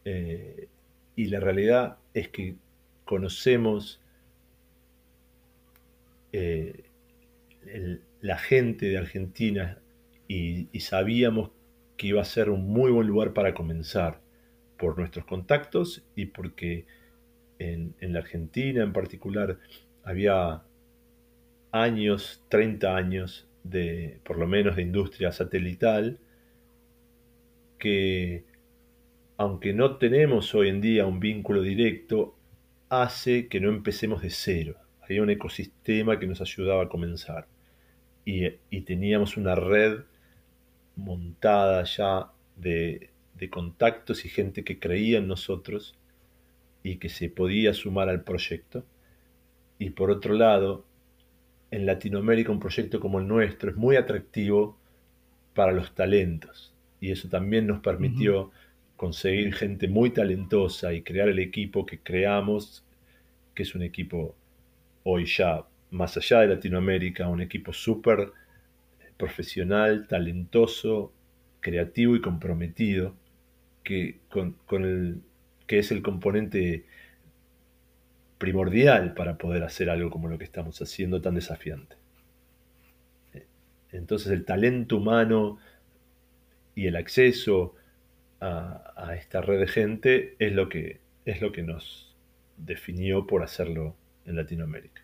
eh, 0.05 0.68
y 1.16 1.26
la 1.26 1.40
realidad 1.40 1.99
es 2.14 2.28
que 2.28 2.57
conocemos 3.05 4.00
eh, 6.32 6.84
la 8.20 8.38
gente 8.38 8.86
de 8.86 8.98
Argentina 8.98 9.78
y, 10.26 10.68
sabíamos 10.80 11.50
que 11.96 12.09
iba 12.09 12.20
a 12.20 12.24
ser 12.24 12.50
un 12.50 12.66
muy 12.66 12.90
buen 12.90 13.07
lugar 13.07 13.32
para 13.32 13.55
comenzar 13.55 14.20
por 14.78 14.98
nuestros 14.98 15.24
contactos 15.26 16.05
y 16.16 16.26
porque 16.26 16.86
en, 17.59 17.94
en 18.00 18.12
la 18.12 18.20
Argentina 18.20 18.82
en 18.82 18.92
particular 18.92 19.59
había 20.02 20.64
años, 21.70 22.42
30 22.48 22.96
años 22.96 23.48
de, 23.62 24.20
por 24.24 24.38
lo 24.38 24.46
menos 24.46 24.76
de 24.76 24.82
industria 24.82 25.32
satelital, 25.32 26.18
que 27.78 28.44
aunque 29.36 29.72
no 29.72 29.96
tenemos 29.96 30.55
hoy 30.55 30.68
en 30.68 30.80
día 30.80 31.07
un 31.07 31.20
vínculo 31.20 31.62
directo, 31.62 32.36
hace 32.89 33.49
que 33.49 33.61
no 33.61 33.68
empecemos 33.68 34.22
de 34.22 34.30
cero. 34.30 34.76
Había 35.03 35.22
un 35.22 35.30
ecosistema 35.30 36.18
que 36.18 36.26
nos 36.26 36.41
ayudaba 36.41 36.85
a 36.85 36.89
comenzar. 36.89 37.47
Y, 38.24 38.49
teníamos 38.82 39.37
una 39.37 39.55
red 39.55 40.01
montada 40.97 41.85
ya 41.85 42.30
de, 42.57 43.11
contactos 43.51 44.24
y 44.24 44.30
gente 44.30 44.64
que 44.64 44.78
creía 44.78 45.18
en 45.18 45.28
nosotros 45.28 45.95
y 46.82 46.97
que 46.97 47.11
se 47.11 47.28
podía 47.28 47.74
sumar 47.74 48.09
al 48.09 48.22
proyecto. 48.22 48.87
Y 49.78 49.91
por 49.91 50.11
otro 50.11 50.32
lado, 50.32 50.87
en 51.70 51.85
Latinoamérica 51.85 52.53
un 52.53 52.61
proyecto 52.61 53.01
como 53.01 53.18
el 53.18 53.28
nuestro 53.28 53.70
es 53.70 53.76
muy 53.76 53.97
atractivo 53.97 54.78
para 55.55 55.72
los 55.72 55.95
talentos. 55.95 56.72
Y 57.01 57.11
eso 57.11 57.28
también 57.28 57.66
nos 57.66 57.80
permitió 57.80 58.51
conseguir 58.97 59.55
gente 59.55 59.88
muy 59.88 60.11
talentosa 60.11 60.92
y 60.92 61.03
crear 61.03 61.28
el 61.28 61.38
equipo 61.38 61.84
que 61.84 61.99
creamos, 61.99 62.84
que 63.55 63.62
es 63.64 63.74
un 63.74 63.82
equipo 63.82 64.34
hoy 65.03 65.26
ya 65.26 65.64
más 65.90 66.16
allá 66.16 66.40
de 66.40 66.49
Latinoamérica, 66.49 67.28
un 67.28 67.40
equipo 67.40 67.72
súper 67.72 68.32
profesional, 69.16 70.07
talentoso, 70.09 71.12
creativo 71.61 72.16
y 72.16 72.20
comprometido, 72.20 73.14
que, 73.82 74.18
con, 74.28 74.57
el, 74.84 75.20
que 75.66 75.78
es 75.78 75.92
el 75.92 76.03
componente 76.03 76.84
primordial 78.38 79.14
para 79.14 79.38
poder 79.38 79.62
hacer 79.62 79.88
algo 79.88 80.11
como 80.11 80.28
lo 80.28 80.36
que 80.36 80.45
estamos 80.45 80.80
haciendo 80.82 81.20
tan 81.20 81.34
desafiante. 81.34 81.97
Entonces 83.92 84.32
el 84.32 84.45
talento 84.45 84.97
humano 84.97 85.59
y 86.74 86.86
el 86.86 86.97
acceso 86.97 87.76
a, 88.45 89.14
esta 89.18 89.40
red 89.40 89.61
de 89.61 89.66
gente 89.66 90.36
es 90.38 90.53
lo 90.53 90.68
que, 90.68 91.01
es 91.24 91.40
lo 91.40 91.53
que 91.53 91.62
nos 91.62 92.14
definió 92.57 93.26
por 93.26 93.42
hacerlo 93.42 93.97
en 94.24 94.36
Latinoamérica. 94.36 95.03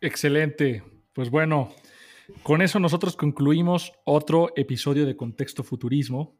Excelente. 0.00 0.82
Pues 1.12 1.30
bueno, 1.30 1.72
con 2.42 2.62
eso 2.62 2.78
nosotros 2.78 3.16
concluimos 3.16 3.92
otro 4.04 4.52
episodio 4.56 5.06
de 5.06 5.16
Contexto 5.16 5.62
Futurismo. 5.62 6.36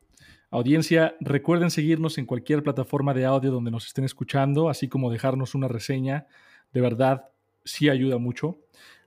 Audiencia, 0.50 1.16
recuerden 1.20 1.70
seguirnos 1.70 2.18
en 2.18 2.26
cualquier 2.26 2.62
plataforma 2.62 3.14
de 3.14 3.24
audio 3.24 3.50
donde 3.50 3.70
nos 3.70 3.86
estén 3.86 4.04
escuchando, 4.04 4.68
así 4.68 4.88
como 4.88 5.10
dejarnos 5.10 5.54
una 5.54 5.68
reseña. 5.68 6.26
De 6.72 6.80
verdad, 6.80 7.28
sí 7.64 7.88
ayuda 7.88 8.18
mucho. 8.18 8.58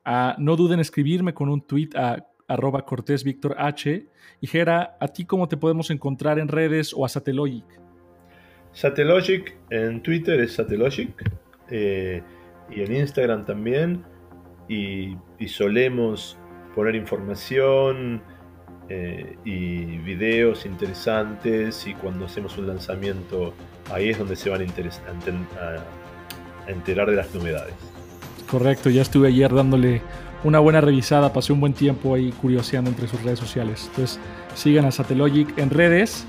Ah, 0.06 0.36
no 0.38 0.56
duden 0.56 0.76
en 0.76 0.82
escribirme 0.82 1.34
con 1.34 1.50
un 1.50 1.66
tweet 1.66 1.90
a 1.96 2.28
arroba 2.48 2.86
Cortés 2.86 3.24
Víctor 3.24 3.56
H. 3.58 4.06
Y 4.42 4.48
Jera, 4.48 4.98
¿a 5.00 5.08
ti 5.08 5.26
cómo 5.26 5.48
te 5.48 5.58
podemos 5.58 5.90
encontrar 5.90 6.40
en 6.40 6.48
redes 6.48 6.94
o 6.96 7.06
a 7.06 7.10
Satellogic? 7.10 7.66
Satellogic 8.74 9.56
en 9.70 10.02
Twitter 10.02 10.40
es 10.40 10.54
Satellogic 10.54 11.32
eh, 11.70 12.22
y 12.70 12.82
en 12.82 12.96
Instagram 12.96 13.46
también. 13.46 14.04
Y, 14.68 15.18
solemos 15.48 16.38
poner 16.74 16.96
información 16.96 18.22
eh, 18.88 19.36
y 19.44 19.98
videos 19.98 20.66
interesantes 20.66 21.86
y 21.86 21.94
cuando 21.94 22.26
hacemos 22.26 22.58
un 22.58 22.68
lanzamiento 22.68 23.54
ahí 23.92 24.10
es 24.10 24.18
donde 24.18 24.38
se 24.38 24.50
van 24.50 24.62
a, 24.62 26.66
a 26.66 26.72
enterar 26.72 27.10
de 27.10 27.18
las 27.18 27.36
novedades. 27.36 27.76
Correcto, 28.50 28.90
ya 28.90 29.02
estuve 29.02 29.28
ayer 29.28 29.54
dándole 29.54 30.02
una 30.44 30.60
buena 30.60 30.82
revisada, 30.82 31.34
pasé 31.34 31.54
un 31.54 31.60
buen 31.60 31.74
tiempo 31.74 32.16
ahí 32.16 32.32
curioseando 32.32 32.90
entre 32.90 33.08
sus 33.08 33.22
redes 33.24 33.40
sociales. 33.40 33.86
Entonces 33.90 34.20
sigan 34.56 34.86
a 34.86 34.92
Satellogic 34.92 35.58
en 35.58 35.70
redes. 35.70 36.26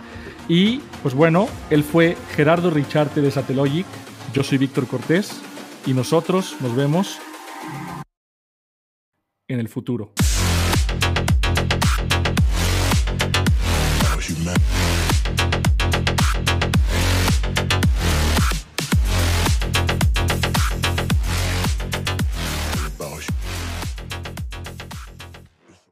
Y 0.48 0.78
pues 1.02 1.14
bueno, 1.14 1.48
él 1.70 1.82
fue 1.82 2.16
Gerardo 2.34 2.70
Richarte 2.70 3.20
de 3.20 3.30
Satellogic, 3.30 3.86
yo 4.34 4.42
soy 4.42 4.58
Víctor 4.58 4.86
Cortés 4.86 5.40
y 5.86 5.94
nosotros 5.94 6.56
nos 6.60 6.76
vemos 6.76 7.18
en 9.48 9.60
el 9.60 9.68
futuro. 9.68 10.12